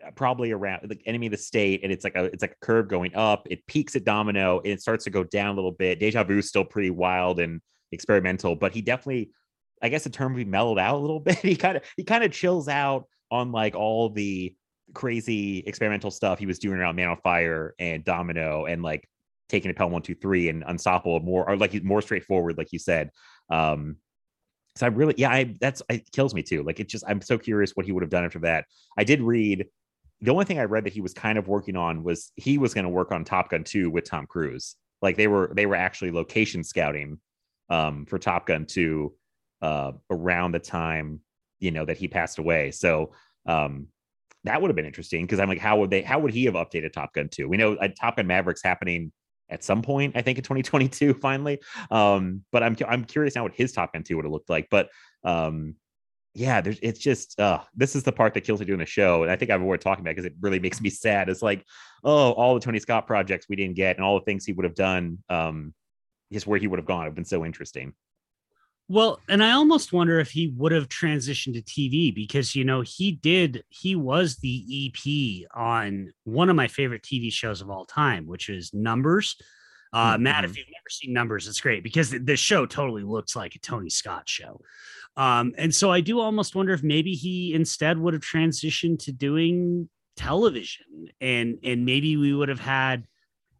[0.06, 2.66] uh, probably around the enemy of the state, and it's like a it's like a
[2.66, 3.48] curve going up.
[3.49, 5.99] It peaks at Domino, and it starts to go down a little bit.
[5.99, 9.32] Deja Vu is still pretty wild and experimental, but he definitely,
[9.82, 11.40] I guess the term would be mellowed out a little bit.
[11.40, 14.56] he kind of he kind of chills out on like all the
[14.94, 19.08] crazy experimental stuff he was doing around Man on Fire and Domino and like
[19.49, 22.80] taking a Pelham one two three and Unstoppable more or like more straightforward, like you
[22.80, 23.11] said.
[23.49, 23.98] Um,
[24.76, 26.64] so I really, yeah, I that's it kills me too.
[26.64, 28.65] Like it just, I'm so curious what he would have done after that.
[28.98, 29.65] I did read.
[30.22, 32.74] The only thing I read that he was kind of working on was he was
[32.74, 34.76] going to work on Top Gun 2 with Tom Cruise.
[35.02, 37.19] Like they were they were actually location scouting
[37.69, 39.14] um, for Top Gun 2
[39.61, 41.22] uh, around the time
[41.60, 42.72] you know that he passed away.
[42.72, 43.14] So
[43.45, 43.88] um,
[44.44, 46.02] that would have been interesting because I'm like, how would they?
[46.02, 47.48] How would he have updated Top Gun 2?
[47.48, 49.11] We know uh, Top Gun Maverick's happening
[49.49, 51.60] at some point, I think in 2022, finally.
[51.91, 54.68] Um, but I'm I'm curious now what his Top Gun 2 would have looked like.
[54.69, 54.90] But
[55.24, 55.76] um,
[56.34, 59.24] yeah, there's it's just uh, this is the part that kills me doing the show,
[59.24, 61.30] and I think I've avoided talking about because it really makes me sad.
[61.30, 61.65] It's like,
[62.03, 64.65] oh, all the Tony Scott projects we didn't get, and all the things he would
[64.65, 65.74] have done, um,
[66.32, 67.94] just where he would have gone, have been so interesting.
[68.90, 72.82] Well, and I almost wonder if he would have transitioned to TV because you know
[72.82, 77.86] he did he was the EP on one of my favorite TV shows of all
[77.86, 79.36] time, which is Numbers.
[79.92, 80.24] Uh, mm-hmm.
[80.24, 83.56] Matt, if you've never seen Numbers, it's great because the, the show totally looks like
[83.56, 84.62] a Tony Scott show.
[85.18, 89.12] Um, and so I do almost wonder if maybe he instead would have transitioned to
[89.12, 93.06] doing television, and and maybe we would have had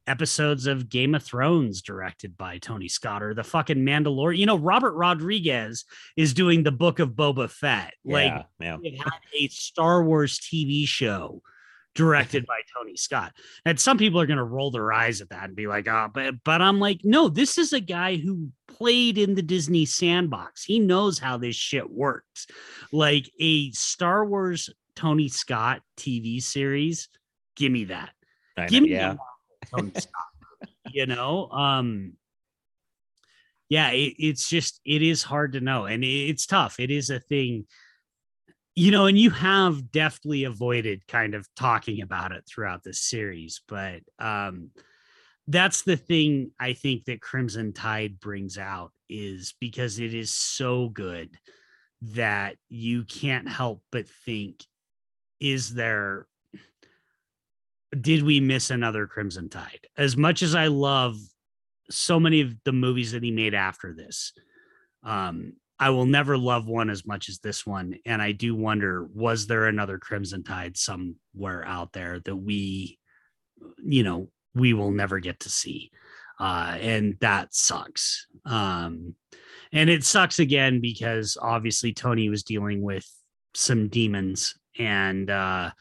[0.08, 4.38] episodes of Game of Thrones directed by Tony Scott or the fucking Mandalorian.
[4.38, 5.86] You know, Robert Rodriguez
[6.16, 7.94] is doing the Book of Boba Fett.
[8.04, 9.04] Like, yeah, yeah.
[9.04, 11.42] had a Star Wars TV show
[11.96, 13.34] directed by Tony Scott.
[13.66, 16.10] And some people are going to roll their eyes at that and be like, "Oh,
[16.14, 20.64] but but I'm like, no, this is a guy who played in the Disney sandbox.
[20.64, 22.48] He knows how this shit works.
[22.92, 27.10] Like a Star Wars Tony Scott TV series,
[27.56, 28.12] give me that.
[28.70, 29.16] Give me yeah
[30.92, 32.14] you know, um,
[33.70, 36.80] yeah, it, it's just it is hard to know, and it, it's tough.
[36.80, 37.66] It is a thing,
[38.76, 43.62] you know, and you have deftly avoided kind of talking about it throughout this series,
[43.68, 44.72] but um,
[45.48, 50.90] that's the thing I think that Crimson Tide brings out is because it is so
[50.90, 51.38] good
[52.02, 54.64] that you can't help but think
[55.40, 56.28] is there
[58.00, 59.88] did we miss another Crimson Tide?
[59.98, 61.18] As much as I love
[61.90, 64.34] so many of the movies that he made after this,
[65.04, 67.96] um, I will never love one as much as this one.
[68.06, 72.98] And I do wonder, was there another Crimson Tide somewhere out there that we,
[73.84, 75.92] you know, we will never get to see?
[76.40, 78.28] Uh, and that sucks.
[78.46, 79.16] Um,
[79.72, 83.08] and it sucks again because obviously Tony was dealing with
[83.54, 85.72] some demons and uh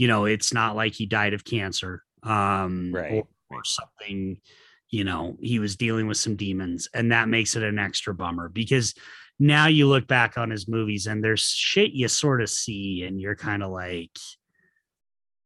[0.00, 3.12] you know, it's not like he died of cancer um, right.
[3.12, 4.40] or, or something.
[4.88, 8.48] You know, he was dealing with some demons, and that makes it an extra bummer
[8.48, 8.94] because
[9.38, 13.20] now you look back on his movies and there's shit you sort of see, and
[13.20, 14.16] you're kind of like,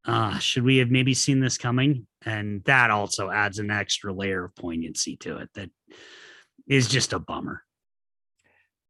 [0.05, 2.07] uh, should we have maybe seen this coming?
[2.25, 5.69] And that also adds an extra layer of poignancy to it that
[6.65, 7.61] is just a bummer.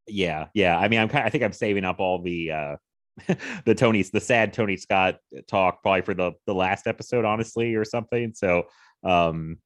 [0.06, 0.78] Yeah, yeah.
[0.78, 1.26] I mean, I'm kind.
[1.26, 2.76] I think I'm saving up all the uh
[3.66, 5.18] the Tony's the sad Tony Scott
[5.48, 8.34] talk probably for the the last episode, honestly, or something.
[8.34, 8.64] So
[9.04, 9.58] um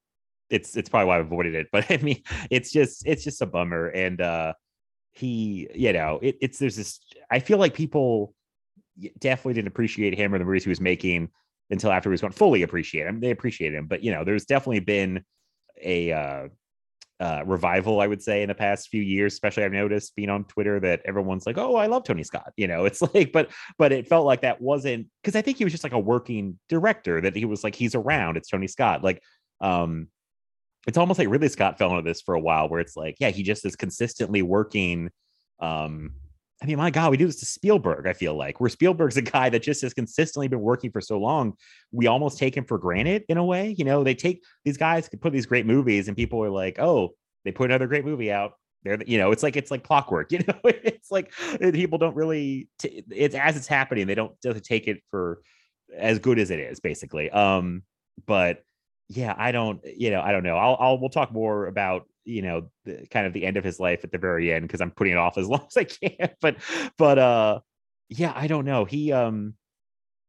[0.49, 1.67] it's it's probably why I avoided it.
[1.71, 3.87] But I mean, it's just it's just a bummer.
[3.87, 4.53] And uh
[5.11, 6.99] he, you know, it, it's there's this
[7.31, 8.33] I feel like people
[9.19, 11.29] definitely didn't appreciate him or the movies he was making
[11.71, 13.19] until after he was going fully appreciate him.
[13.19, 15.23] They appreciate him, but you know, there's definitely been
[15.81, 16.47] a uh
[17.19, 19.33] uh, revival, I would say, in the past few years.
[19.33, 22.67] Especially, I've noticed being on Twitter that everyone's like, "Oh, I love Tony Scott." You
[22.67, 25.73] know, it's like, but but it felt like that wasn't because I think he was
[25.73, 28.37] just like a working director that he was like he's around.
[28.37, 29.03] It's Tony Scott.
[29.03, 29.21] Like
[29.61, 30.07] um
[30.87, 33.29] it's almost like Ridley Scott fell into this for a while where it's like, yeah,
[33.29, 35.11] he just is consistently working.
[35.59, 36.13] Um,
[36.61, 39.21] I mean, my God, we do this to Spielberg, I feel like where Spielberg's a
[39.21, 41.53] guy that just has consistently been working for so long,
[41.91, 43.75] we almost take him for granted in a way.
[43.77, 47.11] You know, they take these guys put these great movies and people are like, oh,
[47.45, 48.53] they put another great movie out.
[48.83, 52.67] They're, you know, it's like it's like clockwork, you know, it's like people don't really
[52.77, 55.41] t- it's as it's happening, they don't doesn't take it for
[55.95, 57.29] as good as it is, basically.
[57.29, 57.83] Um,
[58.25, 58.63] but
[59.07, 60.57] yeah, I don't, you know, I don't know.
[60.57, 63.79] I'll, I'll, we'll talk more about, you know, the, kind of the end of his
[63.79, 66.29] life at the very end because I'm putting it off as long as I can.
[66.41, 66.57] But,
[66.97, 67.59] but, uh,
[68.07, 68.85] yeah, I don't know.
[68.85, 69.55] He, um,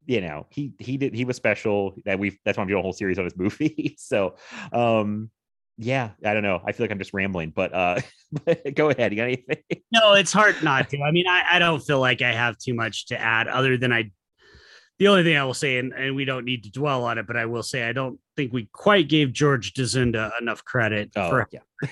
[0.07, 2.83] you know, he, he did, he was special that we, that's why I'm doing a
[2.83, 3.97] whole series on his movie.
[3.99, 4.37] so,
[4.73, 5.31] um,
[5.77, 6.61] yeah, I don't know.
[6.65, 8.01] I feel like I'm just rambling, but, uh,
[8.75, 9.13] go ahead.
[9.13, 9.63] You got anything?
[9.93, 11.03] No, it's hard not to.
[11.03, 13.93] I mean, I, I don't feel like I have too much to add other than
[13.93, 14.11] I
[15.01, 17.27] the only thing I will say, and, and we don't need to dwell on it,
[17.27, 21.31] but I will say I don't think we quite gave George Dzundza enough credit oh,
[21.31, 21.61] for yeah.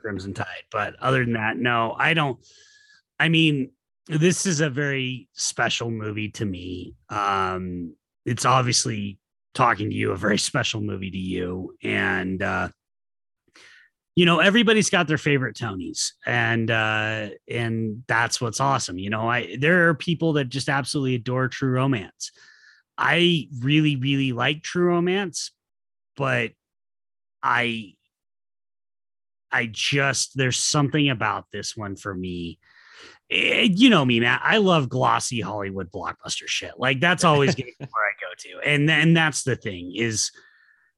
[0.00, 0.46] Crimson Tide.
[0.72, 2.38] But other than that, no, I don't.
[3.18, 3.72] I mean,
[4.06, 6.94] this is a very special movie to me.
[7.10, 7.94] Um,
[8.24, 9.18] it's obviously
[9.52, 12.70] talking to you, a very special movie to you, and uh,
[14.16, 19.28] you know everybody's got their favorite tonys and uh and that's what's awesome you know
[19.28, 22.32] i there are people that just absolutely adore true romance.
[22.98, 25.52] I really really like true romance
[26.16, 26.50] but
[27.42, 27.94] i
[29.50, 32.58] i just there's something about this one for me.
[33.30, 36.72] It, eh, you know me man i love glossy hollywood blockbuster shit.
[36.76, 38.68] Like that's always where i go to.
[38.68, 40.30] And then that's the thing is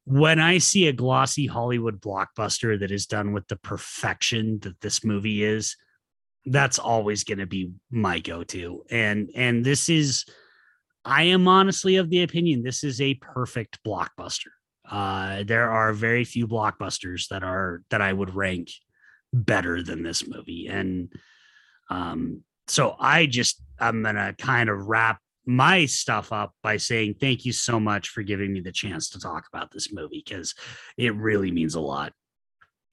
[0.05, 5.03] when I see a glossy Hollywood blockbuster that is done with the perfection that this
[5.03, 5.77] movie is,
[6.45, 8.83] that's always going to be my go-to.
[8.89, 10.25] And and this is
[11.05, 14.51] I am honestly of the opinion this is a perfect blockbuster.
[14.89, 18.71] Uh there are very few blockbusters that are that I would rank
[19.31, 21.11] better than this movie and
[21.89, 27.15] um so I just I'm going to kind of wrap my stuff up by saying
[27.19, 30.55] thank you so much for giving me the chance to talk about this movie because
[30.97, 32.13] it really means a lot.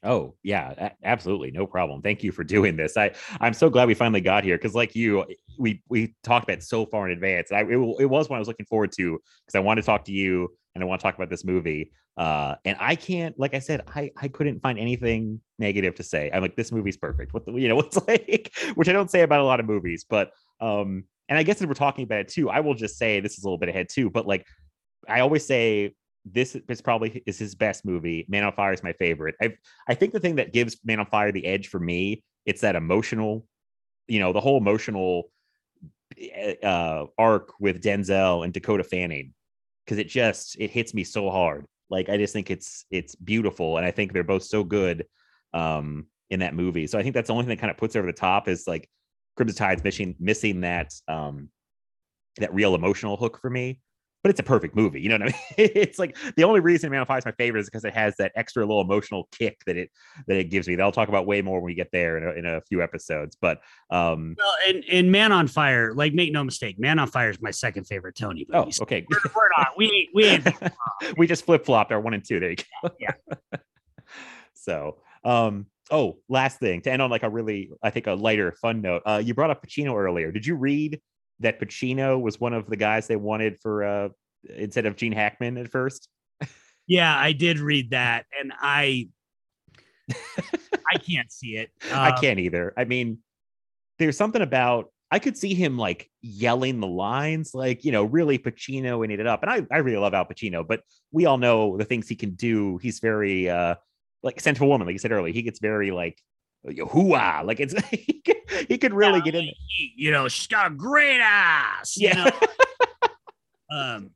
[0.02, 2.00] Oh yeah, absolutely, no problem.
[2.00, 2.96] Thank you for doing this.
[2.96, 5.26] I I'm so glad we finally got here because, like you,
[5.58, 7.52] we we talked about so far in advance.
[7.52, 10.04] I, it, it was one I was looking forward to because I wanted to talk
[10.06, 11.92] to you and I want to talk about this movie.
[12.16, 16.30] Uh, and I can't, like I said, I I couldn't find anything negative to say.
[16.32, 17.34] I'm like, this movie's perfect.
[17.34, 20.06] What the, you know, it's like, which I don't say about a lot of movies,
[20.08, 23.20] but um, and I guess if we're talking about it too, I will just say
[23.20, 24.44] this is a little bit ahead too, but like
[25.08, 25.94] I always say
[26.24, 28.26] this is probably is his best movie.
[28.28, 29.36] Man on Fire is my favorite.
[29.40, 29.54] I
[29.88, 32.74] I think the thing that gives Man on Fire the edge for me, it's that
[32.76, 33.46] emotional,
[34.08, 35.30] you know, the whole emotional
[36.18, 39.32] eh, uh arc with Denzel and Dakota Fanning
[39.84, 41.64] because it just it hits me so hard.
[41.90, 45.06] Like I just think it's it's beautiful and I think they're both so good
[45.54, 46.88] um in that movie.
[46.88, 48.66] So I think that's the only thing that kind of puts over the top is
[48.66, 48.90] like
[49.36, 51.48] Crimson Tide's missing missing that um
[52.38, 53.80] that real emotional hook for me.
[54.22, 55.00] But it's a perfect movie.
[55.00, 55.34] You know what I mean?
[55.74, 58.16] it's like the only reason Man on Fire is my favorite is because it has
[58.16, 59.90] that extra little emotional kick that it
[60.26, 60.76] that it gives me.
[60.76, 62.82] That I'll talk about way more when we get there in a, in a few
[62.82, 63.38] episodes.
[63.40, 67.30] But um well, and, and Man on Fire, like make no mistake, Man on Fire
[67.30, 68.72] is my second favorite Tony movie.
[68.78, 69.06] Oh, okay.
[69.08, 69.68] We're, we're not.
[69.78, 70.38] We we
[71.16, 72.40] we just flip flopped our one and two.
[72.40, 72.90] There you go.
[73.00, 73.12] Yeah.
[73.26, 73.58] yeah.
[74.52, 78.52] so um oh, last thing to end on like a really, I think a lighter,
[78.52, 79.02] fun note.
[79.04, 80.32] Uh, you brought up Pacino earlier.
[80.32, 81.00] Did you read
[81.40, 84.08] that Pacino was one of the guys they wanted for uh
[84.56, 86.08] instead of Gene Hackman at first?
[86.86, 89.08] Yeah, I did read that, and I
[90.10, 91.70] I can't see it.
[91.92, 92.72] I um, can't either.
[92.76, 93.18] I mean,
[93.98, 98.38] there's something about I could see him like yelling the lines, like you know, really
[98.38, 99.42] Pacino and it up.
[99.42, 102.34] And I, I really love Al Pacino, but we all know the things he can
[102.34, 102.78] do.
[102.78, 103.76] He's very uh
[104.22, 106.22] like Scent of a Woman, like you said earlier, he gets very like
[106.66, 108.36] hooah, like it's he could,
[108.68, 109.44] he could really yeah, get in.
[109.66, 111.96] He, you know, she's got a great ass.
[111.96, 112.30] Yeah.
[113.70, 114.10] um,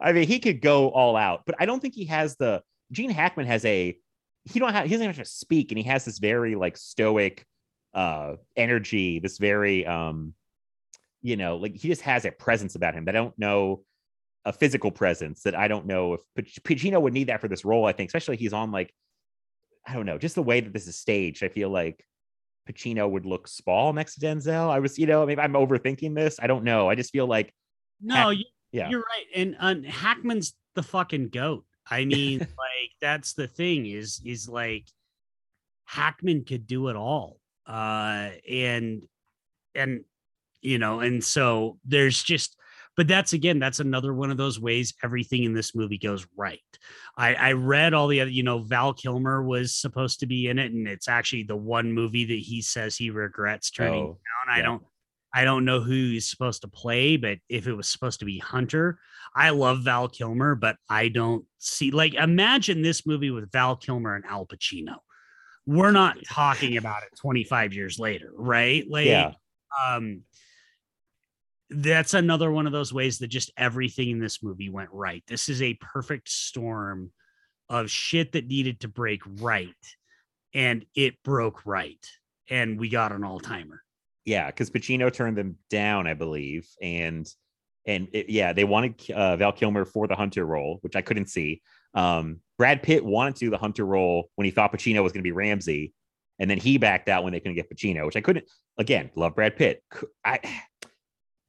[0.00, 2.62] I mean, he could go all out, but I don't think he has the.
[2.92, 3.96] Gene Hackman has a.
[4.44, 4.86] He don't have.
[4.86, 7.44] He doesn't have to speak, and he has this very like stoic
[7.94, 9.18] uh energy.
[9.18, 10.34] This very um,
[11.22, 13.84] you know, like he just has a presence about him that I don't know
[14.46, 16.20] a physical presence that I don't know if
[16.62, 17.86] Pacino would need that for this role.
[17.86, 18.94] I think, especially he's on like
[19.90, 22.04] I don't know, just the way that this is staged, I feel like
[22.68, 24.70] Pacino would look small next to Denzel.
[24.70, 26.38] I was, you know, maybe I'm overthinking this.
[26.40, 26.88] I don't know.
[26.88, 27.52] I just feel like
[28.00, 29.26] no, Hack- you, yeah, you're right.
[29.34, 31.64] And uh, Hackman's the fucking goat.
[31.90, 34.86] I mean, like that's the thing is is like
[35.86, 37.38] Hackman could do it all.
[37.66, 39.02] Uh, and
[39.74, 40.04] and
[40.60, 42.56] you know, and so there's just
[43.00, 46.60] but that's again that's another one of those ways everything in this movie goes right
[47.16, 50.58] i i read all the other you know val kilmer was supposed to be in
[50.58, 54.54] it and it's actually the one movie that he says he regrets turning Oh, down
[54.54, 54.64] i yeah.
[54.66, 54.82] don't
[55.34, 58.36] i don't know who he's supposed to play but if it was supposed to be
[58.38, 58.98] hunter
[59.34, 64.14] i love val kilmer but i don't see like imagine this movie with val kilmer
[64.14, 64.96] and al pacino
[65.64, 69.32] we're not talking about it 25 years later right like Yeah.
[69.86, 70.20] um
[71.70, 75.22] that's another one of those ways that just everything in this movie went right.
[75.28, 77.12] This is a perfect storm
[77.68, 79.68] of shit that needed to break right,
[80.52, 82.04] and it broke right,
[82.48, 83.82] and we got an all timer.
[84.24, 87.26] Yeah, because Pacino turned them down, I believe, and
[87.86, 91.26] and it, yeah, they wanted uh, Val Kilmer for the Hunter role, which I couldn't
[91.26, 91.62] see.
[91.94, 95.22] Um, Brad Pitt wanted to do the Hunter role when he thought Pacino was going
[95.22, 95.94] to be Ramsey,
[96.38, 98.46] and then he backed out when they couldn't get Pacino, which I couldn't.
[98.76, 99.82] Again, love Brad Pitt.
[100.24, 100.40] I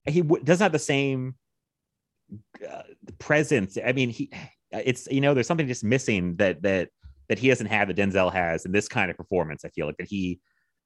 [0.05, 1.35] he w- doesn't have the same
[2.69, 2.83] uh,
[3.19, 3.77] presence.
[3.83, 4.31] I mean, he
[4.71, 6.89] it's you know there's something just missing that that
[7.29, 9.63] that he doesn't have that Denzel has in this kind of performance.
[9.65, 10.39] I feel like that he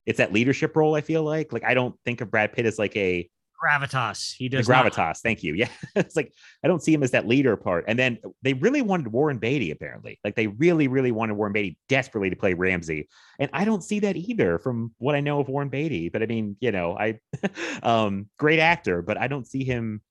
[0.06, 0.96] it's that leadership role.
[0.96, 3.30] I feel like like I don't think of Brad Pitt as like a
[3.66, 4.36] Gravitas.
[4.36, 5.20] He the does not- gravitas.
[5.22, 5.54] Thank you.
[5.56, 6.32] Yeah, it's like
[6.64, 7.86] I don't see him as that leader part.
[7.88, 9.72] And then they really wanted Warren Beatty.
[9.72, 13.08] Apparently, like they really, really wanted Warren Beatty desperately to play Ramsey,
[13.40, 16.10] and I don't see that either from what I know of Warren Beatty.
[16.10, 17.20] But I mean, you know, I
[17.84, 20.02] um great actor, but I don't see him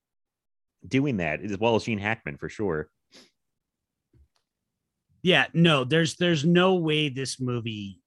[0.87, 2.89] doing that as well as Gene Hackman for sure.
[5.23, 7.99] Yeah, no, there's there's no way this movie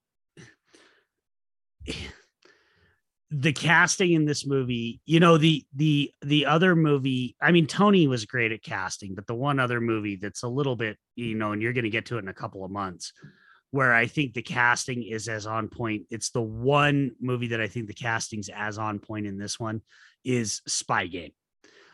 [3.31, 8.07] the casting in this movie, you know, the the the other movie, I mean Tony
[8.07, 11.53] was great at casting, but the one other movie that's a little bit, you know,
[11.53, 13.13] and you're going to get to it in a couple of months
[13.71, 16.07] where I think the casting is as on point.
[16.11, 19.83] It's the one movie that I think the casting's as on point in this one
[20.25, 21.33] is Spy Game.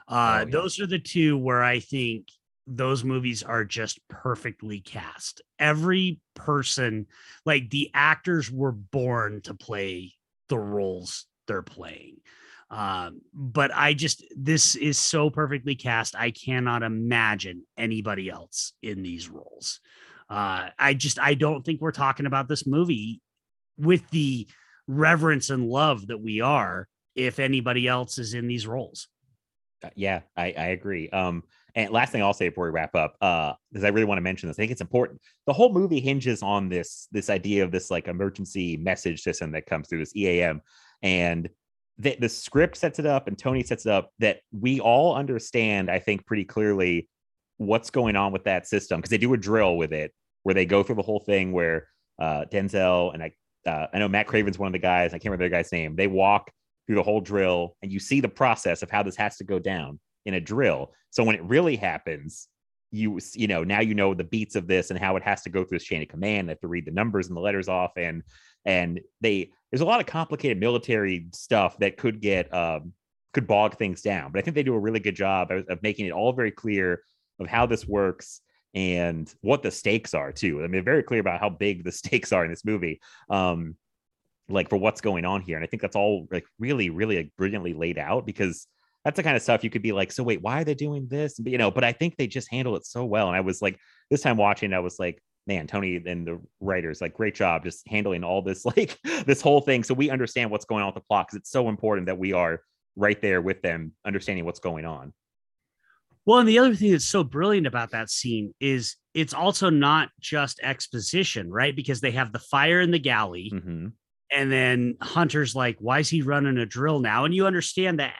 [0.06, 2.28] Uh, those are the two where I think
[2.66, 5.42] those movies are just perfectly cast.
[5.58, 7.06] Every person,
[7.44, 10.14] like the actors were born to play
[10.48, 12.16] the roles they're playing.
[12.70, 16.16] Um, but I just, this is so perfectly cast.
[16.16, 19.80] I cannot imagine anybody else in these roles.
[20.28, 23.20] Uh, I just, I don't think we're talking about this movie
[23.78, 24.48] with the
[24.88, 29.08] reverence and love that we are if anybody else is in these roles.
[29.84, 31.10] Uh, yeah, I, I agree.
[31.10, 31.44] Um,
[31.74, 34.22] and last thing I'll say before we wrap up, uh, because I really want to
[34.22, 35.20] mention this, I think it's important.
[35.46, 39.66] The whole movie hinges on this this idea of this like emergency message system that
[39.66, 40.62] comes through this EAM,
[41.02, 41.48] and
[41.98, 45.90] the the script sets it up, and Tony sets it up that we all understand.
[45.90, 47.08] I think pretty clearly
[47.56, 50.66] what's going on with that system because they do a drill with it where they
[50.66, 51.88] go through the whole thing where
[52.20, 53.32] uh, Denzel and I
[53.68, 55.10] uh, I know Matt Craven's one of the guys.
[55.10, 55.96] I can't remember the guy's name.
[55.96, 56.50] They walk
[56.86, 59.58] through the whole drill and you see the process of how this has to go
[59.58, 60.92] down in a drill.
[61.10, 62.48] So when it really happens,
[62.90, 65.50] you you know now you know the beats of this and how it has to
[65.50, 66.48] go through this chain of command.
[66.48, 68.22] They have to read the numbers and the letters off, and
[68.64, 72.92] and they there's a lot of complicated military stuff that could get um,
[73.32, 74.30] could bog things down.
[74.30, 76.52] But I think they do a really good job of, of making it all very
[76.52, 77.02] clear
[77.40, 78.40] of how this works
[78.74, 80.62] and what the stakes are too.
[80.62, 83.00] I mean, very clear about how big the stakes are in this movie.
[83.28, 83.76] Um,
[84.48, 85.56] like for what's going on here.
[85.56, 88.66] And I think that's all like really, really like brilliantly laid out because
[89.04, 91.06] that's the kind of stuff you could be like, so wait, why are they doing
[91.08, 91.38] this?
[91.38, 93.28] But you know, but I think they just handle it so well.
[93.28, 93.78] And I was like,
[94.10, 97.86] this time watching, I was like, man, Tony and the writers, like, great job just
[97.86, 99.84] handling all this, like this whole thing.
[99.84, 102.32] So we understand what's going on with the plot because it's so important that we
[102.32, 102.60] are
[102.96, 105.12] right there with them, understanding what's going on.
[106.26, 110.08] Well, and the other thing that's so brilliant about that scene is it's also not
[110.20, 111.76] just exposition, right?
[111.76, 113.88] Because they have the fire in the galley, Mm-hmm.
[114.30, 118.14] and then Hunter's like, "Why is he running a drill now?" And you understand that,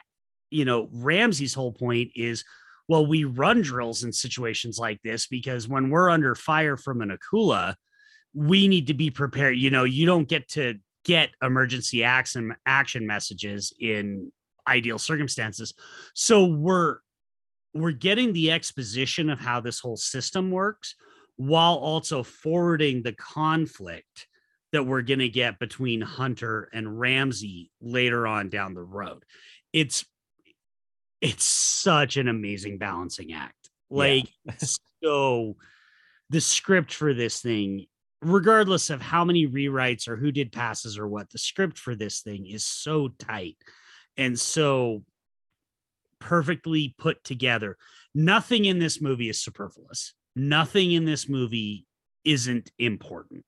[0.49, 2.43] you know, Ramsey's whole point is,
[2.87, 7.17] well, we run drills in situations like this because when we're under fire from an
[7.17, 7.75] Akula,
[8.33, 9.57] we need to be prepared.
[9.57, 14.31] You know, you don't get to get emergency action action messages in
[14.67, 15.73] ideal circumstances,
[16.13, 16.97] so we're
[17.73, 20.95] we're getting the exposition of how this whole system works
[21.37, 24.27] while also forwarding the conflict
[24.71, 29.23] that we're going to get between Hunter and Ramsey later on down the road.
[29.73, 30.05] It's
[31.25, 33.69] it's such an amazing balancing act.
[33.89, 34.27] Like
[35.03, 35.55] so
[36.29, 37.85] the script for this thing
[38.21, 42.21] regardless of how many rewrites or who did passes or what the script for this
[42.21, 43.57] thing is so tight
[44.17, 45.03] and so
[46.19, 47.77] perfectly put together.
[48.15, 50.13] Nothing in this movie is superfluous.
[50.35, 51.85] Nothing in this movie
[52.23, 53.45] isn't important.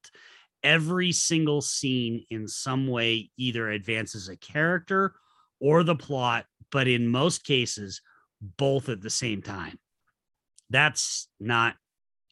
[0.63, 5.15] Every single scene, in some way, either advances a character
[5.59, 8.01] or the plot, but in most cases,
[8.41, 9.79] both at the same time.
[10.69, 11.75] That's not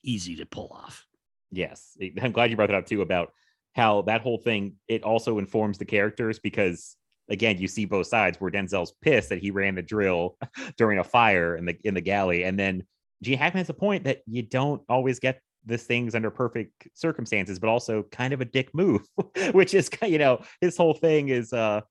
[0.03, 1.05] easy to pull off.
[1.51, 3.31] Yes, I'm glad you brought that up too about
[3.75, 6.95] how that whole thing it also informs the characters because
[7.29, 10.37] again you see both sides where Denzel's pissed that he ran the drill
[10.77, 12.83] during a fire in the in the galley and then
[13.21, 17.59] Gene Hackman has a point that you don't always get this things under perfect circumstances
[17.59, 19.01] but also kind of a dick move
[19.51, 21.81] which is you know his whole thing is uh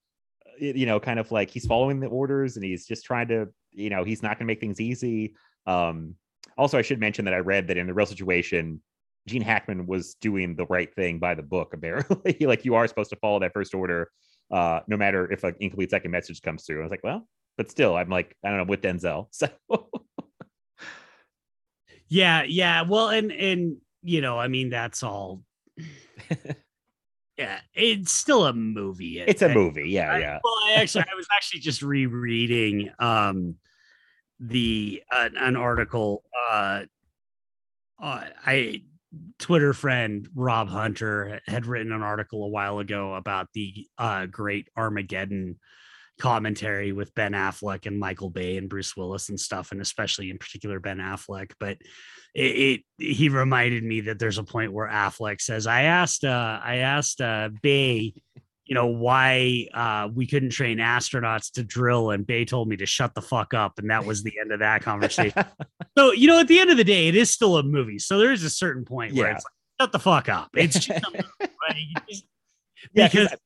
[0.58, 3.90] you know kind of like he's following the orders and he's just trying to you
[3.90, 5.34] know he's not going to make things easy
[5.66, 6.14] um
[6.56, 8.80] also I should mention that I read that in the real situation
[9.26, 12.36] Gene Hackman was doing the right thing by the book, apparently.
[12.40, 14.10] like you are supposed to follow that first order,
[14.50, 16.80] uh, no matter if an incomplete second message comes through.
[16.80, 17.26] I was like, well,
[17.56, 19.28] but still, I'm like, I don't know, with Denzel.
[19.32, 19.48] So
[22.08, 22.82] yeah, yeah.
[22.82, 25.42] Well, and and you know, I mean, that's all.
[27.36, 29.20] yeah, it's still a movie.
[29.20, 29.88] It's a movie.
[29.90, 30.38] Yeah, I, yeah.
[30.42, 33.56] Well, I actually, I was actually just rereading um
[34.40, 36.22] the uh, an article.
[36.50, 36.82] Uh,
[38.00, 38.82] uh, I
[39.38, 44.68] Twitter friend Rob Hunter had written an article a while ago about the uh, great
[44.76, 45.58] Armageddon
[46.20, 50.38] commentary with Ben Affleck and Michael Bay and Bruce Willis and stuff, and especially in
[50.38, 51.52] particular Ben Affleck.
[51.58, 51.78] But
[52.34, 56.60] it, it he reminded me that there's a point where Affleck says, "I asked, uh,
[56.62, 58.14] I asked uh, Bay."
[58.66, 62.86] You know why uh, we couldn't train astronauts to drill, and Bay told me to
[62.86, 65.44] shut the fuck up, and that was the end of that conversation.
[65.98, 67.98] so you know, at the end of the day, it is still a movie.
[67.98, 70.48] So there is a certain point where it's like, shut the fuck up.
[70.56, 70.88] It's just
[71.40, 71.48] right?
[72.08, 72.24] Just-
[72.94, 73.38] Yeah, 'cause because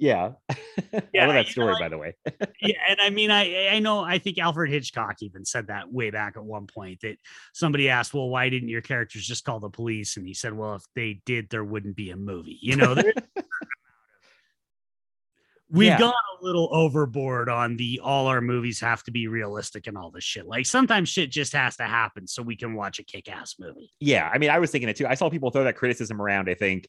[0.00, 0.32] yeah.
[1.12, 2.16] Yeah, I love that story, know, by the way.
[2.62, 6.10] yeah, and I mean, I I know I think Alfred Hitchcock even said that way
[6.10, 7.16] back at one point that
[7.52, 10.76] somebody asked, "Well, why didn't your characters just call the police?" And he said, "Well,
[10.76, 12.94] if they did, there wouldn't be a movie." You know,
[15.70, 15.98] we've Yeah.
[15.98, 20.10] gone a little overboard on the all our movies have to be realistic and all
[20.10, 20.46] this shit.
[20.46, 23.92] Like sometimes shit just has to happen so we can watch a kick-ass movie.
[24.00, 26.48] yeah i mean i was thinking it too i saw people throw that criticism around
[26.48, 26.88] i think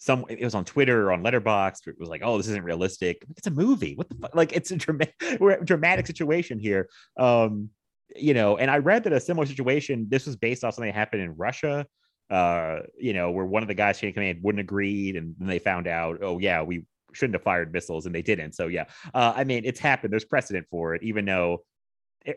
[0.00, 3.24] some it was on twitter or on letterboxd it was like oh this isn't realistic.
[3.36, 3.94] It's a movie.
[3.94, 6.88] What the fuck like it's a dramatic we're a dramatic situation here.
[7.16, 7.70] Um
[8.16, 10.98] you know and i read that a similar situation this was based off something that
[10.98, 11.86] happened in russia
[12.28, 15.60] uh you know where one of the guys chain command wouldn't agreed and then they
[15.60, 18.54] found out oh yeah we shouldn't have fired missiles and they didn't.
[18.54, 20.12] So yeah uh i mean it's happened.
[20.12, 21.58] There's precedent for it even though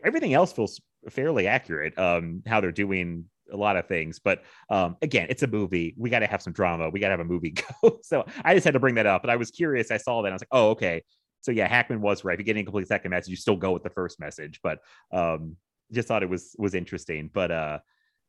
[0.04, 0.80] everything else feels
[1.10, 5.46] fairly accurate um how they're doing a lot of things but um again it's a
[5.46, 5.94] movie.
[5.96, 6.90] We got to have some drama.
[6.90, 7.50] We got to have a movie
[7.82, 7.98] go.
[8.02, 9.90] So i just had to bring that up but i was curious.
[9.90, 11.02] I saw that i was like oh okay.
[11.42, 12.34] So yeah hackman was right.
[12.34, 14.78] If you get an incomplete second message you still go with the first message but
[15.12, 15.56] um
[15.92, 17.30] just thought it was was interesting.
[17.32, 17.78] But uh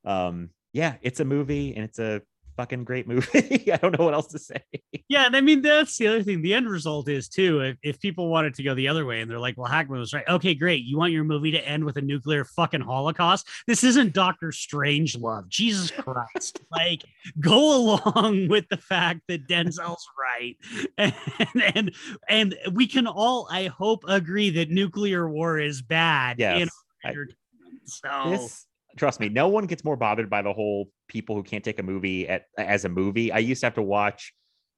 [0.03, 2.21] um yeah it's a movie and it's a
[2.55, 4.61] fucking great movie i don't know what else to say
[5.07, 6.41] Yeah, and I mean that's the other thing.
[6.41, 7.59] The end result is too.
[7.61, 10.13] If, if people wanted to go the other way and they're like, "Well, Hackman was
[10.13, 10.83] right." Okay, great.
[10.83, 13.47] You want your movie to end with a nuclear fucking holocaust?
[13.67, 15.47] This isn't Doctor Strangelove.
[15.47, 16.59] Jesus Christ!
[16.71, 17.03] like,
[17.39, 20.57] go along with the fact that Denzel's right,
[20.97, 21.13] and
[21.75, 21.91] and
[22.27, 26.39] and we can all, I hope, agree that nuclear war is bad.
[26.39, 26.69] Yes, in
[27.11, 27.13] I-
[27.85, 28.65] so this
[28.97, 31.83] trust me no one gets more bothered by the whole people who can't take a
[31.83, 33.31] movie at as a movie.
[33.31, 34.33] I used to have to watch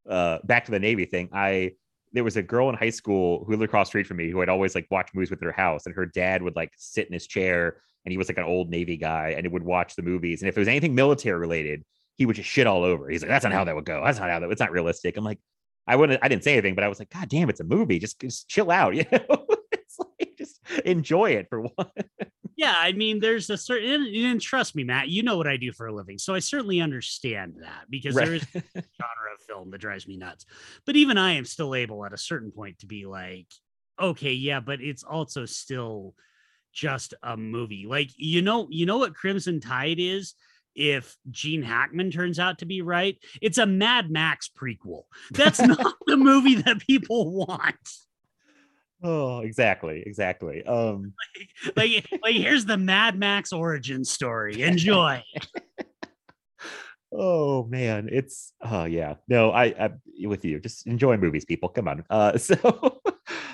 [0.09, 1.29] uh back to the navy thing.
[1.33, 1.73] I
[2.13, 4.39] there was a girl in high school who lived across the street from me who
[4.39, 7.13] had always like watched movies with her house and her dad would like sit in
[7.13, 10.01] his chair and he was like an old navy guy and he would watch the
[10.01, 11.83] movies and if it was anything military related
[12.15, 13.09] he would just shit all over.
[13.09, 14.01] He's like that's not how that would go.
[14.03, 15.17] That's not how that it's not realistic.
[15.17, 15.39] I'm like
[15.89, 17.99] i wouldn't i didn't say anything but i was like god damn it's a movie.
[17.99, 19.45] Just, just chill out you know?
[19.71, 21.91] It's like just enjoy it for one
[22.57, 25.55] yeah i mean there's a certain and, and trust me matt you know what i
[25.55, 28.41] do for a living so i certainly understand that because there Right.
[28.41, 30.45] is a genre of film that drives me nuts
[30.85, 33.47] but even i am still able at a certain point to be like
[34.01, 36.13] okay yeah but it's also still
[36.73, 40.33] just a movie like you know you know what crimson tide is
[40.79, 45.05] if Gene Hackman turns out to be right, it's a Mad Max prequel.
[45.31, 47.75] That's not the movie that people want.
[49.03, 50.65] Oh, exactly, exactly.
[50.65, 51.13] Um,
[51.75, 54.61] Like, like here's the Mad Max origin story.
[54.61, 55.23] Enjoy.
[57.11, 59.15] oh man, it's oh yeah.
[59.27, 59.89] No, I, I
[60.27, 60.59] with you.
[60.59, 61.69] Just enjoy movies, people.
[61.69, 62.03] Come on.
[62.09, 63.01] Uh, so,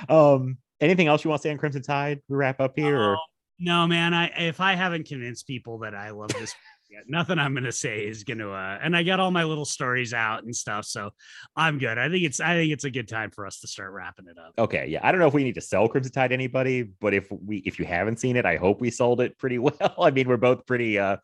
[0.09, 2.21] um, anything else you want to say on Crimson Tide?
[2.27, 2.97] We wrap up here.
[2.97, 3.17] Or?
[3.59, 4.13] No, man.
[4.13, 6.53] I if I haven't convinced people that I love this
[7.07, 10.43] nothing I'm gonna say is gonna uh and I got all my little stories out
[10.43, 11.11] and stuff, so
[11.55, 11.97] I'm good.
[11.97, 14.37] I think it's I think it's a good time for us to start wrapping it
[14.37, 14.53] up.
[14.57, 14.99] Okay, yeah.
[15.03, 17.57] I don't know if we need to sell Crimson Tide to anybody, but if we
[17.57, 19.95] if you haven't seen it, I hope we sold it pretty well.
[19.99, 21.17] I mean, we're both pretty uh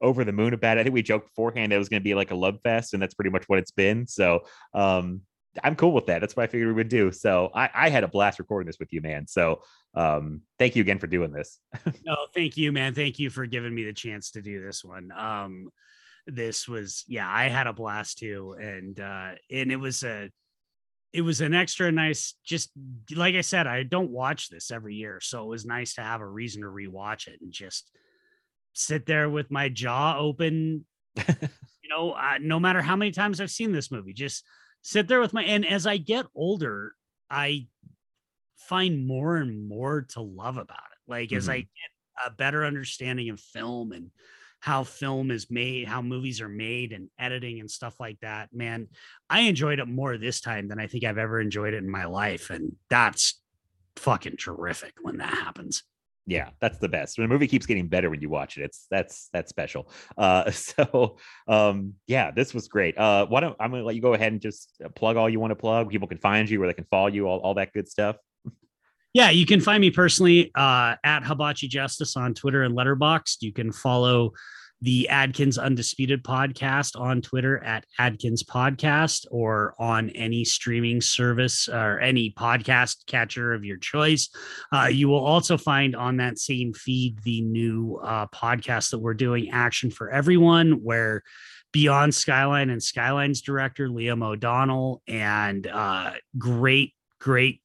[0.00, 0.80] over the moon about it.
[0.80, 3.14] I think we joked beforehand it was to be like a love fest, and that's
[3.14, 4.06] pretty much what it's been.
[4.06, 4.40] So,
[4.74, 5.22] um,
[5.62, 6.20] I'm cool with that.
[6.20, 7.10] That's what I figured we would do.
[7.12, 9.26] So I, I had a blast recording this with you, man.
[9.26, 9.62] So
[9.94, 11.58] um, thank you again for doing this.
[12.04, 12.94] no, thank you, man.
[12.94, 15.10] Thank you for giving me the chance to do this one.
[15.16, 15.68] Um,
[16.26, 20.30] this was, yeah, I had a blast too, and uh, and it was a,
[21.12, 22.34] it was an extra nice.
[22.44, 22.70] Just
[23.14, 26.20] like I said, I don't watch this every year, so it was nice to have
[26.20, 27.90] a reason to rewatch it and just
[28.72, 30.84] sit there with my jaw open.
[31.16, 34.44] you know, uh, no matter how many times I've seen this movie, just
[34.82, 36.94] sit there with my and as I get older,
[37.28, 37.66] I
[38.70, 41.10] find more and more to love about it.
[41.10, 41.38] Like mm-hmm.
[41.38, 41.60] as I mm-hmm.
[41.60, 44.12] get a better understanding of film and
[44.60, 48.86] how film is made, how movies are made and editing and stuff like that, man,
[49.28, 52.04] I enjoyed it more this time than I think I've ever enjoyed it in my
[52.04, 52.50] life.
[52.50, 53.42] And that's
[53.96, 55.82] fucking terrific when that happens
[56.26, 58.86] yeah that's the best when a movie keeps getting better when you watch it it's
[58.90, 61.18] that's that's special uh so
[61.48, 64.40] um yeah this was great uh why don't i'm gonna let you go ahead and
[64.40, 66.86] just uh, plug all you want to plug people can find you where they can
[66.90, 68.16] follow you all, all that good stuff
[69.12, 73.52] yeah you can find me personally uh at hibachi justice on twitter and letterboxd you
[73.52, 74.32] can follow
[74.82, 82.00] the Adkins Undisputed podcast on Twitter at Adkins Podcast or on any streaming service or
[82.00, 84.30] any podcast catcher of your choice.
[84.72, 89.14] Uh, you will also find on that same feed the new uh, podcast that we're
[89.14, 91.22] doing, Action for Everyone, where
[91.72, 97.60] Beyond Skyline and Skyline's director, Liam O'Donnell, and uh, great, great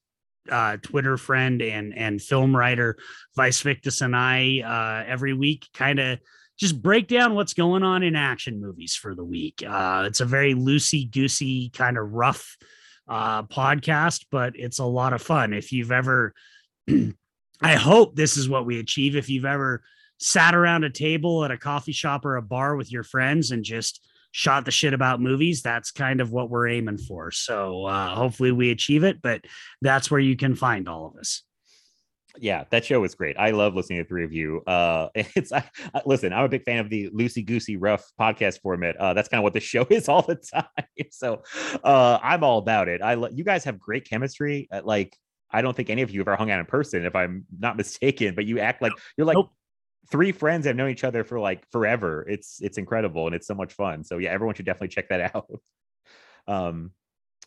[0.50, 2.98] uh, Twitter friend and and film writer
[3.36, 6.20] Vice Victus and I uh, every week kind of
[6.58, 9.64] just break down what's going on in action movies for the week.
[9.68, 12.58] Uh, it's a very loosey goosey kind of rough
[13.08, 15.54] uh, podcast, but it's a lot of fun.
[15.54, 16.34] If you've ever,
[17.62, 19.16] I hope this is what we achieve.
[19.16, 19.84] If you've ever
[20.18, 23.64] sat around a table at a coffee shop or a bar with your friends and
[23.64, 24.06] just
[24.36, 27.32] shot the shit about movies, that's kind of what we're aiming for.
[27.32, 29.46] So uh, hopefully we achieve it, but
[29.82, 31.44] that's where you can find all of us
[32.40, 33.38] yeah, that show was great.
[33.38, 34.62] I love listening to the three of you.
[34.66, 35.64] Uh, it's I,
[35.94, 38.96] I, listen, I'm a big fan of the loosey goosey rough podcast format.
[38.98, 40.66] Uh, that's kind of what the show is all the time.
[41.12, 41.44] So,
[41.84, 43.02] uh, I'm all about it.
[43.02, 44.68] I you guys have great chemistry.
[44.72, 45.16] Uh, like,
[45.52, 47.78] I don't think any of you have ever hung out in person, if I'm not
[47.78, 48.36] mistaken.
[48.36, 49.52] But you act like you're like nope.
[50.12, 52.26] Three friends have known each other for like forever.
[52.28, 54.04] It's it's incredible and it's so much fun.
[54.04, 55.50] So yeah, everyone should definitely check that out.
[56.48, 56.92] Um,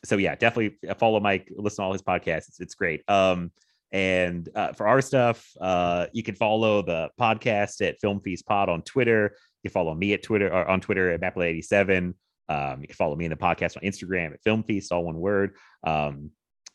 [0.04, 2.48] so yeah, definitely follow Mike, listen to all his podcasts.
[2.48, 3.02] It's, it's great.
[3.08, 3.52] Um
[3.90, 8.68] and uh, for our stuff, uh, you can follow the podcast at Film Feast Pod
[8.68, 9.34] on Twitter.
[9.62, 12.12] You follow me at Twitter or on Twitter at Maple87.
[12.50, 15.18] Um, you can follow me in the podcast on Instagram at Film Feast, all one
[15.18, 15.56] word.
[15.84, 16.30] Um,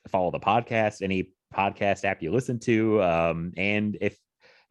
[0.08, 3.02] follow the podcast, any podcast app you listen to.
[3.04, 4.18] Um, and if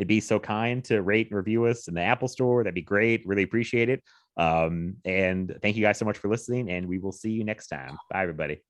[0.02, 2.82] it'd be so kind to rate and review us in the Apple Store, that'd be
[2.82, 3.24] great.
[3.24, 4.02] Really appreciate it.
[4.36, 7.68] Um, and thank you guys so much for listening, and we will see you next
[7.68, 7.96] time.
[8.10, 8.62] Bye, everybody.